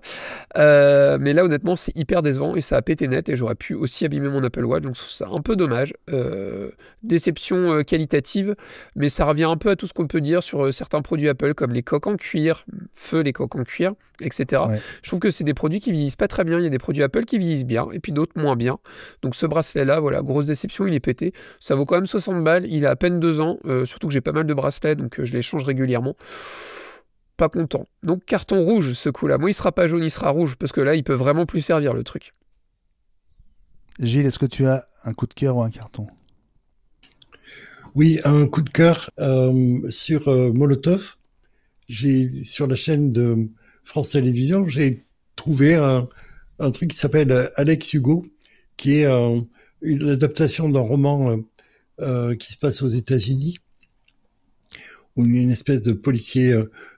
[0.57, 3.73] Euh, mais là, honnêtement, c'est hyper décevant et ça a pété net et j'aurais pu
[3.73, 5.93] aussi abîmer mon Apple Watch, donc c'est un peu dommage.
[6.14, 6.69] Euh,
[7.03, 8.53] déception euh, qualitative,
[8.95, 11.56] mais ça revient un peu à tout ce qu'on peut dire sur certains produits Apple
[11.56, 13.91] comme les coques en cuir, feu les coques en cuir,
[14.22, 14.61] etc.
[15.02, 16.60] Je trouve que c'est des produits qui vieillissent pas très bien.
[16.60, 18.77] Il y a des produits Apple qui vieillissent bien et puis d'autres moins bien.
[19.23, 21.34] Donc ce bracelet-là, voilà, grosse déception, il est pété.
[21.60, 24.22] Ça vaut quand même 60 balles, il a à peine deux ans, surtout que j'ai
[24.22, 26.15] pas mal de bracelets, donc je les change régulièrement
[27.42, 27.88] pas content.
[28.04, 29.40] Donc carton rouge ce coup-là.
[29.40, 31.62] Moi, il sera pas jaune, il sera rouge, parce que là, il peut vraiment plus
[31.62, 32.34] servir le truc.
[34.00, 36.06] Gilles, est-ce que tu as un coup de cœur ou un carton?
[37.96, 41.16] Oui, un coup de cœur euh, sur euh, Molotov.
[41.90, 43.50] J'ai sur la chaîne de
[43.84, 45.04] France Télévisions, j'ai
[45.36, 46.08] trouvé un,
[46.72, 48.28] truc qui s'appelle Alex Hugo,
[48.78, 49.42] qui est euh,
[49.82, 51.38] une adaptation d'un roman
[52.40, 53.58] qui se passe aux États-Unis,
[55.16, 56.56] où une espèce de policier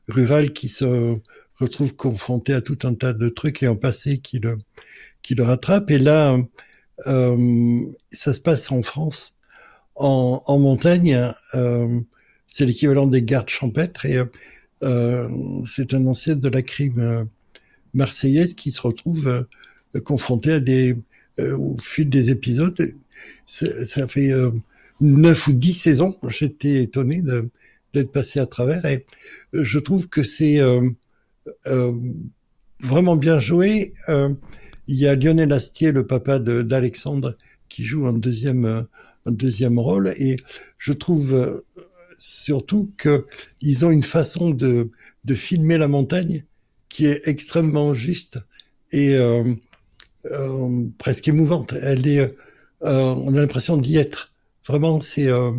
[0.07, 1.17] rural qui se
[1.55, 4.57] retrouve confronté à tout un tas de trucs et un passé qui le,
[5.21, 5.89] qui le rattrape.
[5.91, 6.37] Et là,
[7.07, 9.33] euh, ça se passe en France,
[9.95, 11.31] en, en montagne.
[11.55, 11.99] Euh,
[12.47, 14.21] c'est l'équivalent des gardes champêtres et
[14.83, 15.29] euh,
[15.65, 17.23] c'est un ancien de la crime euh,
[17.93, 19.27] marseillaise qui se retrouve
[19.95, 20.97] euh, confronté à des,
[21.39, 22.93] euh, au fil des épisodes.
[23.45, 24.31] Ça fait
[24.99, 26.15] neuf ou dix saisons.
[26.27, 27.49] J'étais étonné de,
[27.93, 28.85] d'être passé à travers.
[28.85, 29.05] Et
[29.53, 30.89] euh, je trouve que c'est euh,
[31.67, 31.93] euh,
[32.79, 33.93] vraiment bien joué.
[34.87, 37.37] il y a Lionel Astier, le papa d'Alexandre,
[37.69, 38.85] qui joue un deuxième,
[39.25, 40.13] un deuxième rôle.
[40.17, 40.37] Et
[40.77, 41.63] je trouve
[42.17, 43.25] surtout que
[43.61, 44.89] ils ont une façon de,
[45.25, 46.45] de filmer la montagne
[46.89, 48.37] qui est extrêmement juste
[48.91, 49.43] et euh,
[50.31, 51.73] euh, presque émouvante.
[51.81, 52.19] Elle est,
[52.83, 54.31] euh, on a l'impression d'y être.
[54.67, 55.51] Vraiment, c'est euh,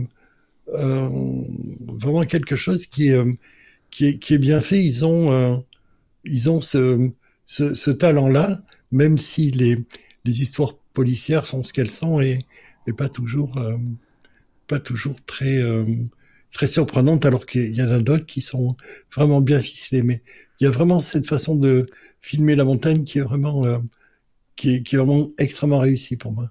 [0.66, 3.32] vraiment quelque chose qui est, euh,
[3.90, 4.82] qui est, qui est bien fait.
[4.84, 5.56] Ils ont, euh,
[6.24, 7.10] ils ont ce,
[7.46, 9.78] ce, ce talent-là, même si les,
[10.24, 12.38] les histoires policières sont ce qu'elles sont et,
[12.86, 13.58] et pas toujours,
[14.66, 15.60] pas toujours très,
[16.52, 18.76] très surprenantes, alors qu'il y en a d'autres qui sont
[19.14, 20.02] vraiment bien ficelées.
[20.02, 20.22] Mais
[20.60, 21.86] il y a vraiment cette façon de
[22.20, 23.64] filmer la montagne qui est vraiment,
[24.56, 26.50] qui, est, qui est vraiment extrêmement réussie pour moi.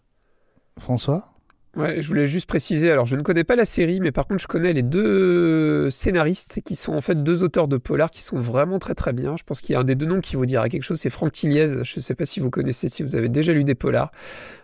[0.77, 1.32] François?
[1.75, 4.39] Ouais, je voulais juste préciser, alors je ne connais pas la série, mais par contre
[4.39, 8.37] je connais les deux scénaristes qui sont en fait deux auteurs de polar qui sont
[8.37, 9.35] vraiment très très bien.
[9.37, 11.09] Je pense qu'il y a un des deux noms qui vous dira quelque chose, c'est
[11.09, 11.83] Franck Tilliez.
[11.83, 14.11] Je ne sais pas si vous connaissez, si vous avez déjà lu des polars.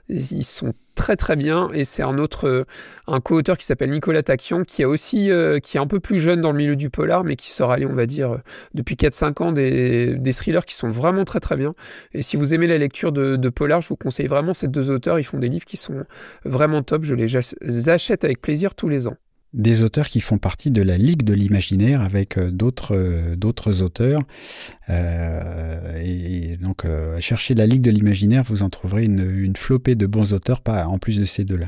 [0.10, 2.64] Ils sont très très bien et c'est un autre, euh,
[3.08, 6.20] un co-auteur qui s'appelle Nicolas Taquian qui a aussi, euh, qui est un peu plus
[6.20, 8.38] jeune dans le milieu du polar mais qui sort aller, on va dire, euh,
[8.74, 11.74] depuis 4-5 ans des, des, thrillers qui sont vraiment très très bien.
[12.14, 14.90] Et si vous aimez la lecture de, de, polar, je vous conseille vraiment ces deux
[14.90, 15.20] auteurs.
[15.20, 16.04] Ils font des livres qui sont
[16.44, 17.04] vraiment top.
[17.04, 19.16] Je les achète avec plaisir tous les ans
[19.54, 23.82] des auteurs qui font partie de la Ligue de l'imaginaire avec euh, d'autres euh, d'autres
[23.82, 24.22] auteurs.
[24.90, 26.86] Euh, et, donc,
[27.20, 30.86] cherchez la Ligue de l'imaginaire, vous en trouverez une, une flopée de bons auteurs, pas
[30.86, 31.68] en plus de ces deux-là.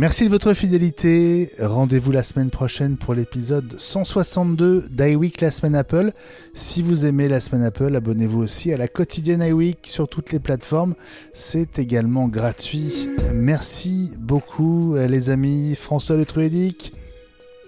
[0.00, 1.50] Merci de votre fidélité.
[1.58, 6.12] Rendez-vous la semaine prochaine pour l'épisode 162 d'iWeek la semaine Apple.
[6.54, 10.38] Si vous aimez la semaine Apple, abonnez-vous aussi à la quotidienne iWeek sur toutes les
[10.38, 10.94] plateformes.
[11.34, 13.10] C'est également gratuit.
[13.34, 15.74] Merci beaucoup les amis.
[15.76, 16.94] François Le Truédic.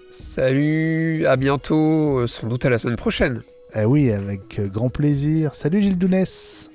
[0.09, 3.43] Salut, à bientôt, sans doute à la semaine prochaine.
[3.75, 5.53] Eh oui, avec grand plaisir.
[5.53, 6.71] Salut Gilles Dounès.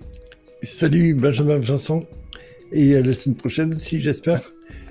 [0.63, 2.05] Salut Benjamin Vincent.
[2.71, 4.41] Et à la semaine prochaine aussi, j'espère.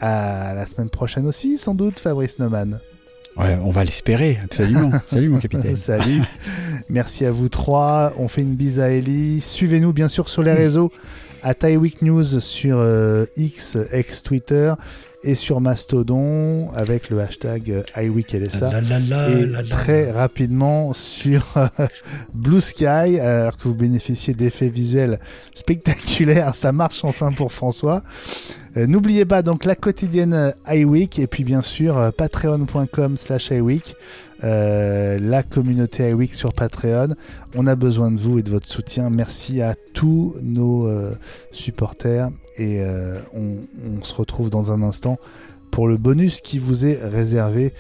[0.02, 2.80] À la semaine prochaine aussi, sans doute, Fabrice Neumann.
[3.38, 4.92] Ouais, on va l'espérer, absolument.
[5.08, 5.76] Salut mon capitaine.
[5.76, 6.24] Salut.
[6.90, 8.14] Merci à vous trois.
[8.18, 9.42] On fait une bise à Ellie.
[9.42, 10.92] Suivez-nous bien sûr sur les réseaux
[11.44, 14.74] à Week News sur euh, X, ex Twitter
[15.24, 18.72] et sur Mastodon avec le hashtag iWeekLSA
[19.30, 21.56] et très rapidement sur
[22.34, 25.20] Blue Sky alors que vous bénéficiez d'effets visuels
[25.56, 31.44] spectaculaires ça marche enfin pour François euh, n'oubliez pas donc la quotidienne iWeek et puis
[31.44, 33.96] bien sûr euh, patreon.com slash iWeek
[34.44, 37.16] euh, la communauté iWeek sur Patreon.
[37.56, 39.10] On a besoin de vous et de votre soutien.
[39.10, 40.88] Merci à tous nos
[41.52, 42.84] supporters et
[43.34, 45.18] on, on, se retrouve dans un instant
[45.72, 47.74] pour le bonus qui vous est réservé.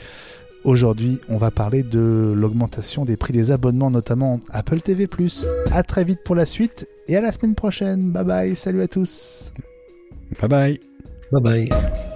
[0.64, 5.07] Aujourd'hui, on va parler de l'augmentation des prix des abonnements, notamment Apple TV+.
[5.72, 8.11] À très vite pour la suite et à la semaine prochaine.
[8.11, 9.53] Bye bye, salut à tous.
[10.39, 10.77] Bye bye.
[11.31, 12.14] Bye bye.